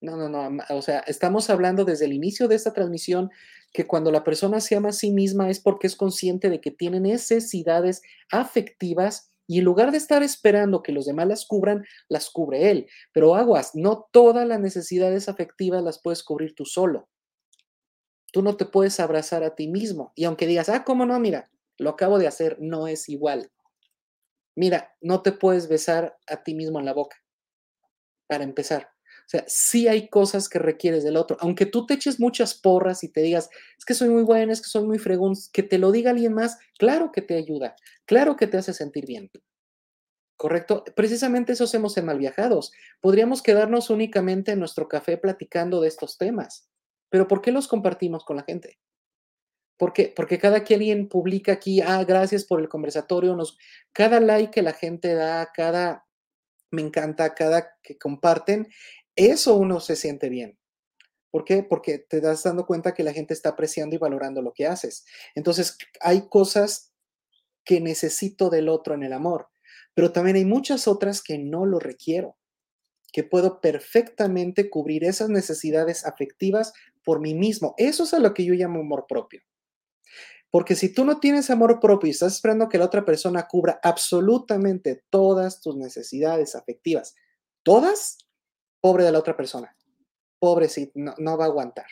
No, 0.01 0.16
no, 0.16 0.28
no. 0.28 0.64
O 0.70 0.82
sea, 0.82 1.01
estamos 1.01 1.49
hablando 1.51 1.84
desde 1.84 2.07
el 2.07 2.12
inicio 2.12 2.49
de 2.49 2.57
esta 2.57 2.72
transmisión 2.72 3.30
que 3.72 3.86
cuando 3.86 4.11
la 4.11 4.24
persona 4.24 4.61
se 4.61 4.74
ama 4.74 4.88
a 4.88 4.93
sí 4.93 5.12
misma 5.12 5.49
es 5.49 5.61
porque 5.61 5.86
es 5.86 5.97
consciente 5.97 6.51
de 6.51 6.61
que 6.61 6.72
tiene 6.72 6.99
necesidades 6.99 8.03
afectivas 8.30 9.32
y 9.53 9.59
en 9.59 9.67
lugar 9.67 9.93
de 9.93 9.99
estar 9.99 10.23
esperando 10.23 10.83
que 10.83 10.93
los 10.93 11.05
demás 11.05 11.27
las 11.29 11.45
cubran, 11.45 11.85
las 12.09 12.31
cubre 12.31 12.71
él. 12.71 12.89
Pero 13.13 13.35
aguas, 13.35 13.73
no 13.75 14.09
todas 14.11 14.49
las 14.49 14.59
necesidades 14.59 15.29
afectivas 15.29 15.83
las 15.83 16.01
puedes 16.01 16.23
cubrir 16.23 16.55
tú 16.55 16.65
solo. 16.65 17.11
Tú 18.33 18.41
no 18.41 18.57
te 18.57 18.65
puedes 18.65 18.99
abrazar 18.99 19.45
a 19.45 19.55
ti 19.55 19.69
mismo. 19.69 20.15
Y 20.17 20.25
aunque 20.25 20.47
digas, 20.47 20.71
ah, 20.71 20.85
¿cómo 20.85 21.05
no? 21.05 21.21
Mira, 21.21 21.51
lo 21.77 21.91
acabo 21.91 22.19
de 22.19 22.29
hacer, 22.29 22.57
no 22.61 22.89
es 22.89 23.11
igual. 23.11 23.53
Mira, 24.57 24.97
no 25.03 25.21
te 25.21 25.33
puedes 25.33 25.69
besar 25.69 26.17
a 26.27 26.43
ti 26.43 26.55
mismo 26.55 26.79
en 26.79 26.87
la 26.87 26.95
boca, 26.95 27.19
para 28.29 28.45
empezar. 28.45 28.91
Sea, 29.33 29.45
sí 29.47 29.89
hay 29.89 30.11
cosas 30.11 30.47
que 30.51 30.59
requieres 30.59 31.05
del 31.05 31.16
otro. 31.16 31.39
Aunque 31.41 31.64
tú 31.64 31.87
te 31.87 31.95
eches 31.95 32.20
muchas 32.20 32.53
porras 32.53 33.03
y 33.03 33.09
te 33.09 33.22
digas, 33.22 33.49
es 33.78 33.87
que 33.87 33.95
soy 33.95 34.11
muy 34.11 34.24
buena, 34.24 34.53
es 34.53 34.61
que 34.61 34.68
soy 34.68 34.85
muy 34.85 34.99
fregón, 34.99 35.33
que 35.55 35.62
te 35.62 35.78
lo 35.78 35.91
diga 35.91 36.11
alguien 36.11 36.35
más, 36.35 36.59
claro 36.78 37.12
que 37.12 37.22
te 37.22 37.39
ayuda, 37.39 37.74
claro 38.05 38.37
que 38.37 38.47
te 38.47 38.59
hace 38.59 38.74
sentir 38.74 39.07
bien. 39.07 39.30
¿Correcto? 40.37 40.85
Precisamente 40.95 41.55
eso 41.55 41.64
hacemos 41.64 41.97
en 41.97 42.05
Malviajados. 42.05 42.72
Podríamos 43.01 43.43
quedarnos 43.43 43.89
únicamente 43.89 44.53
en 44.53 44.59
nuestro 44.59 44.87
café 44.87 45.16
platicando 45.16 45.80
de 45.80 45.89
estos 45.89 46.18
temas, 46.18 46.68
pero 47.09 47.26
¿por 47.26 47.41
qué 47.41 47.53
los 47.53 47.68
compartimos 47.68 48.26
con 48.26 48.37
la 48.37 48.43
gente? 48.43 48.78
Porque 49.78 50.12
cada 50.39 50.62
que 50.62 50.74
alguien 50.74 51.09
publica 51.09 51.53
aquí, 51.53 51.80
ah, 51.80 52.05
gracias 52.05 52.45
por 52.45 52.61
el 52.61 52.68
conversatorio, 52.68 53.35
nos, 53.35 53.57
cada 53.95 54.20
like 54.20 54.51
que 54.51 54.61
la 54.61 54.74
gente 54.74 55.14
da, 55.14 55.51
cada 55.55 56.05
me 56.72 56.83
encanta, 56.83 57.35
cada 57.35 57.76
que 57.83 57.99
comparten, 57.99 58.68
eso 59.17 59.57
uno 59.57 59.81
se 59.81 59.97
siente 59.97 60.29
bien. 60.29 60.59
¿Por 61.31 61.45
qué? 61.45 61.63
Porque 61.63 61.99
te 61.99 62.21
das 62.21 62.43
dando 62.43 62.67
cuenta 62.67 62.93
que 62.93 63.03
la 63.03 63.13
gente 63.13 63.33
está 63.33 63.51
apreciando 63.51 63.97
y 63.97 63.99
valorando 63.99 64.43
lo 64.43 64.53
que 64.53 64.67
haces. 64.67 65.07
Entonces, 65.35 65.79
hay 66.01 66.29
cosas 66.29 66.93
que 67.65 67.81
necesito 67.81 68.51
del 68.51 68.69
otro 68.69 68.95
en 68.95 69.03
el 69.03 69.13
amor, 69.13 69.49
pero 69.95 70.13
también 70.13 70.37
hay 70.37 70.45
muchas 70.45 70.87
otras 70.87 71.23
que 71.23 71.39
no 71.39 71.65
lo 71.65 71.79
requiero, 71.79 72.37
que 73.13 73.25
puedo 73.25 73.61
perfectamente 73.61 74.69
cubrir 74.69 75.05
esas 75.05 75.29
necesidades 75.31 76.05
afectivas 76.05 76.73
por 77.05 77.21
mí 77.21 77.35
mismo. 77.35 77.75
Eso 77.79 78.05
es 78.05 78.15
a 78.15 78.19
lo 78.19 78.35
que 78.35 78.45
yo 78.45 78.55
llamo 78.55 78.81
amor 78.81 79.07
propio. 79.09 79.43
Porque 80.51 80.75
si 80.75 80.93
tú 80.93 81.07
no 81.07 81.19
tienes 81.19 81.49
amor 81.49 81.81
propio 81.81 82.09
y 82.09 82.11
estás 82.11 82.35
esperando 82.35 82.69
que 82.69 82.77
la 82.77 82.85
otra 82.85 83.07
persona 83.07 83.49
cubra 83.49 83.81
absolutamente 83.83 85.03
todas 85.09 85.63
tus 85.63 85.77
necesidades 85.77 86.55
afectivas, 86.55 87.15
todas, 87.63 88.19
pobre 88.83 89.05
de 89.05 89.12
la 89.12 89.20
otra 89.20 89.35
persona. 89.35 89.74
Pobre, 90.39 90.68
sí, 90.68 90.93
no, 90.95 91.14
no 91.16 91.39
va 91.39 91.45
a 91.45 91.49
aguantar. 91.49 91.87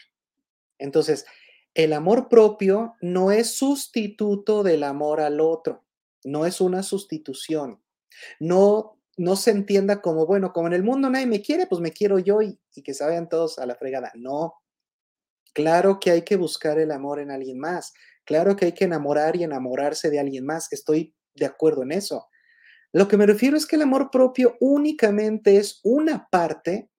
Entonces, 0.78 1.24
el 1.72 1.92
amor 1.92 2.28
propio 2.28 2.96
no 3.00 3.30
es 3.30 3.54
sustituto 3.54 4.62
del 4.62 4.82
amor 4.82 5.20
al 5.20 5.40
otro, 5.40 5.84
no 6.24 6.44
es 6.44 6.60
una 6.60 6.82
sustitución. 6.82 7.80
No, 8.40 9.00
no 9.16 9.36
se 9.36 9.52
entienda 9.52 10.02
como, 10.02 10.26
bueno, 10.26 10.52
como 10.52 10.66
en 10.66 10.72
el 10.72 10.82
mundo 10.82 11.08
nadie 11.08 11.26
me 11.26 11.40
quiere, 11.40 11.66
pues 11.66 11.80
me 11.80 11.92
quiero 11.92 12.18
yo 12.18 12.42
y, 12.42 12.58
y 12.74 12.82
que 12.82 12.92
se 12.92 13.04
vayan 13.04 13.28
todos 13.28 13.58
a 13.58 13.66
la 13.66 13.76
fregada. 13.76 14.10
No. 14.16 14.54
Claro 15.54 16.00
que 16.00 16.10
hay 16.10 16.22
que 16.22 16.36
buscar 16.36 16.78
el 16.78 16.90
amor 16.90 17.20
en 17.20 17.30
alguien 17.30 17.58
más. 17.58 17.92
Claro 18.24 18.56
que 18.56 18.66
hay 18.66 18.72
que 18.72 18.84
enamorar 18.84 19.36
y 19.36 19.44
enamorarse 19.44 20.10
de 20.10 20.18
alguien 20.18 20.44
más. 20.44 20.72
Estoy 20.72 21.14
de 21.34 21.46
acuerdo 21.46 21.82
en 21.82 21.92
eso. 21.92 22.28
Lo 22.92 23.06
que 23.06 23.16
me 23.16 23.26
refiero 23.26 23.56
es 23.56 23.66
que 23.66 23.76
el 23.76 23.82
amor 23.82 24.10
propio 24.10 24.56
únicamente 24.60 25.56
es 25.56 25.80
una 25.84 26.28
parte 26.28 26.90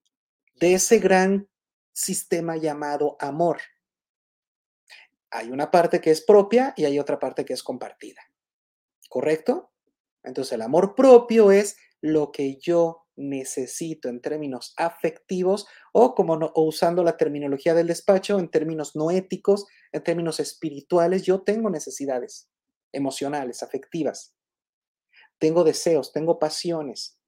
de 0.54 0.74
ese 0.74 0.98
gran 0.98 1.48
sistema 1.92 2.56
llamado 2.56 3.16
amor. 3.20 3.60
Hay 5.30 5.50
una 5.50 5.70
parte 5.70 6.00
que 6.00 6.10
es 6.10 6.22
propia 6.22 6.72
y 6.76 6.86
hay 6.86 6.98
otra 6.98 7.18
parte 7.18 7.44
que 7.44 7.52
es 7.52 7.62
compartida. 7.62 8.22
¿Correcto? 9.08 9.70
Entonces 10.22 10.52
el 10.52 10.62
amor 10.62 10.94
propio 10.94 11.52
es 11.52 11.76
lo 12.00 12.32
que 12.32 12.56
yo 12.56 13.06
necesito 13.16 14.08
en 14.08 14.22
términos 14.22 14.72
afectivos 14.78 15.66
o 15.92 16.14
como 16.14 16.52
usando 16.54 17.04
la 17.04 17.18
terminología 17.18 17.74
del 17.74 17.88
despacho 17.88 18.38
en 18.38 18.50
términos 18.50 18.96
no 18.96 19.10
éticos, 19.10 19.66
en 19.92 20.02
términos 20.02 20.40
espirituales, 20.40 21.22
yo 21.22 21.42
tengo 21.42 21.68
necesidades 21.68 22.48
emocionales, 22.92 23.62
afectivas 23.62 24.34
tengo 25.42 25.64
deseos, 25.64 26.12
tengo 26.12 26.38
pasiones. 26.38 27.18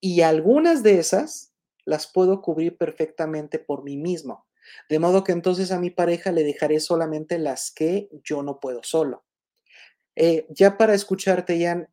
Y 0.00 0.20
algunas 0.20 0.84
de 0.84 1.00
esas 1.00 1.52
las 1.84 2.06
puedo 2.06 2.40
cubrir 2.40 2.78
perfectamente 2.78 3.58
por 3.58 3.82
mí 3.82 3.96
mismo. 3.96 4.46
De 4.88 5.00
modo 5.00 5.24
que 5.24 5.32
entonces 5.32 5.72
a 5.72 5.80
mi 5.80 5.90
pareja 5.90 6.30
le 6.30 6.44
dejaré 6.44 6.78
solamente 6.78 7.40
las 7.40 7.72
que 7.72 8.08
yo 8.22 8.44
no 8.44 8.60
puedo 8.60 8.84
solo. 8.84 9.24
Eh, 10.14 10.46
ya 10.48 10.78
para 10.78 10.94
escucharte, 10.94 11.60
Jan, 11.60 11.88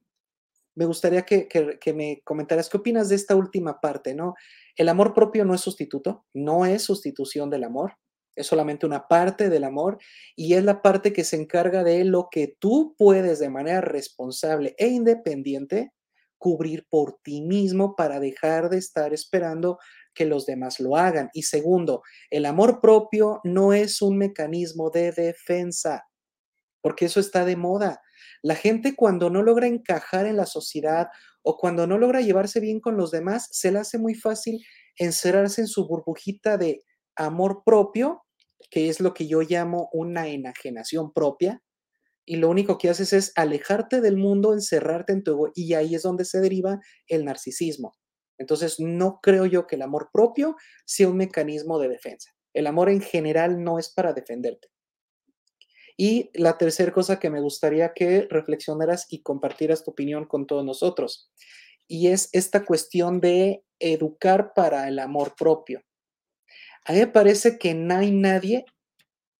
me 0.75 0.85
gustaría 0.85 1.23
que, 1.23 1.47
que, 1.47 1.93
me 1.93 2.21
comentaras 2.23 2.69
qué 2.69 2.77
opinas 2.77 3.09
de 3.09 3.15
esta 3.15 3.35
última 3.35 3.81
parte, 3.81 4.13
¿no? 4.13 4.35
El 4.75 4.89
amor 4.89 5.15
propio 5.15 5.43
no 5.43 5.55
es 5.55 5.61
sustituto, 5.61 6.23
no 6.35 6.67
es 6.67 6.83
sustitución 6.83 7.49
del 7.49 7.63
amor 7.63 7.97
es 8.35 8.47
solamente 8.47 8.85
una 8.85 9.07
parte 9.07 9.49
del 9.49 9.63
amor 9.63 9.97
y 10.35 10.53
es 10.53 10.63
la 10.63 10.81
parte 10.81 11.13
que 11.13 11.23
se 11.23 11.35
encarga 11.35 11.83
de 11.83 12.03
lo 12.05 12.29
que 12.31 12.55
tú 12.59 12.95
puedes 12.97 13.39
de 13.39 13.49
manera 13.49 13.81
responsable 13.81 14.75
e 14.77 14.87
independiente 14.87 15.91
cubrir 16.37 16.87
por 16.89 17.19
ti 17.21 17.41
mismo 17.41 17.95
para 17.95 18.19
dejar 18.19 18.69
de 18.69 18.77
estar 18.77 19.13
esperando 19.13 19.77
que 20.13 20.25
los 20.25 20.45
demás 20.45 20.79
lo 20.79 20.97
hagan. 20.97 21.29
Y 21.33 21.43
segundo, 21.43 22.01
el 22.29 22.45
amor 22.45 22.81
propio 22.81 23.41
no 23.43 23.73
es 23.73 24.01
un 24.01 24.17
mecanismo 24.17 24.89
de 24.89 25.11
defensa, 25.11 26.07
porque 26.81 27.05
eso 27.05 27.19
está 27.19 27.45
de 27.45 27.55
moda. 27.55 28.01
La 28.41 28.55
gente 28.55 28.95
cuando 28.95 29.29
no 29.29 29.43
logra 29.43 29.67
encajar 29.67 30.25
en 30.25 30.35
la 30.35 30.47
sociedad 30.47 31.09
o 31.43 31.57
cuando 31.57 31.85
no 31.85 31.97
logra 31.97 32.21
llevarse 32.21 32.59
bien 32.59 32.79
con 32.79 32.97
los 32.97 33.11
demás, 33.11 33.47
se 33.51 33.71
le 33.71 33.79
hace 33.79 33.99
muy 33.99 34.15
fácil 34.15 34.65
encerrarse 34.97 35.61
en 35.61 35.67
su 35.67 35.87
burbujita 35.87 36.57
de 36.57 36.81
amor 37.15 37.63
propio, 37.65 38.23
que 38.69 38.89
es 38.89 38.99
lo 38.99 39.13
que 39.13 39.27
yo 39.27 39.41
llamo 39.41 39.89
una 39.91 40.27
enajenación 40.27 41.13
propia, 41.13 41.61
y 42.25 42.37
lo 42.37 42.49
único 42.49 42.77
que 42.77 42.89
haces 42.89 43.13
es 43.13 43.31
alejarte 43.35 43.99
del 43.99 44.17
mundo, 44.17 44.53
encerrarte 44.53 45.13
en 45.13 45.23
tu 45.23 45.31
ego, 45.31 45.51
y 45.55 45.73
ahí 45.73 45.95
es 45.95 46.03
donde 46.03 46.25
se 46.25 46.39
deriva 46.39 46.79
el 47.07 47.25
narcisismo. 47.25 47.93
Entonces, 48.37 48.79
no 48.79 49.19
creo 49.21 49.45
yo 49.45 49.67
que 49.67 49.75
el 49.75 49.81
amor 49.81 50.09
propio 50.11 50.55
sea 50.85 51.09
un 51.09 51.17
mecanismo 51.17 51.79
de 51.79 51.89
defensa. 51.89 52.31
El 52.53 52.67
amor 52.67 52.89
en 52.89 53.01
general 53.01 53.63
no 53.63 53.79
es 53.79 53.89
para 53.89 54.13
defenderte. 54.13 54.69
Y 55.97 56.31
la 56.33 56.57
tercera 56.57 56.91
cosa 56.91 57.19
que 57.19 57.29
me 57.29 57.41
gustaría 57.41 57.93
que 57.93 58.27
reflexionaras 58.29 59.05
y 59.09 59.21
compartieras 59.21 59.83
tu 59.83 59.91
opinión 59.91 60.25
con 60.25 60.47
todos 60.47 60.65
nosotros, 60.65 61.31
y 61.87 62.07
es 62.07 62.29
esta 62.31 62.65
cuestión 62.65 63.19
de 63.19 63.63
educar 63.79 64.53
para 64.55 64.87
el 64.87 64.99
amor 64.99 65.35
propio. 65.35 65.81
A 66.85 66.93
mí 66.93 66.99
me 66.99 67.07
parece 67.07 67.57
que 67.57 67.73
no 67.73 67.95
hay 67.95 68.11
nadie 68.11 68.65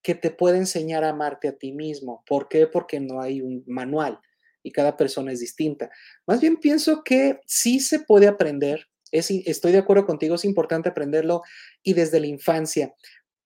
que 0.01 0.15
te 0.15 0.31
pueda 0.31 0.57
enseñar 0.57 1.03
a 1.03 1.09
amarte 1.09 1.47
a 1.47 1.57
ti 1.57 1.71
mismo. 1.71 2.23
¿Por 2.25 2.47
qué? 2.47 2.67
Porque 2.67 2.99
no 2.99 3.21
hay 3.21 3.41
un 3.41 3.63
manual 3.67 4.19
y 4.63 4.71
cada 4.71 4.97
persona 4.97 5.31
es 5.31 5.39
distinta. 5.39 5.89
Más 6.27 6.41
bien 6.41 6.57
pienso 6.57 7.03
que 7.03 7.39
sí 7.45 7.79
se 7.79 7.99
puede 7.99 8.27
aprender. 8.27 8.87
estoy 9.11 9.71
de 9.71 9.77
acuerdo 9.77 10.05
contigo, 10.05 10.35
es 10.35 10.45
importante 10.45 10.89
aprenderlo 10.89 11.41
y 11.83 11.93
desde 11.93 12.19
la 12.19 12.27
infancia, 12.27 12.93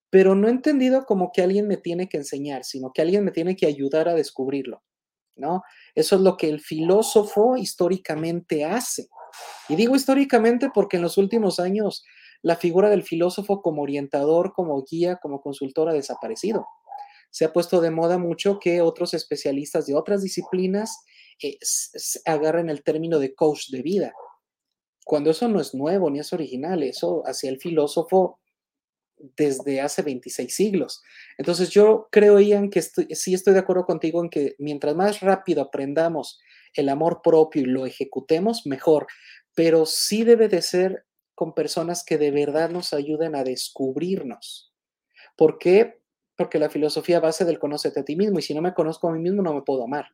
pero 0.10 0.36
no 0.36 0.48
he 0.48 0.52
entendido 0.52 1.06
como 1.06 1.32
que 1.32 1.42
alguien 1.42 1.68
me 1.68 1.78
tiene 1.78 2.08
que 2.08 2.18
enseñar, 2.18 2.64
sino 2.64 2.92
que 2.94 3.02
alguien 3.02 3.24
me 3.24 3.32
tiene 3.32 3.56
que 3.56 3.66
ayudar 3.66 4.08
a 4.08 4.14
descubrirlo, 4.14 4.84
¿no? 5.36 5.64
Eso 5.96 6.16
es 6.16 6.22
lo 6.22 6.38
que 6.38 6.50
el 6.50 6.62
filósofo 6.62 7.58
históricamente 7.58 8.64
hace. 8.64 9.10
Y 9.68 9.76
digo 9.76 9.96
históricamente 9.96 10.70
porque 10.74 10.98
en 10.98 11.04
los 11.04 11.18
últimos 11.18 11.60
años 11.60 12.06
la 12.46 12.56
figura 12.56 12.92
del 12.92 13.02
filósofo 13.02 13.64
como 13.64 13.82
orientador, 13.82 14.54
como 14.54 14.84
guía, 14.84 15.16
como 15.16 15.42
consultor 15.42 15.90
ha 15.90 15.94
desaparecido. 15.94 16.68
Se 17.32 17.44
ha 17.44 17.52
puesto 17.52 17.82
de 17.82 17.90
moda 17.90 18.20
mucho 18.20 18.60
que 18.60 18.82
otros 18.82 19.16
especialistas 19.16 19.88
de 19.88 19.96
otras 19.96 20.22
disciplinas 20.22 20.96
eh, 21.42 21.58
agarren 22.24 22.70
el 22.70 22.84
término 22.84 23.18
de 23.18 23.34
coach 23.34 23.70
de 23.72 23.82
vida, 23.82 24.14
cuando 25.04 25.32
eso 25.32 25.48
no 25.48 25.60
es 25.60 25.74
nuevo 25.74 26.12
ni 26.12 26.20
es 26.20 26.34
original, 26.34 26.84
eso 26.84 27.24
hacía 27.26 27.50
el 27.50 27.60
filósofo 27.60 28.40
desde 29.18 29.82
hace 29.82 30.04
26 30.04 30.54
siglos. 30.54 31.02
Entonces 31.40 31.72
yo 31.72 32.10
creo, 32.12 32.40
Ian, 32.40 32.70
que 32.70 32.84
sí 32.84 33.34
estoy 33.34 33.54
de 33.54 33.60
acuerdo 33.60 33.86
contigo 33.88 34.24
en 34.24 34.30
que 34.30 34.54
mientras 34.60 34.96
más 34.96 35.22
rápido 35.22 35.64
aprendamos 35.64 36.40
el 36.76 36.90
amor 36.90 37.22
propio 37.24 37.64
y 37.64 37.66
lo 37.66 37.88
ejecutemos, 37.88 38.68
mejor, 38.68 39.08
pero 39.56 39.88
sí 39.88 40.24
debe 40.24 40.48
de 40.48 40.62
ser 40.62 41.06
con 41.36 41.54
personas 41.54 42.04
que 42.04 42.18
de 42.18 42.32
verdad 42.32 42.70
nos 42.70 42.94
ayuden 42.94 43.36
a 43.36 43.44
descubrirnos. 43.44 44.74
¿Por 45.36 45.58
qué? 45.60 46.02
Porque 46.38 46.60
la 46.60 46.70
filosofía 46.70 47.20
base 47.20 47.46
del 47.46 47.60
conócete 47.60 48.00
a 48.00 48.06
ti 48.06 48.16
mismo 48.16 48.40
y 48.40 48.42
si 48.42 48.54
no 48.54 48.62
me 48.62 48.74
conozco 48.74 49.10
a 49.10 49.14
mí 49.14 49.20
mismo 49.20 49.42
no 49.42 49.54
me 49.54 49.62
puedo 49.62 49.84
amar. 49.84 50.08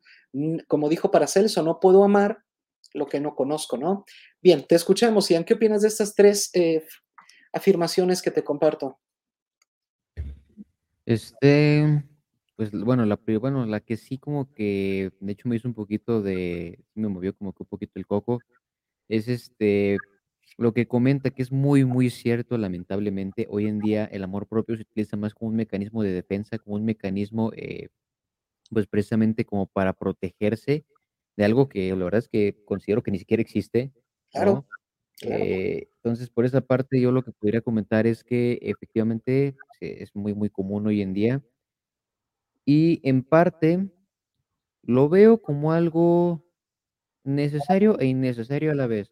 Como 0.67 0.89
dijo 0.89 1.11
Paracelso, 1.11 1.63
no 1.63 1.79
puedo 1.79 2.03
amar 2.03 2.43
lo 2.93 3.07
que 3.07 3.19
no 3.19 3.35
conozco, 3.35 3.77
¿no? 3.77 4.05
Bien, 4.41 4.65
te 4.67 4.75
escuchamos, 4.75 5.29
Ian. 5.29 5.45
¿Qué 5.45 5.53
opinas 5.53 5.83
de 5.83 5.87
estas 5.87 6.15
tres 6.15 6.49
eh, 6.53 6.83
afirmaciones 7.53 8.21
que 8.21 8.31
te 8.31 8.43
comparto? 8.43 8.99
Este, 11.05 12.03
pues 12.55 12.71
bueno 12.71 13.05
la, 13.05 13.19
bueno, 13.39 13.65
la 13.65 13.79
que 13.79 13.97
sí 13.97 14.17
como 14.17 14.51
que 14.53 15.11
de 15.19 15.31
hecho 15.31 15.49
me 15.49 15.55
hizo 15.55 15.67
un 15.67 15.73
poquito 15.73 16.21
de, 16.21 16.79
me 16.93 17.07
movió 17.07 17.35
como 17.35 17.53
que 17.53 17.63
un 17.63 17.69
poquito 17.69 17.93
el 17.95 18.05
coco, 18.05 18.39
es 19.09 19.27
este, 19.27 19.97
lo 20.57 20.73
que 20.73 20.87
comenta, 20.87 21.31
que 21.31 21.41
es 21.43 21.51
muy, 21.51 21.85
muy 21.85 22.09
cierto, 22.09 22.57
lamentablemente, 22.57 23.47
hoy 23.49 23.67
en 23.67 23.79
día 23.81 24.05
el 24.05 24.23
amor 24.23 24.47
propio 24.47 24.75
se 24.77 24.83
utiliza 24.83 25.17
más 25.17 25.33
como 25.33 25.49
un 25.51 25.57
mecanismo 25.57 26.03
de 26.03 26.11
defensa, 26.13 26.59
como 26.59 26.75
un 26.77 26.85
mecanismo, 26.85 27.51
eh, 27.55 27.89
pues 28.71 28.87
precisamente 28.87 29.45
como 29.45 29.67
para 29.67 29.93
protegerse 29.93 30.85
de 31.37 31.45
algo 31.45 31.69
que 31.69 31.89
la 31.95 32.05
verdad 32.05 32.19
es 32.19 32.29
que 32.29 32.57
considero 32.65 33.03
que 33.03 33.11
ni 33.11 33.19
siquiera 33.19 33.41
existe, 33.41 33.93
Claro, 34.31 34.65
Claro. 35.17 35.43
Eh, 35.45 35.89
entonces, 35.97 36.29
por 36.31 36.45
esa 36.45 36.61
parte, 36.61 36.99
yo 37.01 37.11
lo 37.11 37.23
que 37.23 37.31
podría 37.33 37.61
comentar 37.61 38.07
es 38.07 38.23
que 38.23 38.59
efectivamente, 38.63 39.55
es 39.81 40.15
muy, 40.15 40.33
muy 40.35 40.49
común 40.49 40.87
hoy 40.87 41.01
en 41.01 41.13
día. 41.13 41.43
Y 42.65 43.01
en 43.07 43.23
parte, 43.23 43.89
lo 44.83 45.09
veo 45.09 45.41
como 45.41 45.73
algo 45.73 46.45
necesario 47.23 47.99
e 47.99 48.07
innecesario 48.07 48.71
a 48.71 48.75
la 48.75 48.87
vez. 48.87 49.11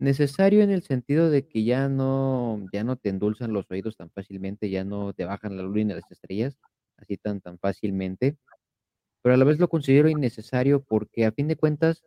Necesario 0.00 0.62
en 0.62 0.70
el 0.70 0.82
sentido 0.82 1.28
de 1.28 1.46
que 1.46 1.62
ya 1.62 1.90
no 1.90 2.66
ya 2.72 2.84
no 2.84 2.96
te 2.96 3.10
endulzan 3.10 3.52
los 3.52 3.70
oídos 3.70 3.96
tan 3.98 4.08
fácilmente, 4.10 4.70
ya 4.70 4.82
no 4.82 5.12
te 5.12 5.26
bajan 5.26 5.58
la 5.58 5.62
luna 5.62 5.80
y 5.80 5.84
las 5.96 6.10
estrellas 6.10 6.56
así 6.96 7.18
tan 7.18 7.42
tan 7.42 7.58
fácilmente, 7.58 8.38
pero 9.22 9.34
a 9.34 9.38
la 9.38 9.44
vez 9.44 9.58
lo 9.60 9.68
considero 9.68 10.08
innecesario 10.10 10.82
porque 10.84 11.26
a 11.26 11.32
fin 11.32 11.48
de 11.48 11.56
cuentas, 11.56 12.04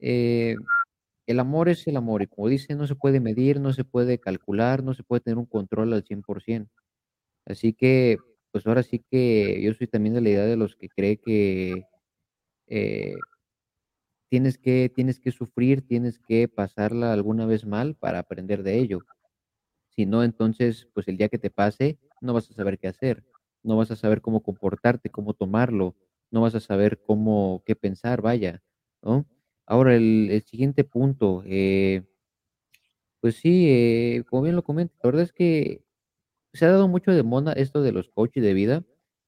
eh, 0.00 0.56
el 1.26 1.40
amor 1.40 1.68
es 1.70 1.86
el 1.88 1.96
amor 1.98 2.22
y 2.22 2.28
como 2.28 2.48
dicen, 2.48 2.78
no 2.78 2.86
se 2.88 2.96
puede 2.96 3.20
medir, 3.20 3.60
no 3.60 3.72
se 3.74 3.84
puede 3.84 4.18
calcular, 4.20 4.84
no 4.84 4.94
se 4.94 5.04
puede 5.04 5.20
tener 5.22 5.38
un 5.38 5.46
control 5.46 5.92
al 5.94 6.04
100%. 6.04 6.72
Así 7.46 7.74
que, 7.74 8.18
pues 8.52 8.66
ahora 8.66 8.82
sí 8.84 9.04
que 9.10 9.62
yo 9.62 9.74
soy 9.74 9.88
también 9.88 10.14
de 10.14 10.22
la 10.22 10.30
idea 10.30 10.46
de 10.46 10.56
los 10.56 10.76
que 10.76 10.88
cree 10.90 11.18
que, 11.18 11.84
eh 12.68 13.14
tienes 14.28 14.58
que 14.58 14.90
tienes 14.94 15.20
que 15.20 15.32
sufrir, 15.32 15.86
tienes 15.86 16.18
que 16.20 16.48
pasarla 16.48 17.12
alguna 17.12 17.46
vez 17.46 17.66
mal 17.66 17.94
para 17.96 18.20
aprender 18.20 18.62
de 18.62 18.78
ello. 18.78 19.00
Si 19.90 20.06
no, 20.06 20.24
entonces, 20.24 20.88
pues, 20.94 21.08
el 21.08 21.16
día 21.18 21.28
que 21.28 21.38
te 21.38 21.50
pase, 21.50 21.98
no 22.20 22.34
vas 22.34 22.50
a 22.50 22.54
saber 22.54 22.78
qué 22.78 22.88
hacer, 22.88 23.24
no 23.62 23.76
vas 23.76 23.90
a 23.90 23.96
saber 23.96 24.20
cómo 24.22 24.42
comportarte, 24.42 25.10
cómo 25.10 25.34
tomarlo, 25.34 25.96
no 26.30 26.42
vas 26.42 26.54
a 26.54 26.60
saber 26.60 27.00
cómo 27.02 27.62
qué 27.66 27.76
pensar, 27.76 28.22
vaya, 28.22 28.62
¿no? 29.02 29.26
Ahora 29.66 29.94
el 29.96 30.42
siguiente 30.46 30.84
punto, 30.84 31.42
eh 31.46 32.04
pues 33.20 33.36
sí, 33.36 33.66
eh, 33.68 34.24
como 34.28 34.42
bien 34.42 34.54
lo 34.56 34.62
comentas, 34.62 34.96
la 35.02 35.08
verdad 35.08 35.22
es 35.24 35.32
que 35.32 35.82
se 36.54 36.66
ha 36.66 36.70
dado 36.70 36.88
mucho 36.88 37.12
de 37.12 37.22
moda 37.24 37.52
esto 37.54 37.82
de 37.82 37.92
los 37.92 38.10
coaches 38.10 38.42
de 38.44 38.54
vida, 38.54 38.84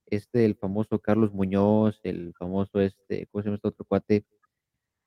este, 0.07 0.45
el 0.47 0.57
famoso 0.57 1.01
Carlos 1.01 1.33
Muñoz, 1.35 2.01
el 2.05 2.35
famoso, 2.39 2.81
este, 2.81 3.27
¿cómo 3.29 3.43
se 3.43 3.49
llama 3.49 3.57
este 3.57 3.69
otro 3.69 3.85
cuate? 3.87 4.25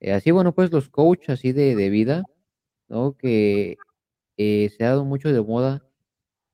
Eh, 0.04 0.12
así, 0.12 0.32
bueno, 0.32 0.54
pues 0.54 0.70
los 0.72 0.90
coach 0.90 1.30
así 1.30 1.54
de 1.54 1.76
de 1.76 1.90
vida, 1.90 2.24
¿no? 2.90 3.18
Que, 3.18 3.78
eh, 4.38 4.70
se 4.78 4.86
ha 4.86 4.90
dado 4.90 5.06
mucho 5.06 5.32
de 5.34 5.42
moda 5.42 5.84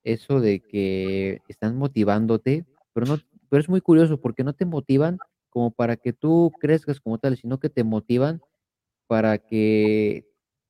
eso 0.03 0.39
de 0.41 0.61
que 0.61 1.39
están 1.49 1.77
motivándote, 1.77 2.65
pero 2.93 3.07
no 3.07 3.17
pero 3.49 3.61
es 3.61 3.69
muy 3.69 3.81
curioso 3.81 4.21
porque 4.21 4.43
no 4.45 4.53
te 4.53 4.65
motivan 4.65 5.19
como 5.49 5.71
para 5.71 5.97
que 5.97 6.13
tú 6.13 6.51
crezcas 6.59 6.99
como 7.01 7.19
tal, 7.19 7.37
sino 7.37 7.59
que 7.59 7.69
te 7.69 7.83
motivan 7.85 8.41
para 9.07 9.39
que 9.39 10.25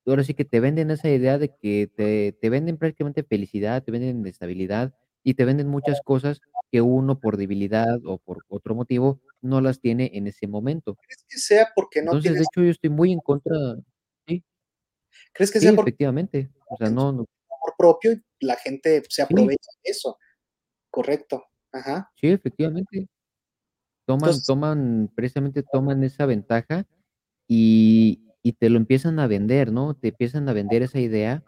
ahora 0.08 0.24
sí 0.26 0.34
que 0.36 0.46
te 0.46 0.60
venden 0.62 0.92
esa 0.92 1.10
idea 1.10 1.38
de 1.40 1.56
que 1.58 1.90
te 1.96 2.34
te 2.34 2.50
venden 2.52 2.78
prácticamente 2.78 3.24
felicidad, 3.24 3.84
te 3.84 3.92
venden 3.92 4.26
estabilidad 4.28 4.94
y 5.24 5.34
te 5.36 5.46
venden 5.46 5.68
muchas 5.68 6.02
cosas 6.02 6.42
que 6.72 6.82
uno 6.82 7.20
por 7.20 7.38
debilidad 7.38 7.98
o 8.06 8.20
por 8.20 8.44
otro 8.48 8.76
motivo 8.76 9.22
no 9.42 9.62
las 9.62 9.80
tiene 9.82 10.12
en 10.14 10.28
ese 10.28 10.48
momento. 10.48 10.96
¿Crees 10.96 11.26
que 11.28 11.38
sea 11.40 11.72
porque 11.76 12.02
no 12.02 12.14
Entonces, 12.14 12.38
de 12.38 12.44
hecho, 12.46 12.62
yo 12.64 12.72
estoy 12.72 12.90
muy 12.90 13.12
en 13.14 13.20
contra 13.22 13.56
sí. 14.28 14.44
crees 15.34 15.52
que 15.52 15.60
Sí, 15.60 15.66
sea 15.66 15.74
por 15.76 15.86
efectivamente, 15.86 16.50
o 16.70 16.78
sea, 16.78 16.90
no 16.90 17.12
no 17.12 17.26
amor 17.50 17.76
propio 17.78 18.14
y 18.14 18.46
la 18.46 18.56
gente 18.56 19.04
se 19.10 19.22
Sí. 19.24 19.26
aprovecha 19.26 19.72
de 19.84 19.92
eso? 19.92 20.18
Correcto, 20.92 21.44
ajá. 21.74 22.12
Sí, 22.18 22.28
efectivamente. 22.28 23.08
Toman 24.08 24.42
Entonces 24.42 24.46
toman 24.46 25.12
precisamente 25.16 25.64
toman 25.64 26.04
esa 26.04 26.26
ventaja 26.26 26.86
y 27.48 28.24
y 28.44 28.54
te 28.54 28.70
lo 28.70 28.78
empiezan 28.78 29.20
a 29.20 29.28
vender, 29.28 29.72
¿no? 29.72 29.96
Te 29.96 30.10
empiezan 30.10 30.50
a 30.50 30.54
vender 30.54 30.82
esa 30.84 31.00
idea 31.00 31.46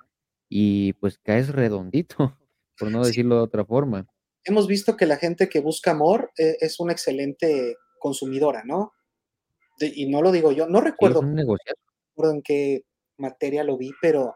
y, 0.50 0.94
pues, 0.94 1.18
caes 1.20 1.50
redondito, 1.50 2.38
por 2.82 2.90
no 2.92 3.06
decirlo 3.06 3.36
de 3.36 3.42
otra 3.44 3.64
forma. 3.64 4.08
Hemos 4.46 4.68
visto 4.68 4.98
que 4.98 5.06
la 5.06 5.18
gente 5.18 5.50
que 5.50 5.60
busca 5.60 5.92
amor 5.92 6.32
e 6.38 6.58
es 6.62 6.80
una 6.80 6.94
excelente 6.94 7.76
consumidora, 8.00 8.64
¿no? 8.66 8.94
De 9.80 9.92
y 9.96 10.10
no 10.10 10.22
lo 10.24 10.32
digo 10.32 10.52
yo, 10.54 10.68
no 10.68 10.82
recuerdo 10.82 11.22
en 12.34 12.42
qué 12.44 12.84
materia 13.18 13.64
lo 13.64 13.78
vi, 13.78 13.92
pero, 14.02 14.36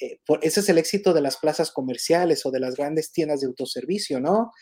eh, 0.00 0.20
por 0.26 0.40
ese 0.44 0.60
es 0.60 0.68
el 0.70 0.78
éxito 0.78 1.14
de 1.14 1.22
las 1.22 1.38
plazas 1.38 1.72
comerciales 1.72 2.46
o 2.46 2.50
de 2.52 2.60
las 2.60 2.76
grandes 2.76 3.12
tiendas 3.12 3.40
de 3.40 3.48
autoservicio, 3.48 4.20
¿no? 4.20 4.52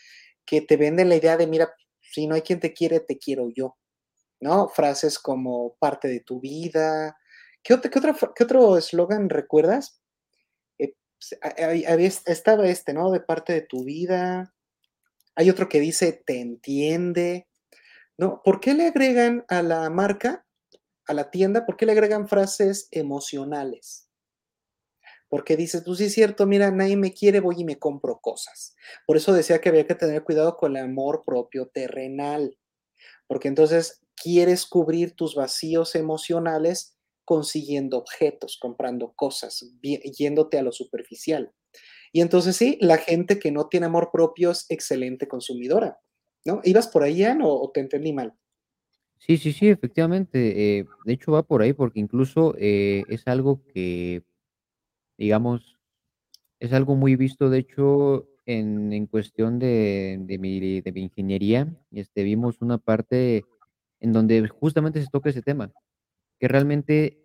Que 0.45 0.61
te 0.61 0.77
venden 0.77 1.09
la 1.09 1.17
idea 1.17 1.37
de: 1.37 1.47
"Mira, 1.47 1.73
si 2.01 2.27
no 2.27 2.35
hay 2.35 2.41
quien 2.43 2.59
te 2.61 2.73
quiere, 2.73 2.99
te 3.01 3.17
quiero 3.19 3.49
yo", 3.55 3.77
¿no? 4.41 4.69
Frases 4.69 5.19
como 5.19 5.75
parte 5.79 6.07
de 6.09 6.21
tu 6.21 6.39
vida. 6.41 7.17
¿Qué 7.63 7.79
qué 7.81 8.01
fra 8.13 8.33
qué 8.35 8.43
otro 8.45 8.77
eslogan 8.77 9.29
recuerdas? 9.29 10.01
Eh, 10.79 10.89
pues, 10.89 10.89
ha 10.89 10.89
hay 10.89 10.89
había 10.89 11.10
estaba 12.25 12.67
este, 12.67 12.93
¿no? 12.93 13.11
De 13.11 13.19
parte 13.21 13.53
de 13.53 13.61
tu 13.61 13.83
vida. 13.83 14.53
Hay 15.35 15.49
otro 15.49 15.69
que 15.69 15.79
dice: 15.81 16.13
"Te 16.25 16.39
entiende", 16.41 17.47
¿no? 18.17 18.41
¿Por 18.43 18.59
qué 18.61 18.73
le 18.75 18.87
agregan 18.87 19.45
a 19.49 19.63
la 19.63 19.89
marca, 19.89 20.45
a 21.07 21.13
la 21.15 21.31
tienda, 21.31 21.65
por 21.65 21.77
qué 21.77 21.85
le 21.87 21.93
agregan 21.93 22.27
frases 22.29 22.87
emocionales? 22.91 24.07
Porque 25.29 25.55
dices: 25.55 25.81
"Pues 25.85 25.97
sí 25.99 26.05
es 26.05 26.13
cierto, 26.13 26.45
mira, 26.45 26.71
nadie 26.71 26.97
me 26.97 27.13
quiere, 27.13 27.39
voy 27.39 27.55
y 27.59 27.63
me 27.63 27.79
compro 27.79 28.19
cosas". 28.19 28.75
Por 29.07 29.15
eso 29.17 29.31
decía 29.33 29.61
que 29.61 29.69
había 29.69 29.87
que 29.87 29.95
tener 29.95 30.23
cuidado 30.25 30.57
con 30.57 30.75
el 30.75 30.83
amor 30.83 31.21
propio 31.25 31.67
terrenal, 31.67 32.57
porque 33.27 33.47
entonces 33.49 34.01
quieres 34.15 34.65
cubrir 34.67 35.15
tus 35.15 35.35
vacíos 35.35 35.95
emocionales 35.95 36.95
consiguiendo 37.25 37.97
objetos, 37.97 38.57
comprando 38.59 39.13
cosas, 39.13 39.65
yéndote 39.81 40.57
a 40.57 40.63
lo 40.63 40.71
superficial. 40.71 41.51
Y 42.11 42.21
entonces 42.21 42.55
sí, 42.57 42.77
la 42.81 42.97
gente 42.97 43.39
que 43.39 43.51
no 43.51 43.67
tiene 43.67 43.85
amor 43.85 44.09
propio 44.11 44.51
es 44.51 44.65
excelente 44.69 45.27
consumidora, 45.27 45.99
¿no? 46.45 46.61
¿Ibas 46.63 46.87
por 46.87 47.03
ahí, 47.03 47.17
Ian, 47.17 47.39
o 47.43 47.69
te 47.73 47.79
entendí 47.79 48.11
mal? 48.13 48.33
Sí, 49.21 49.37
sí, 49.37 49.53
sí, 49.53 49.69
efectivamente, 49.69 50.79
eh, 50.79 50.85
de 51.05 51.13
hecho, 51.13 51.31
va 51.31 51.43
por 51.43 51.61
ahí, 51.61 51.73
porque 51.73 51.99
incluso, 51.99 52.55
eh, 52.57 53.03
es 53.07 53.27
algo 53.27 53.61
que, 53.67 54.23
digamos, 55.17 55.77
es 56.59 56.73
algo 56.73 56.95
muy 56.95 57.15
visto, 57.15 57.49
de 57.51 57.59
hecho, 57.59 58.27
en 58.47 58.93
en 58.93 59.05
cuestión 59.07 59.59
de 59.59 60.17
de 60.21 60.39
mi 60.39 61.01
ingeniería, 61.01 61.67
este, 61.91 62.23
vimos 62.23 62.61
una 62.61 62.79
parte 62.79 63.45
en 63.99 64.13
donde 64.13 64.47
justamente 64.47 65.01
se 65.01 65.09
toca 65.11 65.29
ese 65.29 65.43
tema, 65.43 65.71
que 66.41 66.49
realmente 66.49 67.23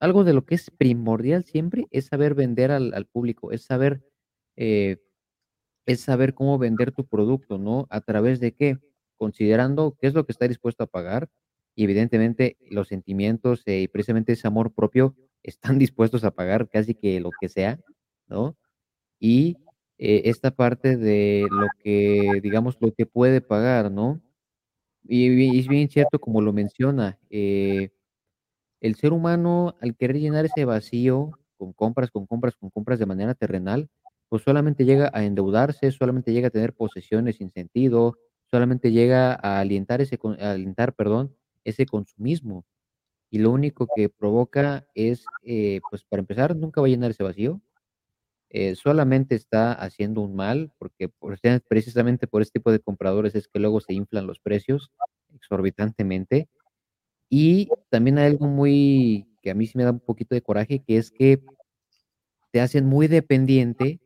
algo 0.00 0.24
de 0.24 0.34
lo 0.34 0.46
que 0.46 0.56
es 0.56 0.70
primordial 0.72 1.44
siempre 1.44 1.86
es 1.92 2.06
saber 2.06 2.34
vender 2.34 2.72
al 2.72 2.94
al 2.94 3.06
público, 3.06 3.52
es 3.52 3.64
saber, 3.64 4.02
eh, 4.56 4.98
es 5.86 6.00
saber 6.02 6.34
cómo 6.34 6.58
vender 6.58 6.92
tu 6.92 7.06
producto, 7.06 7.58
¿no? 7.58 7.86
¿A 7.90 8.00
través 8.02 8.40
de 8.40 8.54
qué? 8.54 8.78
Considerando 9.18 9.96
qué 10.00 10.08
es 10.08 10.14
lo 10.14 10.26
que 10.26 10.32
está 10.32 10.48
dispuesto 10.48 10.84
a 10.84 10.88
pagar 10.88 11.30
y, 11.76 11.84
evidentemente, 11.84 12.56
los 12.70 12.88
sentimientos, 12.88 13.62
eh, 13.66 13.82
y 13.82 13.88
precisamente 13.88 14.32
ese 14.34 14.48
amor 14.48 14.74
propio 14.74 15.16
están 15.44 15.78
dispuestos 15.78 16.24
a 16.24 16.32
pagar 16.32 16.68
casi 16.70 16.94
que 16.94 17.20
lo 17.20 17.30
que 17.40 17.48
sea, 17.50 17.80
¿no? 18.28 18.56
Y, 19.20 19.58
eh, 19.98 20.22
esta 20.26 20.52
parte 20.52 20.96
de 20.98 21.46
lo 21.50 21.68
que, 21.84 22.40
digamos, 22.42 22.76
lo 22.80 22.92
que 22.94 23.06
puede 23.06 23.40
pagar, 23.42 23.90
¿no? 23.92 24.22
Y 25.04 25.28
y 25.56 25.60
es 25.60 25.68
bien 25.68 25.88
cierto 25.90 26.18
como 26.20 26.40
lo 26.42 26.52
menciona, 26.52 27.18
eh, 27.30 27.90
el 28.84 28.96
ser 28.96 29.12
humano, 29.12 29.76
al 29.80 29.96
querer 29.96 30.18
llenar 30.20 30.44
ese 30.46 30.64
vacío 30.66 31.32
con 31.58 31.72
compras, 31.72 32.10
con 32.10 32.26
compras, 32.26 32.56
con 32.56 32.70
compras 32.70 32.98
de 32.98 33.06
manera 33.06 33.34
terrenal, 33.34 33.88
pues, 34.28 34.42
solamente 34.42 34.84
llega 34.84 35.10
a 35.14 35.24
endeudarse, 35.24 35.90
solamente 35.92 36.32
llega 36.32 36.48
a 36.48 36.50
tener 36.50 36.74
posesiones 36.74 37.36
sin 37.38 37.50
sentido, 37.52 38.18
solamente 38.50 38.92
llega 38.92 39.34
a 39.34 39.60
alientar 39.60 40.00
ese 40.02 40.18
alentar, 40.40 40.94
perdón, 40.94 41.34
ese 41.64 41.86
consumismo. 41.86 42.66
Y 43.30 43.38
lo 43.40 43.50
único 43.52 43.88
que 43.96 44.08
provoca 44.10 44.86
es, 44.94 45.24
eh, 45.44 45.80
pues, 45.90 46.04
para 46.04 46.20
empezar, 46.20 46.56
nunca 46.56 46.80
va 46.82 46.86
a 46.88 46.90
llenar 46.90 47.10
ese 47.12 47.24
vacío, 47.24 47.60
eh, 48.50 48.76
solamente 48.76 49.34
está 49.36 49.72
haciendo 49.74 50.20
un 50.22 50.36
mal, 50.36 50.72
porque 50.78 51.10
precisamente 51.68 52.26
por 52.28 52.42
este 52.42 52.60
tipo 52.60 52.72
de 52.72 52.80
compradores 52.80 53.34
es 53.34 53.48
que 53.48 53.58
luego 53.60 53.80
se 53.80 53.94
inflan 53.94 54.26
los 54.26 54.40
precios 54.40 54.92
exorbitantemente. 55.34 56.48
Y 57.30 57.68
también 57.90 58.18
hay 58.18 58.26
algo 58.26 58.46
muy 58.46 59.26
que 59.42 59.50
a 59.50 59.54
mí 59.54 59.66
sí 59.66 59.76
me 59.76 59.84
da 59.84 59.90
un 59.92 60.00
poquito 60.00 60.34
de 60.34 60.42
coraje, 60.42 60.82
que 60.86 60.96
es 60.96 61.10
que 61.10 61.40
te 62.52 62.60
hacen 62.60 62.86
muy 62.86 63.08
dependiente 63.08 64.00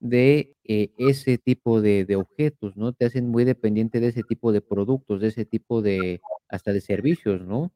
de, 0.00 0.54
eh, 0.64 0.90
ese 0.98 1.38
tipo 1.38 1.80
de 1.82 2.04
de 2.06 2.16
objetos, 2.16 2.76
¿no? 2.76 2.92
Te 2.94 3.06
hacen 3.06 3.28
muy 3.28 3.44
dependiente 3.44 4.00
de 4.00 4.08
ese 4.08 4.22
tipo 4.24 4.52
de 4.52 4.62
productos, 4.62 5.20
de 5.20 5.28
ese 5.28 5.44
tipo 5.46 5.82
de 5.82 6.20
hasta 6.48 6.72
de 6.72 6.80
servicios, 6.80 7.42
¿no? 7.46 7.72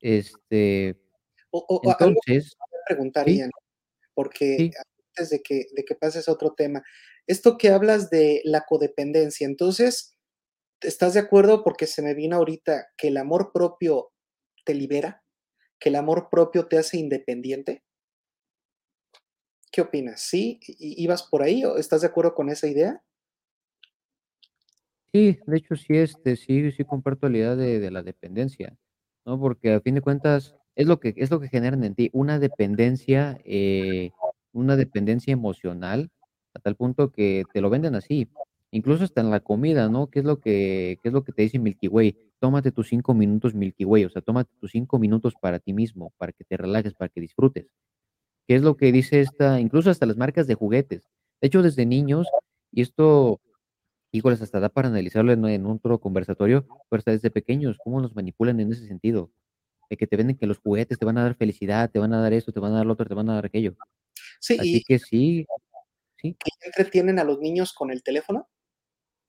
Este, 0.00 0.96
O 1.52 1.58
o 1.68 1.80
algo 1.90 2.20
que 2.26 2.32
entonces 2.32 2.50
te 2.50 2.56
quería 2.70 2.84
preguntar, 2.88 3.26
sí. 3.26 3.42
Porque 4.14 4.56
Sí. 4.58 4.72
antes 5.16 5.30
de 5.30 5.42
que 5.42 5.66
de 5.74 5.84
que 5.84 5.94
pases 5.96 6.28
a 6.28 6.32
otro 6.32 6.54
tema, 6.54 6.82
esto 7.26 7.58
que 7.58 7.70
hablas 7.70 8.10
de 8.10 8.42
la 8.44 8.64
codependencia, 8.68 9.46
entonces, 9.46 10.16
¿estás 10.82 11.14
de 11.14 11.20
acuerdo? 11.20 11.62
Porque 11.64 11.86
se 11.86 12.02
me 12.02 12.14
vino 12.14 12.36
ahorita, 12.36 12.88
¿que 12.96 13.08
el 13.08 13.16
amor 13.16 13.52
propio 13.52 14.12
te 14.64 14.74
libera? 14.74 15.22
¿Que 15.78 15.88
el 15.88 15.96
amor 15.96 16.28
propio 16.30 16.66
te 16.66 16.78
hace 16.78 16.98
independiente? 16.98 17.82
¿Qué 19.72 19.80
opinas? 19.80 20.20
¿Sí? 20.20 20.60
¿I 20.66 21.02
ibas 21.02 21.22
por 21.22 21.42
ahí 21.42 21.64
o 21.64 21.76
estás 21.76 22.00
de 22.00 22.08
acuerdo 22.08 22.34
con 22.34 22.48
esa 22.50 22.66
idea? 22.66 23.02
Sí, 25.12 25.38
de 25.46 25.56
hecho, 25.56 25.74
sí, 25.76 25.96
este, 25.96 26.36
sí 26.36 26.70
sí 26.70 26.84
comparto 26.84 27.28
la 27.28 27.38
idea 27.38 27.56
de 27.56 27.80
de 27.80 27.90
la 27.90 28.02
dependencia, 28.02 28.76
¿no? 29.24 29.40
Porque 29.40 29.74
a 29.74 29.80
fin 29.80 29.94
de 29.96 30.02
cuentas 30.02 30.54
es 30.76 30.86
lo 30.86 31.00
que 31.00 31.14
es 31.16 31.30
lo 31.30 31.40
que 31.40 31.48
generan 31.48 31.84
en 31.84 31.94
ti, 31.94 32.10
una 32.12 32.38
dependencia, 32.38 33.38
eh, 33.44 34.10
una 34.52 34.76
dependencia 34.76 35.32
emocional, 35.32 36.10
a 36.54 36.60
tal 36.60 36.76
punto 36.76 37.10
que 37.12 37.44
te 37.52 37.60
lo 37.60 37.70
venden 37.70 37.94
así, 37.94 38.28
incluso 38.70 39.04
hasta 39.04 39.20
en 39.20 39.30
la 39.30 39.40
comida, 39.40 39.88
¿no? 39.88 40.08
¿Qué 40.08 40.20
es 40.20 40.24
lo 40.24 40.40
que 40.40 40.98
qué 41.02 41.08
es 41.08 41.12
lo 41.12 41.24
que 41.24 41.32
te 41.32 41.42
dice 41.42 41.58
Milky 41.58 41.88
Way? 41.88 42.16
Tómate 42.38 42.72
tus 42.72 42.88
5 42.88 43.14
minutos 43.14 43.54
Milky 43.54 43.84
Way, 43.84 44.04
o 44.06 44.10
sea, 44.10 44.22
tómate 44.22 44.50
tus 44.60 44.70
5 44.72 44.98
minutos 44.98 45.34
para 45.40 45.58
ti 45.58 45.72
mismo, 45.72 46.12
para 46.18 46.32
que 46.32 46.44
te 46.44 46.56
relajes, 46.56 46.94
para 46.94 47.08
que 47.08 47.20
disfrutes. 47.20 47.66
¿Qué 48.46 48.56
es 48.56 48.62
lo 48.62 48.76
que 48.76 48.92
dice 48.92 49.20
esta? 49.20 49.60
Incluso 49.60 49.90
hasta 49.90 50.06
las 50.06 50.16
marcas 50.16 50.46
de 50.46 50.54
juguetes. 50.54 51.08
De 51.40 51.46
hecho, 51.46 51.62
desde 51.62 51.86
niños, 51.86 52.26
y 52.72 52.82
esto, 52.82 53.40
híjoles, 54.12 54.42
hasta 54.42 54.60
da 54.60 54.68
para 54.68 54.88
analizarlo 54.88 55.32
en 55.32 55.44
en 55.44 55.66
otro 55.66 56.00
conversatorio, 56.00 56.66
pero 56.88 56.98
hasta 56.98 57.12
desde 57.12 57.30
pequeños, 57.30 57.78
cómo 57.82 58.00
nos 58.00 58.14
manipulan 58.14 58.60
en 58.60 58.72
ese 58.72 58.86
sentido, 58.86 59.30
de 59.88 59.96
que 59.96 60.06
te 60.06 60.16
venden 60.16 60.36
que 60.36 60.46
los 60.46 60.58
juguetes 60.58 60.98
te 60.98 61.04
van 61.04 61.18
a 61.18 61.22
dar 61.22 61.34
felicidad, 61.36 61.90
te 61.90 61.98
van 61.98 62.12
a 62.12 62.20
dar 62.20 62.32
esto, 62.32 62.52
te 62.52 62.60
van 62.60 62.72
a 62.72 62.76
dar 62.76 62.86
lo 62.86 62.92
otro, 62.92 63.06
te 63.06 63.14
van 63.14 63.28
a 63.30 63.34
dar 63.34 63.46
aquello. 63.46 63.76
Sí, 64.40 64.56
Así 64.58 64.76
y 64.76 64.82
que 64.82 64.98
sí, 64.98 65.46
sí. 66.16 66.36
que 66.38 66.50
entretienen 66.66 67.18
a 67.18 67.24
los 67.24 67.40
niños 67.40 67.72
con 67.72 67.90
el 67.90 68.02
teléfono, 68.02 68.48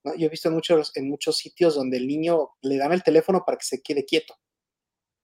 ¿no? 0.04 0.14
Yo 0.16 0.26
he 0.26 0.30
visto 0.30 0.48
en 0.48 0.54
muchos 0.54 0.92
en 0.96 1.08
muchos 1.08 1.36
sitios 1.38 1.74
donde 1.74 1.96
el 1.98 2.06
niño 2.06 2.50
le 2.62 2.76
dan 2.78 2.92
el 2.92 3.02
teléfono 3.02 3.44
para 3.44 3.58
que 3.58 3.64
se 3.66 3.82
quede 3.82 4.04
quieto, 4.04 4.34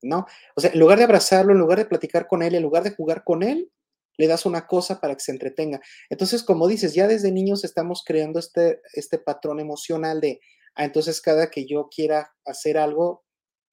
¿no? 0.02 0.26
O 0.56 0.60
sea, 0.60 0.70
en 0.72 0.78
lugar 0.80 0.98
de 0.98 1.04
abrazarlo, 1.04 1.52
en 1.52 1.58
lugar 1.58 1.78
de 1.78 1.86
platicar 1.86 2.26
con 2.26 2.42
él, 2.42 2.54
en 2.54 2.62
lugar 2.62 2.82
de 2.84 2.92
jugar 2.94 3.24
con 3.24 3.42
él, 3.42 3.70
le 4.18 4.26
das 4.26 4.46
una 4.46 4.66
cosa 4.66 5.00
para 5.00 5.14
que 5.14 5.20
se 5.20 5.32
entretenga. 5.32 5.80
Entonces, 6.10 6.42
como 6.42 6.68
dices, 6.68 6.94
ya 6.94 7.06
desde 7.06 7.32
niños 7.32 7.64
estamos 7.64 8.02
creando 8.04 8.38
este 8.40 8.80
este 8.94 9.18
patrón 9.18 9.60
emocional 9.60 10.20
de, 10.20 10.40
ah, 10.74 10.84
entonces 10.84 11.20
cada 11.20 11.50
que 11.50 11.66
yo 11.66 11.88
quiera 11.94 12.32
hacer 12.44 12.78
algo, 12.78 13.24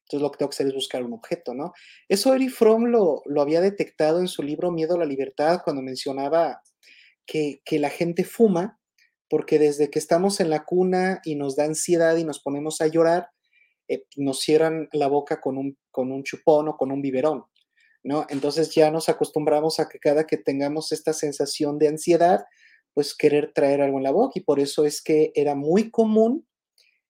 entonces 0.05 0.21
lo 0.23 0.31
que 0.31 0.37
tengo 0.39 0.49
que 0.49 0.55
hacer 0.55 0.67
es 0.67 0.73
buscar 0.73 1.03
un 1.03 1.13
objeto, 1.13 1.53
¿no? 1.55 1.73
Eso 2.09 2.33
Erich 2.33 2.51
Fromm 2.51 2.85
lo 2.85 3.21
lo 3.25 3.41
había 3.41 3.61
detectado 3.61 4.19
en 4.19 4.27
su 4.27 4.43
libro 4.43 4.71
Miedo 4.71 4.95
a 4.95 4.99
la 4.99 5.05
libertad, 5.05 5.61
cuando 5.63 5.81
mencionaba 5.81 6.61
que 7.25 7.61
que 7.65 7.79
la 7.79 7.89
gente 7.89 8.23
fuma, 8.23 8.79
porque 9.29 9.59
desde 9.59 9.89
que 9.89 9.99
estamos 9.99 10.39
en 10.39 10.49
la 10.49 10.65
cuna 10.65 11.21
y 11.25 11.35
nos 11.35 11.55
da 11.55 11.65
ansiedad 11.65 12.17
y 12.17 12.23
nos 12.25 12.39
ponemos 12.41 12.81
a 12.81 12.87
llorar, 12.87 13.29
eh, 13.89 14.03
nos 14.17 14.39
cierran 14.41 14.89
la 14.93 15.07
boca 15.07 15.41
con 15.41 15.57
un 15.57 15.77
con 15.91 16.11
un 16.11 16.23
chupón 16.23 16.69
o 16.69 16.77
con 16.77 16.91
un 16.91 17.01
biberón, 17.01 17.45
¿no? 18.03 18.25
Entonces, 18.29 18.73
ya 18.75 18.91
nos 18.91 19.09
acostumbramos 19.09 19.79
a 19.79 19.89
que 19.89 19.99
cada 19.99 20.27
que 20.27 20.37
tengamos 20.37 20.91
esta 20.93 21.13
sensación 21.13 21.79
de 21.79 21.89
ansiedad, 21.89 22.45
pues, 22.93 23.15
querer 23.15 23.53
traer 23.53 23.81
algo 23.81 23.97
en 23.99 24.03
la 24.05 24.11
boca, 24.11 24.33
y 24.39 24.43
por 24.43 24.59
eso 24.61 24.85
es 24.85 25.01
que 25.03 25.31
era 25.35 25.55
muy 25.55 25.91
común, 25.91 26.47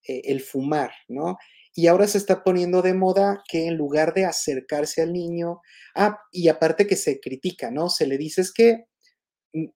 eh, 0.07 0.21
el 0.25 0.41
fumar, 0.41 0.91
¿no? 1.09 1.37
Y 1.75 1.87
ahora 1.87 2.07
se 2.07 2.17
está 2.19 2.43
poniendo 2.43 2.81
de 2.81 2.93
moda 2.93 3.43
que 3.49 3.67
en 3.67 3.75
lugar 3.77 4.13
de 4.13 4.25
acercarse 4.25 5.01
al 5.03 5.13
niño 5.13 5.61
ah, 5.95 6.19
y 6.31 6.47
aparte 6.49 6.87
que 6.87 6.95
se 6.97 7.19
critica, 7.19 7.71
¿no? 7.71 7.89
Se 7.89 8.07
le 8.07 8.17
dice: 8.17 8.41
"Es 8.41 8.53
que, 8.53 8.85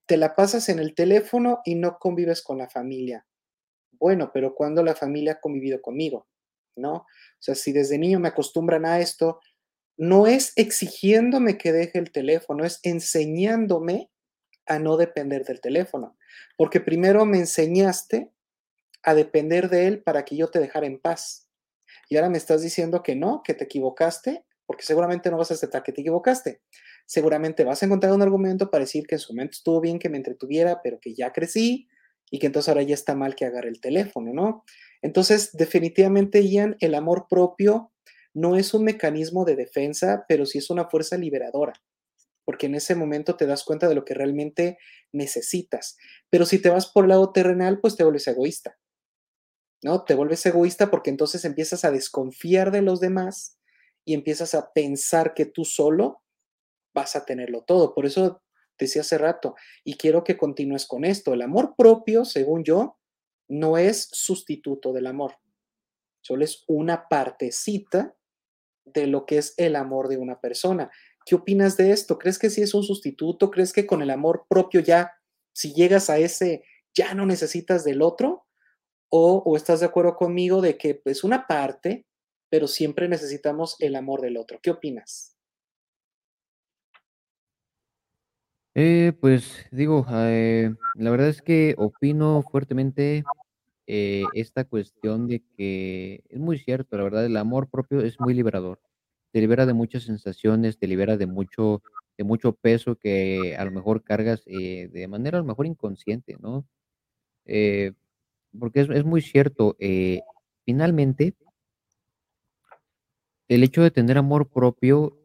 te 0.05 0.17
la 0.17 0.35
pasas 0.35 0.69
en 0.69 0.79
el 0.79 0.95
teléfono 0.95 1.61
y 1.65 1.75
no 1.75 1.97
convives 1.99 2.41
con 2.43 2.57
la 2.59 2.69
familia". 2.69 3.25
Bueno, 3.93 4.31
pero, 4.33 4.55
¿cuándo 4.55 4.83
la 4.83 4.95
familia 4.95 5.33
ha 5.33 5.39
convivido 5.41 5.81
conmigo? 5.81 6.27
¿No? 6.77 6.93
O 6.95 7.05
sea, 7.39 7.55
si 7.55 7.71
desde 7.73 7.97
niño 7.99 8.19
me 8.19 8.29
acostumbran 8.29 8.85
a 8.85 8.99
esto, 8.99 9.39
no 9.97 10.27
es 10.27 10.53
exigiéndome 10.57 11.57
que 11.57 11.73
deje 11.73 11.99
el 11.99 12.11
teléfono, 12.11 12.65
es 12.65 12.79
enseñándome 12.83 14.09
a 14.67 14.79
no 14.79 14.97
depender 14.97 15.45
del 15.45 15.61
teléfono, 15.61 16.17
porque 16.57 16.81
primero 16.81 17.25
me 17.25 17.39
enseñaste 17.39 18.31
a 19.03 19.15
depender 19.15 19.69
de 19.69 19.87
él 19.87 20.03
para 20.03 20.25
que 20.25 20.35
yo 20.37 20.49
te 20.49 20.59
dejara 20.59 20.87
en 20.87 20.99
paz. 20.99 21.49
Y 22.09 22.17
ahora 22.17 22.29
me 22.29 22.37
estás 22.37 22.61
diciendo 22.61 23.03
que 23.03 23.15
no, 23.15 23.43
que 23.43 23.53
te 23.55 23.65
equivocaste, 23.65 24.45
porque 24.67 24.83
seguramente 24.83 25.31
no 25.31 25.37
vas 25.37 25.51
a 25.51 25.55
aceptar 25.55 25.83
que 25.83 25.93
te 25.93 26.01
equivocaste. 26.01 26.61
Seguramente 27.09 27.63
vas 27.63 27.81
a 27.81 27.87
encontrar 27.87 28.13
un 28.13 28.21
argumento 28.21 28.69
para 28.69 28.83
decir 28.83 29.07
que 29.07 29.15
en 29.15 29.19
su 29.19 29.33
momento 29.33 29.53
estuvo 29.53 29.81
bien 29.81 29.97
que 29.97 30.09
me 30.09 30.17
entretuviera, 30.17 30.79
pero 30.83 30.99
que 30.99 31.15
ya 31.15 31.33
crecí 31.33 31.87
y 32.29 32.37
que 32.37 32.45
entonces 32.45 32.69
ahora 32.69 32.83
ya 32.83 32.93
está 32.93 33.15
mal 33.15 33.33
que 33.33 33.45
agarre 33.45 33.69
el 33.69 33.81
teléfono, 33.81 34.31
¿no? 34.31 34.63
Entonces, 35.01 35.53
definitivamente, 35.53 36.47
Ian, 36.47 36.77
el 36.79 36.93
amor 36.93 37.25
propio 37.27 37.91
no 38.35 38.55
es 38.57 38.75
un 38.75 38.83
mecanismo 38.83 39.43
de 39.43 39.55
defensa, 39.55 40.23
pero 40.27 40.45
sí 40.45 40.59
es 40.59 40.69
una 40.69 40.87
fuerza 40.87 41.17
liberadora, 41.17 41.73
porque 42.45 42.67
en 42.67 42.75
ese 42.75 42.93
momento 42.93 43.35
te 43.35 43.47
das 43.47 43.63
cuenta 43.63 43.89
de 43.89 43.95
lo 43.95 44.05
que 44.05 44.13
realmente 44.13 44.77
necesitas. 45.11 45.97
Pero 46.29 46.45
si 46.45 46.59
te 46.59 46.69
vas 46.69 46.85
por 46.85 47.05
el 47.05 47.09
lado 47.09 47.31
terrenal, 47.31 47.79
pues 47.79 47.95
te 47.95 48.03
vuelves 48.03 48.27
egoísta. 48.27 48.77
¿No? 49.81 50.03
Te 50.03 50.13
vuelves 50.13 50.45
egoísta 50.45 50.91
porque 50.91 51.09
entonces 51.09 51.43
empiezas 51.43 51.83
a 51.85 51.89
desconfiar 51.89 52.69
de 52.69 52.83
los 52.83 52.99
demás 52.99 53.57
y 54.05 54.13
empiezas 54.13 54.53
a 54.53 54.73
pensar 54.73 55.33
que 55.33 55.47
tú 55.47 55.65
solo 55.65 56.21
vas 56.93 57.15
a 57.15 57.25
tenerlo 57.25 57.63
todo. 57.63 57.93
Por 57.93 58.05
eso 58.05 58.41
decía 58.77 59.01
hace 59.01 59.17
rato, 59.17 59.55
y 59.83 59.95
quiero 59.95 60.23
que 60.23 60.37
continúes 60.37 60.85
con 60.85 61.03
esto, 61.03 61.33
el 61.33 61.41
amor 61.41 61.75
propio, 61.77 62.25
según 62.25 62.63
yo, 62.63 62.97
no 63.49 63.77
es 63.77 64.07
sustituto 64.11 64.93
del 64.93 65.07
amor, 65.07 65.37
solo 66.21 66.43
es 66.43 66.63
una 66.67 67.07
partecita 67.09 68.15
de 68.85 69.07
lo 69.07 69.25
que 69.25 69.37
es 69.37 69.53
el 69.57 69.75
amor 69.75 70.07
de 70.07 70.17
una 70.17 70.39
persona. 70.39 70.89
¿Qué 71.25 71.35
opinas 71.35 71.77
de 71.77 71.91
esto? 71.91 72.17
¿Crees 72.17 72.39
que 72.39 72.49
sí 72.49 72.61
es 72.61 72.73
un 72.73 72.83
sustituto? 72.83 73.51
¿Crees 73.51 73.73
que 73.73 73.85
con 73.85 74.01
el 74.01 74.09
amor 74.09 74.45
propio 74.49 74.81
ya, 74.81 75.11
si 75.53 75.73
llegas 75.73 76.09
a 76.09 76.17
ese, 76.17 76.63
ya 76.93 77.13
no 77.13 77.25
necesitas 77.25 77.83
del 77.83 78.01
otro? 78.01 78.45
¿O, 79.09 79.43
o 79.45 79.57
estás 79.57 79.79
de 79.79 79.87
acuerdo 79.87 80.15
conmigo 80.15 80.61
de 80.61 80.77
que 80.77 80.89
es 80.91 80.99
pues, 81.03 81.23
una 81.23 81.47
parte, 81.47 82.05
pero 82.49 82.67
siempre 82.67 83.07
necesitamos 83.07 83.75
el 83.79 83.95
amor 83.95 84.21
del 84.21 84.37
otro? 84.37 84.59
¿Qué 84.61 84.71
opinas? 84.71 85.38
Eh, 88.81 89.11
pues, 89.19 89.65
digo, 89.71 90.05
eh, 90.09 90.73
la 90.95 91.09
verdad 91.11 91.27
es 91.27 91.41
que 91.41 91.75
opino 91.77 92.41
fuertemente, 92.49 93.25
eh, 93.87 94.23
esta 94.35 94.63
cuestión 94.63 95.27
de 95.27 95.43
que 95.57 96.23
es 96.29 96.39
muy 96.39 96.59
cierto, 96.59 96.95
la 96.95 97.03
verdad, 97.03 97.25
el 97.25 97.35
amor 97.35 97.69
propio 97.69 97.99
es 97.99 98.21
muy 98.21 98.33
liberador. 98.33 98.79
Te 99.33 99.41
libera 99.41 99.65
de 99.65 99.73
muchas 99.73 100.03
sensaciones, 100.03 100.79
te 100.79 100.87
libera 100.87 101.17
de 101.17 101.27
mucho 101.27 101.83
de 102.17 102.23
mucho 102.23 102.53
peso 102.53 102.95
que 102.95 103.57
a 103.57 103.65
lo 103.65 103.71
mejor 103.71 104.01
cargas, 104.03 104.43
eh, 104.45 104.87
de 104.93 105.07
manera 105.09 105.39
a 105.39 105.41
lo 105.41 105.47
mejor 105.47 105.65
inconsciente, 105.65 106.37
¿no? 106.39 106.65
Porque 108.59 108.81
es 108.81 108.89
es 108.89 109.03
muy 109.03 109.21
cierto, 109.21 109.75
finalmente 110.65 111.33
el 113.49 113.63
hecho 113.63 113.81
de 113.81 113.91
tener 113.91 114.17
amor 114.17 114.47
propio, 114.49 115.17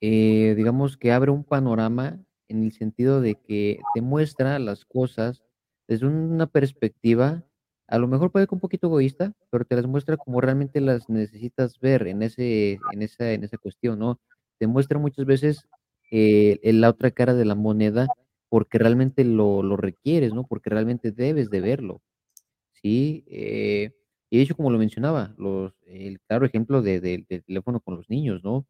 digamos 0.00 0.96
que 0.96 1.10
abre 1.10 1.32
un 1.32 1.42
panorama 1.42 2.20
en 2.48 2.64
el 2.64 2.72
sentido 2.72 3.20
de 3.20 3.36
que 3.36 3.80
te 3.94 4.00
muestra 4.02 4.58
las 4.58 4.84
cosas 4.84 5.42
desde 5.88 6.06
una 6.06 6.46
perspectiva, 6.46 7.44
a 7.88 7.98
lo 7.98 8.08
mejor 8.08 8.30
puede 8.32 8.46
que 8.46 8.54
un 8.54 8.60
poquito 8.60 8.88
egoísta, 8.88 9.32
pero 9.50 9.64
te 9.64 9.76
las 9.76 9.86
muestra 9.86 10.16
como 10.16 10.40
realmente 10.40 10.80
las 10.80 11.08
necesitas 11.08 11.78
ver 11.80 12.06
en 12.08 12.22
ese 12.22 12.78
en 12.92 13.02
esa 13.02 13.32
en 13.32 13.44
esa 13.44 13.58
cuestión, 13.58 13.98
¿no? 13.98 14.20
Te 14.58 14.66
muestra 14.66 14.98
muchas 14.98 15.24
veces, 15.26 15.66
eh, 16.10 16.60
la 16.72 16.90
otra 16.90 17.10
cara 17.12 17.34
de 17.34 17.44
la 17.46 17.54
moneda, 17.54 18.06
porque 18.50 18.78
realmente 18.78 19.24
lo 19.24 19.62
lo 19.62 19.76
requieres, 19.76 20.34
¿no? 20.34 20.44
Porque 20.46 20.70
realmente 20.70 21.12
debes 21.12 21.50
de 21.50 21.60
verlo, 21.60 22.02
¿sí? 22.82 23.24
Eh, 23.28 23.92
y 24.30 24.38
de 24.38 24.42
hecho, 24.44 24.56
como 24.56 24.70
lo 24.70 24.78
mencionaba, 24.78 25.34
los 25.38 25.72
el 25.86 26.20
claro 26.28 26.46
ejemplo 26.46 26.82
de 26.82 27.00
del 27.00 27.26
teléfono 27.26 27.80
con 27.80 27.96
los 27.96 28.10
niños, 28.10 28.42
¿no? 28.44 28.66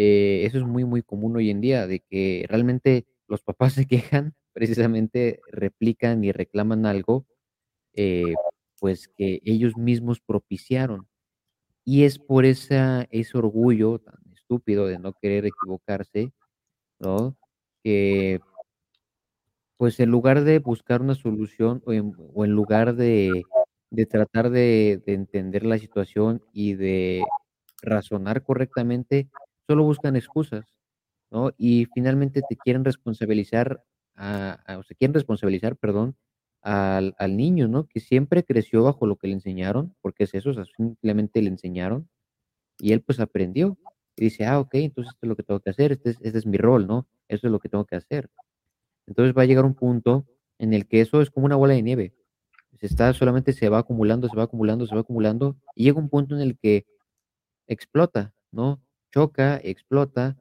Eh, 0.00 0.44
eso 0.46 0.58
es 0.58 0.64
muy, 0.64 0.84
muy 0.84 1.02
común 1.02 1.36
hoy 1.36 1.50
en 1.50 1.60
día, 1.60 1.88
de 1.88 1.98
que 1.98 2.46
realmente 2.48 3.04
los 3.26 3.42
papás 3.42 3.72
se 3.84 3.86
quejan, 3.88 4.34
precisamente 4.52 5.40
replican 5.50 6.22
y 6.22 6.30
reclaman 6.30 6.86
algo, 6.86 7.26
eh, 7.94 8.34
pues, 8.80 9.08
que 9.08 9.40
ellos 9.44 9.76
mismos 9.76 10.20
propiciaron. 10.20 11.08
Y 11.84 12.04
es 12.04 12.18
por 12.20 12.44
esa 12.46 13.08
ese 13.10 13.38
orgullo 13.38 13.98
tan 14.00 14.20
estúpido 14.34 14.86
de 14.86 15.00
no 15.00 15.14
querer 15.14 15.46
equivocarse, 15.46 16.32
¿no? 17.00 17.36
Que 17.84 18.40
pues, 19.76 19.98
en 20.00 20.10
lugar 20.10 20.44
de 20.44 20.58
buscar 20.60 21.02
una 21.02 21.14
solución, 21.16 21.82
o 21.86 22.44
en 22.44 22.52
lugar 22.52 22.94
de 22.96 23.42
de 23.90 24.06
tratar 24.06 24.50
de 24.50 25.02
entender 25.06 25.64
la 25.64 25.78
situación 25.78 26.42
y 26.52 26.74
de 26.74 27.22
razonar 27.82 28.42
correctamente, 28.42 29.28
solo 29.68 29.84
buscan 29.84 30.16
excusas, 30.16 30.66
¿no? 31.32 31.52
Y 31.58 31.86
finalmente 31.86 32.42
te 32.44 32.56
quieren 32.58 32.84
responsabilizar 32.86 33.82
o 34.18 34.82
se 34.84 34.94
quieren 34.96 35.14
responsabilizar, 35.14 35.76
perdón, 35.76 36.16
al 36.62 37.14
al 37.18 37.36
niño, 37.38 37.68
¿no? 37.68 37.86
Que 37.88 38.00
siempre 38.00 38.44
creció 38.44 38.84
bajo 38.84 39.06
lo 39.06 39.16
que 39.18 39.28
le 39.28 39.34
enseñaron, 39.34 39.96
porque 40.02 40.24
es 40.24 40.34
eso, 40.34 40.52
simplemente 40.66 41.42
le 41.42 41.50
enseñaron, 41.50 42.08
y 42.80 42.92
él, 42.94 43.02
pues, 43.02 43.20
aprendió. 43.20 43.78
Y 44.16 44.24
dice: 44.26 44.46
"Ah, 44.46 44.60
okey, 44.60 44.84
entonces 44.86 45.14
esto 45.14 45.26
es 45.26 45.30
lo 45.30 45.36
que 45.36 45.44
tengo 45.44 45.60
que 45.60 45.70
hacer, 45.70 45.92
este 45.92 46.10
es 46.12 46.18
este 46.22 46.38
es 46.38 46.46
mi 46.46 46.58
rol, 46.58 46.86
¿no? 46.88 47.08
Eso 47.28 47.46
es 47.48 47.52
lo 47.52 47.60
que 47.60 47.68
tengo 47.70 47.86
que 47.86 47.96
hacer". 47.96 48.30
Entonces, 49.08 49.36
va 49.36 49.42
a 49.42 49.46
llegar 49.46 49.64
un 49.66 49.74
punto 49.76 50.26
en 50.58 50.74
el 50.74 50.88
que 50.88 51.00
eso 51.02 51.22
es 51.22 51.30
como 51.30 51.46
una 51.46 51.56
bola 51.56 51.74
de 51.74 51.82
nieve. 51.82 52.14
Se 52.80 52.86
está 52.86 53.12
solamente 53.14 53.52
se 53.54 53.68
va 53.70 53.78
acumulando, 53.80 54.28
se 54.30 54.36
va 54.36 54.44
acumulando, 54.44 54.86
se 54.88 54.94
va 54.96 55.02
acumulando, 55.02 55.56
y 55.76 55.84
llega 55.84 55.98
un 56.00 56.08
punto 56.10 56.34
en 56.36 56.42
el 56.42 56.58
que 56.58 56.86
explota, 57.68 58.34
¿no? 58.52 58.82
Choca, 59.18 59.60
explota, 59.64 60.36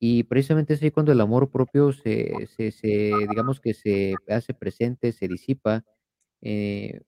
y 0.00 0.24
precisamente 0.24 0.74
es 0.74 0.82
ahí 0.82 0.90
cuando 0.92 1.12
el 1.12 1.20
amor 1.20 1.50
propio 1.50 1.92
se 1.92 2.46
se 2.56 2.72
se 2.72 3.26
digamos 3.28 3.60
que 3.60 3.74
se 3.74 4.14
hace 4.28 4.54
presente, 4.54 5.12
se 5.12 5.28
disipa, 5.28 5.84
eh, 6.42 7.02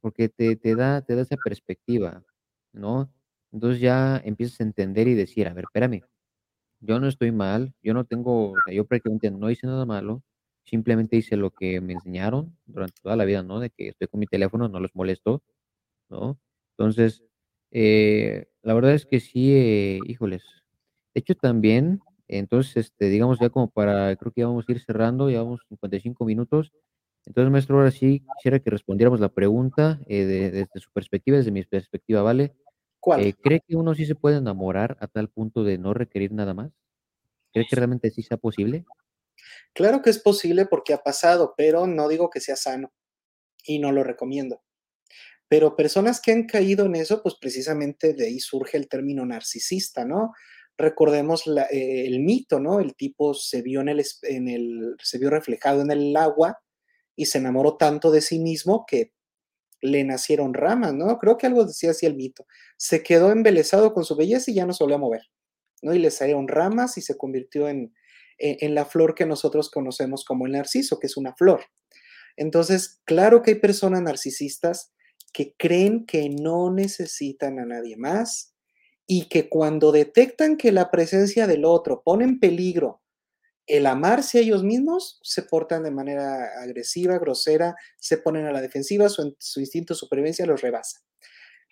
porque 0.00 0.28
te 0.30 0.56
te 0.56 0.76
da 0.76 1.02
te 1.02 1.16
da 1.16 1.22
esa 1.22 1.38
perspectiva, 1.38 2.24
¿no? 2.72 3.12
Entonces, 3.52 3.80
ya 3.82 4.20
empiezas 4.24 4.60
a 4.60 4.64
entender 4.64 5.08
y 5.08 5.14
decir: 5.14 5.48
"A 5.48 5.54
ver, 5.54 5.64
espérame, 5.66 6.04
yo 6.80 7.00
no 7.00 7.08
estoy 7.08 7.32
mal, 7.32 7.74
yo 7.82 7.94
no 7.94 8.04
tengo, 8.06 8.52
o 8.54 8.62
sea, 8.62 8.74
yo 8.74 8.86
prácticamente 8.86 9.30
no 9.32 9.50
hice 9.50 9.66
nada 9.68 9.86
malo, 9.86 10.22
simplemente 10.64 11.16
hice 11.16 11.36
lo 11.36 11.50
que 11.52 11.80
me 11.82 11.94
enseñaron 11.94 12.58
durante 12.66 13.00
toda 13.02 13.16
la 13.16 13.24
vida, 13.26 13.42
¿no? 13.44 13.60
De 13.60 13.70
que 13.70 13.88
estoy 13.90 14.08
con 14.08 14.20
mi 14.20 14.26
teléfono, 14.28 14.68
no 14.68 14.80
los 14.80 14.94
molesto", 14.96 15.42
¿no? 16.10 16.38
Entonces, 16.78 17.24
eh, 17.70 18.46
la 18.62 18.74
verdad 18.74 18.94
es 18.94 19.06
que 19.06 19.20
sí, 19.20 19.54
eh, 19.54 19.98
híjoles. 20.06 20.42
De 21.14 21.20
hecho, 21.20 21.34
también, 21.34 22.00
entonces, 22.28 22.76
este, 22.76 23.08
digamos, 23.08 23.38
ya 23.40 23.50
como 23.50 23.70
para 23.70 24.14
creo 24.16 24.32
que 24.32 24.42
ya 24.42 24.46
vamos 24.46 24.64
a 24.68 24.72
ir 24.72 24.80
cerrando, 24.80 25.28
llevamos 25.28 25.60
55 25.68 26.24
minutos. 26.24 26.72
Entonces, 27.26 27.50
maestro, 27.50 27.76
ahora 27.78 27.90
sí 27.90 28.24
quisiera 28.36 28.60
que 28.60 28.70
respondiéramos 28.70 29.20
la 29.20 29.28
pregunta, 29.28 30.00
eh, 30.06 30.24
de 30.24 30.50
desde 30.50 30.80
su 30.80 30.90
perspectiva, 30.92 31.36
desde 31.36 31.50
mi 31.50 31.64
perspectiva, 31.64 32.22
¿vale? 32.22 32.54
¿Cuál? 32.98 33.20
Eh, 33.20 33.34
¿cree 33.34 33.60
que 33.66 33.76
uno 33.76 33.94
sí 33.94 34.06
se 34.06 34.14
puede 34.14 34.38
enamorar 34.38 34.96
a 35.00 35.06
tal 35.06 35.28
punto 35.28 35.64
de 35.64 35.78
no 35.78 35.94
requerir 35.94 36.32
nada 36.32 36.54
más? 36.54 36.70
¿Cree 37.52 37.66
que 37.68 37.76
realmente 37.76 38.10
sí 38.10 38.22
sea 38.22 38.36
posible? 38.36 38.84
Claro 39.72 40.02
que 40.02 40.10
es 40.10 40.18
posible 40.18 40.66
porque 40.66 40.94
ha 40.94 41.02
pasado, 41.02 41.54
pero 41.56 41.86
no 41.86 42.08
digo 42.08 42.30
que 42.30 42.40
sea 42.40 42.56
sano, 42.56 42.92
y 43.64 43.78
no 43.78 43.92
lo 43.92 44.04
recomiendo. 44.04 44.62
Pero 45.50 45.74
personas 45.74 46.20
que 46.20 46.30
han 46.30 46.46
caído 46.46 46.86
en 46.86 46.94
eso, 46.94 47.24
pues, 47.24 47.34
precisamente 47.40 48.14
de 48.14 48.26
ahí 48.26 48.38
surge 48.38 48.76
el 48.76 48.88
término 48.88 49.26
narcisista, 49.26 50.04
¿no? 50.04 50.32
Recordemos 50.78 51.44
eh, 51.48 52.06
el 52.06 52.20
mito, 52.20 52.60
¿no? 52.60 52.78
El 52.78 52.94
tipo 52.94 53.34
se 53.34 53.60
vio 53.60 53.80
en 53.80 53.88
el 53.88 54.96
se 55.02 55.18
vio 55.18 55.28
reflejado 55.28 55.82
en 55.82 55.90
el 55.90 56.16
agua 56.16 56.60
y 57.16 57.26
se 57.26 57.38
enamoró 57.38 57.76
tanto 57.76 58.12
de 58.12 58.20
sí 58.20 58.38
mismo 58.38 58.84
que 58.86 59.12
le 59.82 60.04
nacieron 60.04 60.54
ramas, 60.54 60.94
¿no? 60.94 61.18
Creo 61.18 61.36
que 61.36 61.48
algo 61.48 61.64
decía 61.64 61.90
así 61.90 62.06
el 62.06 62.14
mito. 62.14 62.46
Se 62.76 63.02
quedó 63.02 63.32
embelesado 63.32 63.92
con 63.92 64.04
su 64.04 64.14
belleza 64.14 64.52
y 64.52 64.54
ya 64.54 64.66
no 64.66 64.72
se 64.72 64.84
volvió 64.84 64.96
a 64.98 65.00
mover, 65.00 65.22
¿no? 65.82 65.94
Y 65.94 65.98
le 65.98 66.12
salieron 66.12 66.46
ramas 66.46 66.96
y 66.96 67.02
se 67.02 67.16
convirtió 67.16 67.68
en 67.68 67.92
en 68.40 68.74
la 68.74 68.86
flor 68.86 69.14
que 69.14 69.26
nosotros 69.26 69.70
conocemos 69.70 70.24
como 70.24 70.46
el 70.46 70.52
narciso, 70.52 70.98
que 70.98 71.08
es 71.08 71.18
una 71.18 71.34
flor. 71.34 71.64
Entonces, 72.38 73.02
claro 73.04 73.42
que 73.42 73.50
hay 73.50 73.58
personas 73.58 74.00
narcisistas 74.00 74.94
que 75.32 75.54
creen 75.56 76.06
que 76.06 76.28
no 76.28 76.72
necesitan 76.72 77.58
a 77.58 77.64
nadie 77.64 77.96
más 77.96 78.54
y 79.06 79.26
que 79.28 79.48
cuando 79.48 79.92
detectan 79.92 80.56
que 80.56 80.72
la 80.72 80.90
presencia 80.90 81.46
del 81.46 81.64
otro 81.64 82.02
pone 82.02 82.24
en 82.24 82.40
peligro 82.40 83.02
el 83.66 83.86
amarse 83.86 84.38
a 84.38 84.40
ellos 84.40 84.64
mismos, 84.64 85.20
se 85.22 85.42
portan 85.42 85.84
de 85.84 85.92
manera 85.92 86.60
agresiva, 86.60 87.18
grosera, 87.18 87.76
se 87.98 88.18
ponen 88.18 88.46
a 88.46 88.52
la 88.52 88.60
defensiva, 88.60 89.08
su 89.08 89.60
instinto 89.60 89.94
de 89.94 89.98
supervivencia 89.98 90.44
los 90.44 90.60
rebasa. 90.60 91.00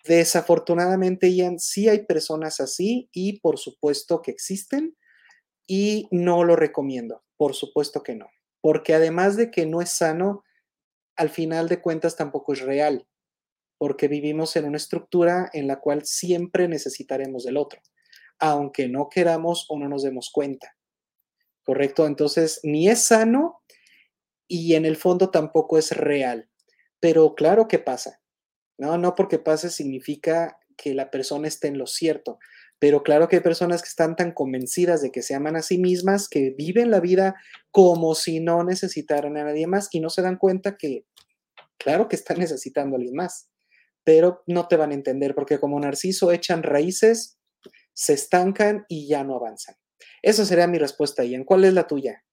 Desafortunadamente, 0.05 1.33
Ian, 1.33 1.59
sí 1.59 1.89
hay 1.89 2.05
personas 2.05 2.61
así 2.61 3.09
y 3.11 3.41
por 3.41 3.57
supuesto 3.57 4.21
que 4.21 4.31
existen, 4.31 4.95
y 5.67 6.07
no 6.09 6.43
lo 6.43 6.55
recomiendo, 6.55 7.23
por 7.37 7.53
supuesto 7.53 8.01
que 8.01 8.15
no, 8.15 8.29
porque 8.59 8.95
además 8.95 9.37
de 9.37 9.51
que 9.51 9.67
no 9.67 9.81
es 9.81 9.91
sano, 9.91 10.43
al 11.15 11.29
final 11.29 11.69
de 11.69 11.79
cuentas 11.79 12.15
tampoco 12.15 12.53
es 12.53 12.61
real, 12.61 13.07
porque 13.79 14.09
vivimos 14.09 14.55
en 14.57 14.65
una 14.65 14.77
estructura 14.77 15.49
en 15.53 15.65
la 15.65 15.79
cual 15.79 16.05
siempre 16.05 16.67
necesitaremos 16.67 17.45
del 17.45 17.57
otro, 17.57 17.81
aunque 18.37 18.89
no 18.89 19.09
queramos 19.09 19.65
o 19.69 19.79
no 19.79 19.87
nos 19.87 20.03
demos 20.03 20.29
cuenta. 20.31 20.75
¿Correcto? 21.63 22.05
Entonces, 22.05 22.59
ni 22.63 22.89
es 22.89 23.03
sano 23.03 23.61
y 24.47 24.75
en 24.75 24.85
el 24.85 24.97
fondo 24.97 25.29
tampoco 25.31 25.77
es 25.77 25.95
real, 25.95 26.49
pero 26.99 27.35
claro 27.35 27.67
que 27.67 27.79
pasa, 27.79 28.21
¿no? 28.77 28.97
No 28.97 29.15
porque 29.15 29.39
pase 29.39 29.69
significa 29.69 30.59
que 30.75 30.93
la 30.93 31.09
persona 31.09 31.47
esté 31.47 31.67
en 31.67 31.77
lo 31.77 31.87
cierto, 31.87 32.39
pero 32.79 33.03
claro 33.03 33.27
que 33.27 33.37
hay 33.37 33.41
personas 33.41 33.81
que 33.81 33.89
están 33.89 34.15
tan 34.15 34.33
convencidas 34.33 35.01
de 35.01 35.11
que 35.11 35.21
se 35.21 35.35
aman 35.35 35.55
a 35.55 35.61
sí 35.61 35.77
mismas, 35.77 36.27
que 36.27 36.53
viven 36.57 36.91
la 36.91 36.99
vida 36.99 37.35
como 37.71 38.15
si 38.15 38.39
no 38.39 38.63
necesitaran 38.63 39.37
a 39.37 39.43
nadie 39.43 39.67
más 39.67 39.89
y 39.91 39.99
no 39.99 40.09
se 40.09 40.21
dan 40.21 40.37
cuenta 40.37 40.75
que, 40.77 41.05
claro 41.77 42.07
que 42.07 42.15
están 42.15 42.39
necesitando 42.39 42.95
a 42.95 42.97
alguien 42.97 43.15
más, 43.15 43.49
pero 44.03 44.43
no 44.47 44.67
te 44.67 44.77
van 44.77 44.91
a 44.91 44.95
entender 44.95 45.35
porque 45.35 45.59
como 45.59 45.79
narciso 45.79 46.31
echan 46.31 46.63
raíces, 46.63 47.39
se 47.93 48.13
estancan 48.13 48.85
y 48.87 49.07
ya 49.07 49.23
no 49.23 49.35
avanzan. 49.35 49.75
Esa 50.21 50.45
sería 50.45 50.67
mi 50.67 50.77
respuesta, 50.77 51.23
Ian, 51.25 51.43
¿cuál 51.43 51.65
es 51.65 51.73
la 51.73 51.87
tuya? 51.87 52.23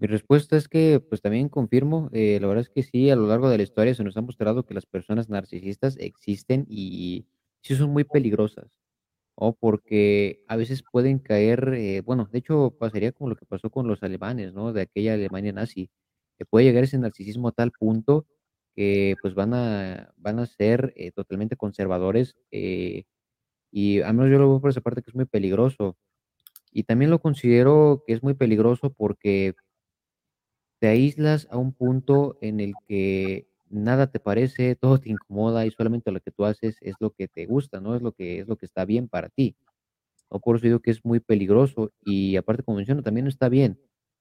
Mi 0.00 0.06
respuesta 0.06 0.56
es 0.56 0.68
que, 0.68 1.00
pues, 1.00 1.20
también 1.20 1.48
confirmo, 1.48 2.08
eh, 2.12 2.38
la 2.40 2.46
verdad 2.46 2.62
es 2.62 2.70
que 2.70 2.84
sí, 2.84 3.10
a 3.10 3.16
lo 3.16 3.26
largo 3.26 3.50
de 3.50 3.56
la 3.56 3.64
historia 3.64 3.94
se 3.94 4.04
nos 4.04 4.16
ha 4.16 4.20
mostrado 4.20 4.64
que 4.64 4.74
las 4.74 4.86
personas 4.86 5.28
narcisistas 5.28 5.96
existen 5.98 6.66
y 6.68 7.26
sí 7.62 7.74
son 7.74 7.90
muy 7.90 8.04
peligrosas, 8.04 8.66
¿no? 9.40 9.54
Porque 9.54 10.44
a 10.46 10.56
veces 10.56 10.84
pueden 10.90 11.18
caer, 11.18 11.74
eh, 11.74 12.02
bueno, 12.02 12.28
de 12.30 12.38
hecho, 12.38 12.76
pasaría 12.78 13.12
como 13.12 13.30
lo 13.30 13.36
que 13.36 13.46
pasó 13.46 13.70
con 13.70 13.88
los 13.88 14.02
alemanes, 14.02 14.54
¿no? 14.54 14.72
De 14.72 14.82
aquella 14.82 15.14
Alemania 15.14 15.52
nazi, 15.52 15.90
que 16.38 16.46
puede 16.46 16.66
llegar 16.66 16.84
ese 16.84 16.98
narcisismo 16.98 17.48
a 17.48 17.52
tal 17.52 17.72
punto 17.72 18.26
que, 18.78 19.16
pues, 19.22 19.34
van 19.34 19.54
a 19.54 20.12
van 20.18 20.38
a 20.40 20.46
ser, 20.46 20.92
eh, 20.96 21.10
totalmente 21.12 21.56
conservadores, 21.56 22.36
eh, 22.52 23.04
y 23.72 24.00
al 24.02 24.14
menos 24.14 24.30
yo 24.32 24.38
lo 24.38 24.48
veo 24.50 24.60
por 24.62 24.70
esa 24.70 24.80
parte 24.82 25.02
que 25.02 25.10
es 25.10 25.16
muy 25.16 25.26
peligroso. 25.26 25.96
Y 26.72 26.84
también 26.84 27.10
lo 27.12 27.20
considero 27.20 28.04
que 28.06 28.14
es 28.14 28.22
muy 28.24 28.34
peligroso 28.34 28.92
porque 28.94 29.54
te 30.82 30.86
aíslas 30.88 31.48
a 31.50 31.56
un 31.58 31.72
punto 31.72 32.38
en 32.40 32.60
el 32.60 32.72
que 32.86 33.48
nada 33.68 34.10
te 34.10 34.20
parece, 34.20 34.76
todo 34.76 34.98
te 35.00 35.10
incomoda 35.10 35.66
y 35.66 35.70
solamente 35.72 36.12
lo 36.12 36.20
que 36.20 36.30
tú 36.30 36.44
haces 36.44 36.76
es 36.80 36.94
lo 37.00 37.10
que 37.10 37.28
te 37.28 37.46
gusta, 37.46 37.80
¿no? 37.80 37.96
Es 37.96 38.02
lo 38.02 38.12
que 38.12 38.40
es 38.40 38.48
lo 38.48 38.56
que 38.56 38.66
está 38.66 38.84
bien 38.84 39.08
para 39.08 39.28
ti, 39.28 39.56
¿no? 40.30 40.40
Por 40.40 40.56
eso 40.56 40.66
digo 40.66 40.80
que 40.80 40.92
es 40.92 41.04
muy 41.04 41.20
peligroso 41.20 41.92
y 42.04 42.36
aparte, 42.36 42.62
como 42.64 42.78
menciono, 42.78 43.02
también 43.02 43.26
está 43.28 43.48
bien, 43.48 43.80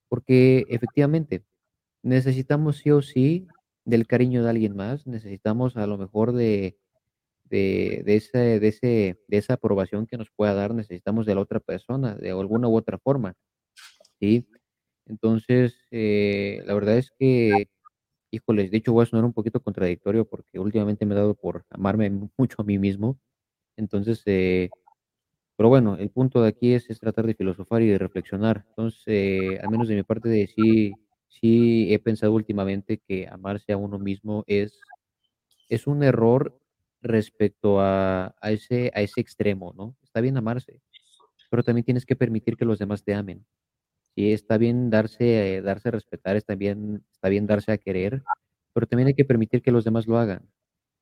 porque 0.10 0.66
efectivamente 0.70 1.44
necesitamos 2.04 2.78
sí 2.78 2.92
o 2.92 3.02
sí 3.02 3.48
del 3.88 4.08
cariño 4.08 4.44
de 4.44 4.52
alguien 4.52 4.76
más, 4.78 5.08
necesitamos 5.08 5.78
a 5.78 5.88
lo 5.88 5.98
mejor 5.98 6.34
de 6.34 6.78
de 7.46 8.04
de 8.06 8.16
ese 8.18 8.60
de 8.60 8.68
ese 8.70 9.20
de 9.28 9.38
esa 9.38 9.56
aprobación 9.56 10.08
que 10.08 10.18
nos 10.18 10.30
pueda 10.32 10.54
dar, 10.56 10.74
necesitamos 10.76 11.26
de 11.26 11.36
la 11.36 11.42
otra 11.42 11.60
persona 11.62 12.16
de 12.16 12.32
alguna 12.32 12.68
u 12.70 12.76
otra 12.78 13.00
forma, 13.00 13.36
¿sí? 14.20 14.48
Entonces, 15.08 15.76
eh, 15.92 16.62
la 16.66 16.74
verdad 16.76 16.98
es 16.98 17.12
que, 17.20 17.70
híjoles, 18.32 18.72
de 18.72 18.78
hecho, 18.78 18.94
voy 18.94 19.04
a 19.04 19.08
sonar 19.08 19.26
un 19.26 19.34
poquito 19.34 19.62
contradictorio 19.62 20.26
porque 20.28 20.60
últimamente 20.60 21.06
me 21.06 21.16
he 21.16 21.18
dado 21.20 21.36
por 21.36 21.66
amarme 21.72 22.10
mucho 22.38 22.62
a 22.62 22.66
mí 22.66 22.80
mismo. 22.80 23.20
Entonces, 23.78 24.24
eh, 24.28 24.70
pero 25.58 25.70
bueno, 25.70 25.98
el 25.98 26.10
punto 26.12 26.42
de 26.42 26.50
aquí 26.50 26.74
es 26.74 26.90
es 26.90 27.00
tratar 27.00 27.26
de 27.28 27.36
filosofar 27.36 27.82
y 27.82 27.88
de 27.90 27.98
reflexionar. 28.00 28.66
Entonces, 28.70 29.04
eh, 29.08 29.60
al 29.64 29.70
menos 29.70 29.88
de 29.88 29.96
mi 29.96 30.04
parte 30.04 30.30
de 30.30 30.48
sí 30.48 30.94
sí 31.30 31.94
he 31.94 32.00
pensado 32.00 32.34
últimamente 32.34 33.00
que 33.08 33.28
amarse 33.28 33.74
a 33.74 33.78
uno 33.78 34.00
mismo 34.00 34.44
es 34.48 34.80
es 35.70 35.88
un 35.88 36.04
error 36.04 36.60
respecto 37.02 37.82
a 37.82 38.36
a 38.42 38.52
ese 38.52 38.92
a 38.96 39.02
ese 39.02 39.22
extremo, 39.22 39.74
¿no? 39.78 39.96
Está 40.04 40.22
bien 40.22 40.38
amarse, 40.38 40.82
pero 41.52 41.64
también 41.64 41.86
tienes 41.86 42.06
que 42.06 42.16
permitir 42.18 42.58
que 42.58 42.66
los 42.66 42.80
demás 42.80 43.04
te 43.04 43.16
amen. 43.16 43.46
Sí, 44.16 44.34
está 44.34 44.58
bien 44.58 44.90
darse 44.92 45.62
darse 45.64 45.90
a 45.90 45.92
respetar, 45.94 46.38
está 46.38 46.56
bien 46.56 47.06
está 47.14 47.30
bien 47.30 47.48
darse 47.48 47.72
a 47.74 47.78
querer, 47.80 48.24
pero 48.74 48.88
también 48.88 49.08
hay 49.10 49.16
que 49.16 49.26
permitir 49.26 49.62
que 49.64 49.72
los 49.72 49.86
demás 49.86 50.08
lo 50.08 50.18
hagan, 50.20 50.50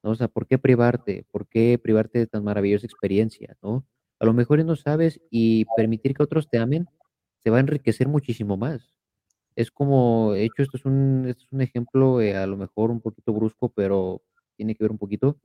¿no? 0.04 0.12
O 0.12 0.16
sea, 0.16 0.28
¿por 0.30 0.48
qué 0.48 0.58
privarte? 0.60 1.26
¿Por 1.32 1.48
qué 1.48 1.80
privarte 1.82 2.20
de 2.20 2.28
tan 2.28 2.44
maravillosa 2.46 2.86
experiencia, 2.88 3.58
no? 3.64 3.86
A 4.20 4.26
lo 4.26 4.34
mejor 4.34 4.64
no 4.66 4.76
sabes, 4.78 5.22
y 5.32 5.66
permitir 5.78 6.14
que 6.16 6.24
otros 6.24 6.50
te 6.50 6.58
amen 6.60 6.88
te 7.44 7.52
va 7.52 7.58
a 7.58 7.62
enriquecer 7.62 8.08
muchísimo 8.10 8.58
más. 8.58 8.96
Es 9.56 9.72
como, 9.72 10.34
de 10.34 10.46
hecho, 10.46 10.64
esto 10.64 10.78
es 10.78 10.86
un 10.86 11.26
esto 11.28 11.44
es 11.46 11.52
un 11.54 11.62
ejemplo, 11.62 12.22
eh, 12.22 12.36
a 12.36 12.46
lo 12.48 12.58
mejor 12.58 12.92
un 12.92 13.02
poquito 13.02 13.34
brusco, 13.34 13.70
pero 13.70 14.22
tiene 14.58 14.76
que 14.76 14.84
ver 14.84 14.92
un 14.92 14.98
poquito. 14.98 15.38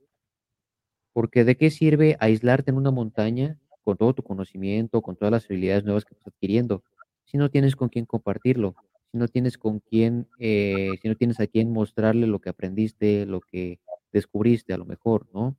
Porque, 1.15 1.43
¿de 1.43 1.57
qué 1.57 1.69
sirve 1.71 2.15
aislarte 2.19 2.71
en 2.71 2.77
una 2.77 2.91
montaña 2.91 3.57
con 3.83 3.97
todo 3.97 4.13
tu 4.13 4.23
conocimiento, 4.23 5.01
con 5.01 5.15
todas 5.15 5.31
las 5.31 5.45
habilidades 5.45 5.83
nuevas 5.83 6.05
que 6.05 6.13
estás 6.13 6.27
adquiriendo, 6.33 6.83
si 7.25 7.37
no 7.37 7.49
tienes 7.49 7.75
con 7.75 7.89
quién 7.89 8.05
compartirlo? 8.05 8.75
Si 9.11 9.17
no 9.17 9.27
tienes 9.27 9.57
con 9.57 9.79
quién, 9.79 10.27
eh, 10.39 10.91
si 11.01 11.09
no 11.09 11.15
tienes 11.15 11.39
a 11.41 11.47
quién 11.47 11.71
mostrarle 11.71 12.27
lo 12.27 12.39
que 12.39 12.49
aprendiste, 12.49 13.25
lo 13.25 13.41
que 13.41 13.79
descubriste 14.13 14.73
a 14.73 14.77
lo 14.77 14.85
mejor, 14.85 15.27
¿no? 15.33 15.57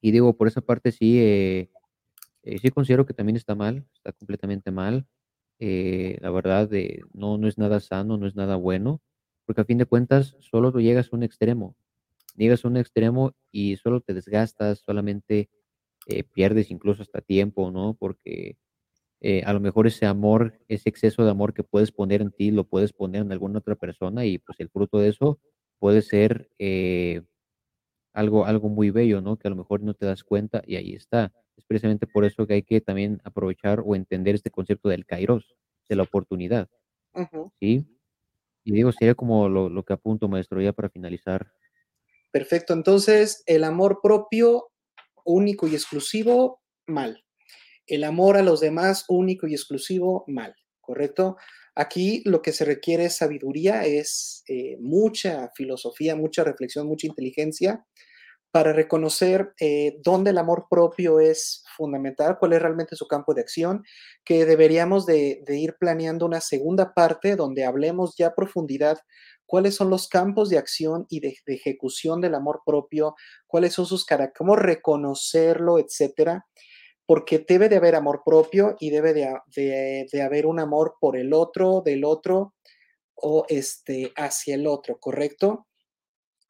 Y 0.00 0.12
digo, 0.12 0.36
por 0.36 0.48
esa 0.48 0.60
parte 0.62 0.92
sí, 0.92 1.18
eh, 1.20 1.70
eh, 2.42 2.58
sí 2.60 2.70
considero 2.70 3.06
que 3.06 3.14
también 3.14 3.36
está 3.36 3.54
mal, 3.54 3.84
está 3.94 4.12
completamente 4.12 4.70
mal. 4.70 5.06
Eh, 5.60 6.18
la 6.20 6.30
verdad, 6.30 6.72
eh, 6.74 7.00
no 7.14 7.38
no 7.38 7.48
es 7.48 7.58
nada 7.58 7.80
sano, 7.80 8.16
no 8.18 8.26
es 8.26 8.36
nada 8.36 8.56
bueno, 8.56 9.00
porque 9.46 9.62
a 9.62 9.64
fin 9.64 9.78
de 9.78 9.86
cuentas 9.86 10.36
solo 10.40 10.72
llegas 10.80 11.12
a 11.12 11.16
un 11.16 11.22
extremo, 11.24 11.76
llegas 12.36 12.64
a 12.64 12.68
un 12.68 12.76
extremo 12.78 13.34
y 13.52 13.76
solo 13.78 14.00
te 14.02 14.14
desgastas, 14.14 14.80
solamente, 14.80 15.50
eh, 16.08 16.24
pierdes 16.24 16.70
incluso 16.72 17.02
hasta 17.02 17.20
tiempo, 17.22 17.70
¿no? 17.72 17.96
Porque, 17.98 18.56
eh, 19.20 19.42
a 19.46 19.52
lo 19.54 19.60
mejor 19.60 19.86
ese 19.88 20.06
amor, 20.06 20.58
ese 20.68 20.88
exceso 20.90 21.24
de 21.24 21.30
amor 21.32 21.54
que 21.54 21.64
puedes 21.64 21.92
poner 21.92 22.22
en 22.22 22.32
ti, 22.32 22.50
lo 22.52 22.64
puedes 22.64 22.92
poner 22.94 23.22
en 23.22 23.32
alguna 23.32 23.60
otra 23.60 23.76
persona 23.76 24.26
y, 24.26 24.38
pues, 24.38 24.60
el 24.60 24.70
fruto 24.70 24.98
de 25.00 25.08
eso 25.10 25.40
puede 25.80 26.02
ser, 26.02 26.50
eh, 26.58 27.22
algo 28.14 28.46
algo 28.46 28.68
muy 28.70 28.90
bello, 28.90 29.20
¿no? 29.22 29.38
Que 29.38 29.48
a 29.48 29.50
lo 29.50 29.56
mejor 29.56 29.82
no 29.82 29.94
te 29.94 30.06
das 30.06 30.24
cuenta 30.24 30.62
y 30.66 30.76
ahí 30.76 30.94
está. 30.94 31.32
Es 31.56 31.64
precisamente 31.64 32.06
por 32.06 32.24
eso 32.24 32.46
que 32.46 32.54
hay 32.54 32.62
que 32.62 32.80
también 32.80 33.20
aprovechar 33.24 33.82
o 33.84 33.94
entender 33.94 34.34
este 34.34 34.50
concepto 34.50 34.88
del 34.88 35.06
Kairos, 35.06 35.56
de 35.88 35.96
la 35.96 36.02
oportunidad. 36.02 36.68
¿sí? 37.60 37.86
Y 38.64 38.72
digo, 38.72 38.92
sería 38.92 39.14
como 39.14 39.48
lo 39.48 39.68
lo 39.68 39.84
que 39.84 39.94
apunto, 39.94 40.28
maestro, 40.28 40.60
ya 40.60 40.72
para 40.72 40.90
finalizar. 40.90 41.50
Perfecto, 42.30 42.74
entonces, 42.74 43.42
el 43.46 43.64
amor 43.64 44.00
propio, 44.02 44.70
único 45.24 45.66
y 45.66 45.74
exclusivo, 45.74 46.60
mal. 46.86 47.24
El 47.86 48.04
amor 48.04 48.36
a 48.36 48.42
los 48.42 48.60
demás, 48.60 49.04
único 49.08 49.46
y 49.46 49.54
exclusivo, 49.54 50.24
mal, 50.26 50.54
¿correcto? 50.80 51.36
Aquí 51.74 52.22
lo 52.24 52.42
que 52.42 52.52
se 52.52 52.64
requiere 52.64 53.06
es 53.06 53.16
sabiduría, 53.16 53.84
es, 53.84 54.42
eh, 54.48 54.76
mucha 54.80 55.50
filosofía, 55.54 56.16
mucha 56.16 56.42
reflexión, 56.42 56.86
mucha 56.86 57.06
inteligencia 57.06 57.86
para 58.50 58.72
reconocer, 58.72 59.52
eh, 59.60 59.98
dónde 60.02 60.30
el 60.30 60.38
amor 60.38 60.66
propio 60.70 61.20
es 61.20 61.64
fundamental, 61.76 62.38
cuál 62.38 62.54
es 62.54 62.62
realmente 62.62 62.96
su 62.96 63.06
campo 63.06 63.34
de 63.34 63.42
acción, 63.42 63.84
que 64.24 64.46
deberíamos 64.46 65.06
de 65.06 65.42
ir 65.48 65.76
planeando 65.78 66.24
una 66.26 66.40
segunda 66.40 66.94
parte 66.94 67.36
donde 67.36 67.64
hablemos 67.64 68.14
ya 68.16 68.28
a 68.28 68.34
profundidad 68.34 68.98
cuáles 69.46 69.76
son 69.76 69.90
los 69.90 70.08
campos 70.08 70.50
de 70.50 70.58
acción 70.58 71.06
y 71.08 71.20
de 71.20 71.36
ejecución 71.46 72.20
del 72.20 72.34
amor 72.34 72.62
propio, 72.66 73.14
cuáles 73.46 73.72
son 73.72 73.86
sus 73.86 74.04
cara 74.04 74.32
cómo 74.36 74.56
reconocerlo, 74.56 75.78
etcétera, 75.78 76.46
porque 77.06 77.44
debe 77.46 77.68
de 77.68 77.76
haber 77.76 77.94
amor 77.94 78.22
propio 78.24 78.76
y 78.80 78.90
debe 78.90 79.14
de 79.14 79.28
de 79.54 80.22
haber 80.22 80.46
un 80.46 80.58
amor 80.60 80.96
por 81.00 81.16
el 81.16 81.32
otro, 81.32 81.82
del 81.84 82.04
otro 82.04 82.54
o, 83.14 83.46
este, 83.48 84.12
hacia 84.16 84.56
el 84.56 84.66
otro, 84.66 84.98
¿correcto? 85.00 85.65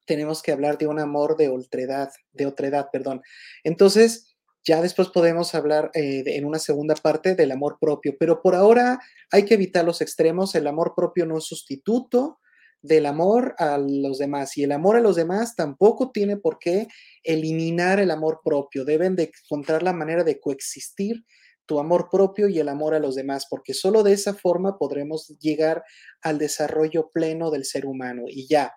Tenemos 0.06 0.42
que 0.42 0.52
hablar 0.52 0.78
de 0.78 0.86
un 0.86 0.98
amor 0.98 1.36
de 1.36 1.48
oltredad 1.48 2.10
de 2.32 2.46
otredad, 2.46 2.88
perdón. 2.92 3.22
Entonces, 3.64 4.36
ya 4.66 4.82
después 4.82 5.08
podemos 5.08 5.54
hablar, 5.54 5.90
eh, 5.94 6.24
en 6.26 6.44
una 6.44 6.58
segunda 6.58 6.94
parte 6.96 7.34
del 7.36 7.52
amor 7.52 7.78
propio, 7.80 8.16
pero 8.18 8.42
por 8.42 8.54
ahora 8.56 8.98
hay 9.30 9.44
que 9.44 9.54
evitar 9.54 9.84
los 9.84 10.00
extremos, 10.00 10.54
el 10.56 10.66
amor 10.66 10.94
propio 10.96 11.24
no 11.24 11.38
es 11.38 11.44
sustituto 11.44 12.40
del 12.82 13.06
amor 13.06 13.54
a 13.58 13.78
los 13.78 14.18
demás, 14.18 14.56
y 14.56 14.64
el 14.64 14.72
amor 14.72 14.96
a 14.96 15.00
los 15.00 15.16
demás 15.16 15.54
tampoco 15.54 16.10
tiene 16.10 16.36
por 16.36 16.58
qué 16.58 16.88
eliminar 17.22 18.00
el 18.00 18.10
amor 18.10 18.40
propio, 18.44 18.84
deben 18.84 19.16
de 19.16 19.30
encontrar 19.44 19.82
la 19.82 19.92
manera 19.92 20.24
de 20.24 20.40
coexistir 20.40 21.24
tu 21.64 21.80
amor 21.80 22.08
propio 22.10 22.48
y 22.48 22.58
el 22.58 22.68
amor 22.68 22.94
a 22.94 23.00
los 23.00 23.14
demás, 23.14 23.46
porque 23.48 23.74
solo 23.74 24.02
de 24.02 24.12
esa 24.12 24.34
forma 24.34 24.78
podremos 24.78 25.28
llegar 25.40 25.84
al 26.22 26.38
desarrollo 26.38 27.10
pleno 27.12 27.50
del 27.50 27.64
ser 27.64 27.86
humano, 27.86 28.22
y 28.26 28.46
ya. 28.48 28.72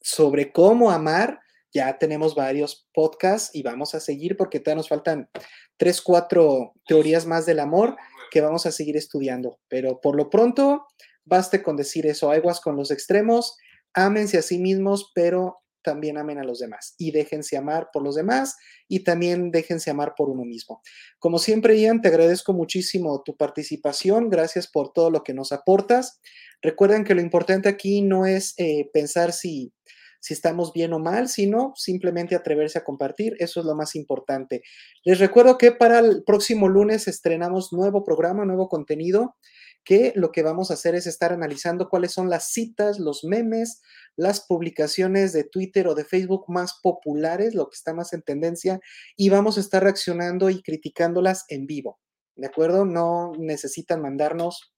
Sobre 0.00 0.52
cómo 0.52 0.90
amar, 0.90 1.40
ya 1.72 1.98
tenemos 1.98 2.34
varios 2.34 2.88
podcasts 2.94 3.54
y 3.54 3.62
vamos 3.62 3.94
a 3.94 4.00
seguir 4.00 4.36
porque 4.36 4.60
todavía 4.60 4.78
nos 4.78 4.88
faltan 4.88 5.28
3, 5.76 6.00
4 6.02 6.72
teorías 6.86 7.26
más 7.26 7.46
del 7.46 7.60
amor 7.60 7.96
que 8.30 8.40
vamos 8.40 8.66
a 8.66 8.72
seguir 8.72 8.96
estudiando, 8.96 9.58
pero 9.68 10.00
por 10.00 10.16
lo 10.16 10.30
pronto, 10.30 10.86
baste 11.24 11.62
con 11.62 11.76
decir 11.76 12.06
eso, 12.06 12.30
aguas 12.30 12.60
con 12.60 12.76
los 12.76 12.90
extremos, 12.90 13.56
ámense 13.94 14.38
a 14.38 14.42
sí 14.42 14.58
mismos, 14.58 15.10
pero 15.14 15.58
también 15.82 16.18
amen 16.18 16.38
a 16.38 16.44
los 16.44 16.58
demás 16.58 16.94
y 16.98 17.10
déjense 17.10 17.56
amar 17.56 17.88
por 17.92 18.02
los 18.02 18.14
demás 18.14 18.56
y 18.88 19.04
también 19.04 19.50
déjense 19.50 19.90
amar 19.90 20.14
por 20.16 20.30
uno 20.30 20.44
mismo. 20.44 20.82
Como 21.18 21.38
siempre, 21.38 21.80
Ian, 21.80 22.00
te 22.00 22.08
agradezco 22.08 22.52
muchísimo 22.52 23.22
tu 23.22 23.36
participación, 23.36 24.30
gracias 24.30 24.68
por 24.68 24.92
todo 24.92 25.10
lo 25.10 25.22
que 25.22 25.34
nos 25.34 25.52
aportas. 25.52 26.20
Recuerden 26.62 27.04
que 27.04 27.14
lo 27.14 27.20
importante 27.20 27.68
aquí 27.68 28.02
no 28.02 28.26
es, 28.26 28.54
eh, 28.56 28.90
pensar 28.92 29.32
si 29.32 29.72
si 30.20 30.34
estamos 30.34 30.72
bien 30.72 30.92
o 30.92 30.98
mal, 30.98 31.28
sino 31.28 31.72
simplemente 31.76 32.34
atreverse 32.34 32.78
a 32.78 32.84
compartir, 32.84 33.36
eso 33.38 33.60
es 33.60 33.66
lo 33.66 33.74
más 33.74 33.94
importante. 33.94 34.62
Les 35.04 35.18
recuerdo 35.18 35.58
que 35.58 35.72
para 35.72 36.00
el 36.00 36.24
próximo 36.24 36.68
lunes 36.68 37.08
estrenamos 37.08 37.72
nuevo 37.72 38.04
programa, 38.04 38.44
nuevo 38.44 38.68
contenido, 38.68 39.36
que 39.84 40.12
lo 40.16 40.32
que 40.32 40.42
vamos 40.42 40.70
a 40.70 40.74
hacer 40.74 40.94
es 40.94 41.06
estar 41.06 41.32
analizando 41.32 41.88
cuáles 41.88 42.12
son 42.12 42.28
las 42.28 42.50
citas, 42.50 42.98
los 42.98 43.24
memes, 43.24 43.80
las 44.18 44.44
publicaciones 44.44 45.32
de 45.32 45.44
Twitter 45.44 45.86
o 45.86 45.94
de 45.94 46.04
Facebook 46.04 46.44
más 46.48 46.80
populares, 46.82 47.54
lo 47.54 47.70
que 47.70 47.76
está 47.76 47.94
más 47.94 48.12
en 48.12 48.22
tendencia, 48.22 48.80
y 49.16 49.28
vamos 49.28 49.56
a 49.56 49.60
estar 49.60 49.82
reaccionando 49.82 50.50
y 50.50 50.60
criticándolas 50.60 51.44
en 51.48 51.66
vivo, 51.66 52.00
¿de 52.34 52.48
acuerdo? 52.48 52.84
No 52.84 53.30
necesitan 53.38 54.02
mandarnos 54.02 54.74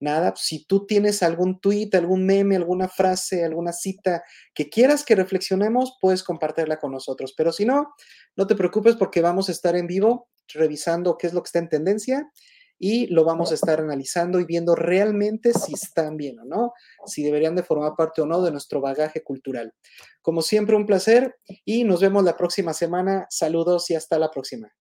nada. 0.00 0.34
Si 0.36 0.66
tú 0.66 0.84
tienes 0.84 1.22
algún 1.22 1.60
tweet, 1.60 1.90
algún 1.94 2.26
meme, 2.26 2.56
alguna 2.56 2.88
frase, 2.88 3.42
alguna 3.42 3.72
cita 3.72 4.22
que 4.54 4.68
quieras 4.68 5.02
que 5.02 5.14
reflexionemos, 5.14 5.96
puedes 5.98 6.22
compartirla 6.22 6.78
con 6.78 6.92
nosotros. 6.92 7.32
Pero 7.34 7.52
si 7.52 7.64
no, 7.64 7.94
no 8.36 8.46
te 8.46 8.54
preocupes 8.54 8.96
porque 8.96 9.22
vamos 9.22 9.48
a 9.48 9.52
estar 9.52 9.76
en 9.76 9.86
vivo 9.86 10.28
revisando 10.52 11.16
qué 11.16 11.26
es 11.26 11.32
lo 11.32 11.42
que 11.42 11.48
está 11.48 11.58
en 11.58 11.70
tendencia 11.70 12.30
y 12.78 13.06
lo 13.06 13.24
vamos 13.24 13.50
a 13.50 13.54
estar 13.54 13.80
analizando 13.80 14.40
y 14.40 14.44
viendo 14.44 14.74
realmente 14.74 15.52
si 15.52 15.74
están 15.74 16.16
bien 16.16 16.38
o 16.40 16.44
no, 16.44 16.72
si 17.06 17.22
deberían 17.22 17.54
de 17.54 17.62
formar 17.62 17.94
parte 17.96 18.22
o 18.22 18.26
no 18.26 18.42
de 18.42 18.50
nuestro 18.50 18.80
bagaje 18.80 19.22
cultural. 19.22 19.72
Como 20.22 20.42
siempre, 20.42 20.76
un 20.76 20.86
placer 20.86 21.36
y 21.64 21.84
nos 21.84 22.00
vemos 22.00 22.24
la 22.24 22.36
próxima 22.36 22.74
semana. 22.74 23.26
Saludos 23.30 23.90
y 23.90 23.94
hasta 23.94 24.18
la 24.18 24.30
próxima. 24.30 24.72